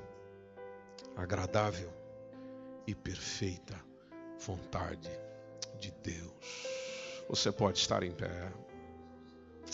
agradável 1.16 1.92
e 2.86 2.94
perfeita 2.94 3.76
vontade 4.38 5.10
de 5.80 5.92
Deus. 6.04 7.26
Você 7.28 7.52
pode 7.52 7.80
estar 7.80 8.04
em 8.04 8.12
pé. 8.12 8.54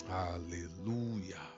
Aleluia. 0.08 1.55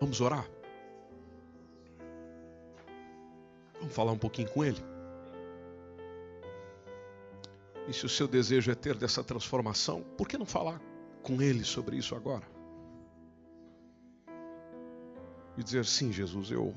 Vamos 0.00 0.20
orar? 0.20 0.48
Vamos 3.78 3.94
falar 3.94 4.12
um 4.12 4.18
pouquinho 4.18 4.50
com 4.50 4.64
Ele? 4.64 4.82
E 7.86 7.92
se 7.92 8.06
o 8.06 8.08
seu 8.08 8.26
desejo 8.26 8.70
é 8.70 8.74
ter 8.74 8.96
dessa 8.96 9.22
transformação, 9.22 10.02
por 10.16 10.26
que 10.26 10.38
não 10.38 10.46
falar 10.46 10.80
com 11.22 11.42
Ele 11.42 11.64
sobre 11.64 11.96
isso 11.96 12.14
agora? 12.14 12.46
E 15.56 15.62
dizer: 15.62 15.84
Sim, 15.84 16.12
Jesus, 16.12 16.50
eu, 16.50 16.74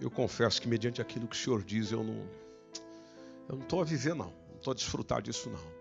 eu 0.00 0.10
confesso 0.10 0.62
que, 0.62 0.68
mediante 0.68 1.00
aquilo 1.02 1.26
que 1.26 1.36
o 1.36 1.38
Senhor 1.38 1.62
diz, 1.62 1.90
eu 1.90 2.04
não 2.04 2.40
eu 3.50 3.56
não 3.56 3.64
estou 3.64 3.80
a 3.80 3.84
viver, 3.84 4.14
não. 4.14 4.32
Não 4.48 4.56
estou 4.58 4.70
a 4.70 4.74
desfrutar 4.74 5.20
disso, 5.20 5.50
não. 5.50 5.72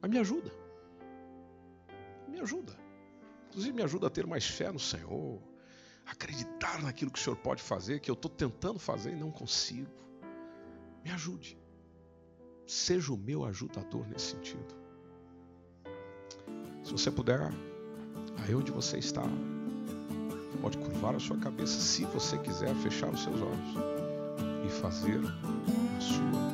Mas 0.00 0.10
me 0.10 0.18
ajuda. 0.18 0.50
Me 2.26 2.40
ajuda. 2.40 2.83
Inclusive, 3.54 3.72
me 3.72 3.82
ajuda 3.84 4.08
a 4.08 4.10
ter 4.10 4.26
mais 4.26 4.44
fé 4.44 4.72
no 4.72 4.80
Senhor. 4.80 5.40
Acreditar 6.04 6.82
naquilo 6.82 7.08
que 7.12 7.20
o 7.20 7.22
Senhor 7.22 7.36
pode 7.36 7.62
fazer, 7.62 8.00
que 8.00 8.10
eu 8.10 8.14
estou 8.14 8.28
tentando 8.28 8.80
fazer 8.80 9.12
e 9.12 9.16
não 9.16 9.30
consigo. 9.30 9.88
Me 11.04 11.12
ajude. 11.12 11.56
Seja 12.66 13.12
o 13.12 13.16
meu 13.16 13.44
ajudador 13.44 14.08
nesse 14.08 14.32
sentido. 14.32 14.74
Se 16.82 16.90
você 16.90 17.12
puder, 17.12 17.52
aí 18.42 18.54
onde 18.56 18.72
você 18.72 18.98
está, 18.98 19.22
pode 20.60 20.76
curvar 20.78 21.14
a 21.14 21.20
sua 21.20 21.38
cabeça, 21.38 21.80
se 21.80 22.04
você 22.06 22.36
quiser, 22.38 22.74
fechar 22.76 23.08
os 23.10 23.22
seus 23.22 23.40
olhos 23.40 23.76
e 24.66 24.68
fazer 24.80 25.20
a 25.96 26.00
sua 26.00 26.53